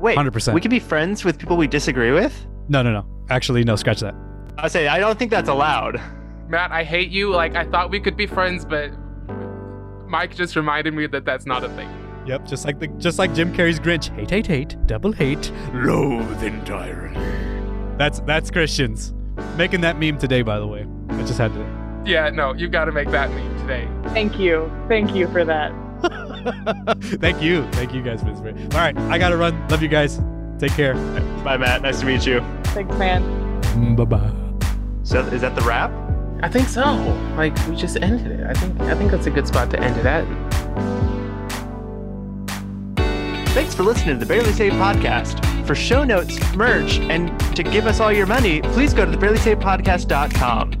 wait 0.00 0.16
100%. 0.16 0.54
we 0.54 0.60
can 0.60 0.70
be 0.70 0.80
friends 0.80 1.24
with 1.24 1.38
people 1.38 1.56
we 1.56 1.66
disagree 1.68 2.10
with 2.10 2.46
No, 2.68 2.82
no, 2.82 2.90
no. 2.92 3.04
Actually, 3.28 3.64
no. 3.64 3.76
Scratch 3.76 4.00
that. 4.00 4.14
i 4.58 4.66
say 4.68 4.88
i 4.88 4.98
don't 4.98 5.18
think 5.18 5.30
that's 5.30 5.48
allowed 5.48 6.00
Matt, 6.48 6.72
I 6.72 6.82
hate 6.82 7.10
you. 7.10 7.30
Like 7.30 7.54
I 7.54 7.64
thought 7.64 7.90
we 7.92 8.00
could 8.00 8.16
be 8.16 8.26
friends, 8.26 8.64
but 8.64 8.90
Mike 10.08 10.34
just 10.34 10.56
reminded 10.56 10.92
me 10.94 11.06
that 11.06 11.24
that's 11.24 11.46
not 11.46 11.62
a 11.62 11.68
thing. 11.70 11.88
Yep, 12.26 12.44
just 12.48 12.64
like 12.64 12.80
the, 12.80 12.88
just 12.98 13.20
like 13.20 13.32
Jim 13.34 13.52
Carrey's 13.54 13.78
Grinch. 13.78 14.12
Hate, 14.16 14.30
hate, 14.30 14.46
hate, 14.48 14.76
double 14.86 15.12
hate. 15.12 15.52
Loathe 15.72 16.42
entirely. 16.42 17.14
That's 17.98 18.18
that's 18.20 18.50
Christians. 18.50 19.14
Making 19.56 19.80
that 19.82 19.96
meme 20.00 20.18
today, 20.18 20.42
by 20.42 20.58
the 20.58 20.66
way. 20.66 20.86
I 21.10 21.22
just 21.22 21.38
had 21.38 21.52
to. 21.54 21.79
Yeah, 22.04 22.30
no, 22.30 22.54
you've 22.54 22.72
got 22.72 22.86
to 22.86 22.92
make 22.92 23.10
that 23.10 23.30
meme 23.30 23.58
today. 23.58 23.88
Thank 24.14 24.38
you. 24.38 24.70
Thank 24.88 25.14
you 25.14 25.28
for 25.28 25.44
that. 25.44 25.72
Thank 27.20 27.42
you, 27.42 27.70
thank 27.72 27.92
you 27.92 28.00
guys 28.00 28.22
for 28.22 28.32
this. 28.32 28.38
All 28.74 28.80
right, 28.80 28.96
I 28.96 29.18
gotta 29.18 29.36
run. 29.36 29.68
Love 29.68 29.82
you 29.82 29.88
guys. 29.88 30.18
Take 30.58 30.72
care. 30.72 30.94
bye 31.44 31.58
matt 31.58 31.82
nice 31.82 32.00
to 32.00 32.06
meet 32.06 32.24
you 32.26 32.40
Thanks, 32.64 32.96
man. 32.96 33.96
Bye 33.96 34.04
bye. 34.04 34.32
so 35.02 35.20
is 35.20 35.42
that 35.42 35.54
the 35.54 35.60
wrap 35.62 35.90
I 36.42 36.48
think 36.48 36.68
so. 36.68 36.80
Like 37.36 37.54
we 37.68 37.76
just 37.76 37.98
ended 38.00 38.28
it. 38.28 38.46
I 38.46 38.54
think 38.54 38.80
I 38.80 38.94
think 38.94 39.10
that's 39.10 39.26
a 39.26 39.30
good 39.30 39.46
spot 39.46 39.70
to 39.72 39.80
end 39.80 39.96
it 39.98 40.06
at. 40.06 40.24
Thanks 43.50 43.74
for 43.74 43.82
listening 43.82 44.18
to 44.18 44.24
the 44.24 44.26
Barely 44.26 44.52
Saved 44.52 44.76
podcast. 44.76 45.44
For 45.66 45.74
show 45.74 46.04
notes, 46.04 46.38
merch, 46.54 46.98
and 46.98 47.38
to 47.54 47.62
give 47.62 47.86
us 47.86 48.00
all 48.00 48.12
your 48.12 48.26
money, 48.26 48.62
please 48.62 48.94
go 48.94 49.04
to 49.04 49.12
thebarelysavedpodcast.com. 49.12 50.80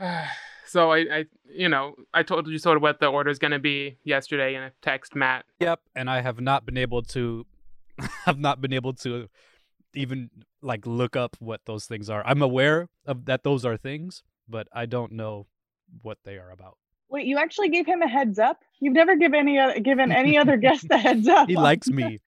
so 0.66 0.92
I, 0.92 0.98
I, 0.98 1.24
you 1.52 1.68
know, 1.68 1.94
I 2.14 2.22
told 2.22 2.46
you 2.46 2.58
sort 2.58 2.76
of 2.76 2.82
what 2.82 3.00
the 3.00 3.06
order 3.06 3.30
is 3.30 3.38
gonna 3.38 3.58
be 3.58 3.98
yesterday, 4.04 4.54
in 4.54 4.62
a 4.62 4.72
text 4.82 5.14
Matt. 5.14 5.44
Yep, 5.60 5.80
and 5.94 6.10
I 6.10 6.20
have 6.20 6.40
not 6.40 6.64
been 6.66 6.76
able 6.76 7.02
to. 7.02 7.46
have 8.26 8.38
not 8.38 8.60
been 8.60 8.72
able 8.72 8.92
to 8.92 9.28
even 9.92 10.30
like 10.62 10.86
look 10.86 11.16
up 11.16 11.36
what 11.40 11.60
those 11.66 11.86
things 11.86 12.08
are. 12.08 12.24
I'm 12.26 12.42
aware 12.42 12.88
of 13.06 13.24
that 13.26 13.42
those 13.42 13.64
are 13.64 13.76
things, 13.76 14.22
but 14.48 14.68
I 14.72 14.86
don't 14.86 15.12
know 15.12 15.46
what 16.02 16.18
they 16.24 16.36
are 16.36 16.50
about. 16.50 16.78
Wait, 17.10 17.26
you 17.26 17.38
actually 17.38 17.70
gave 17.70 17.86
him 17.86 18.02
a 18.02 18.08
heads 18.08 18.38
up? 18.38 18.62
You've 18.80 18.94
never 18.94 19.16
given 19.16 19.40
any 19.40 19.58
other, 19.58 19.80
given 19.80 20.12
any 20.12 20.36
other 20.36 20.56
guest 20.58 20.86
a 20.90 20.98
heads 20.98 21.26
up. 21.26 21.48
He 21.48 21.56
likes 21.56 21.88
me. 21.88 22.20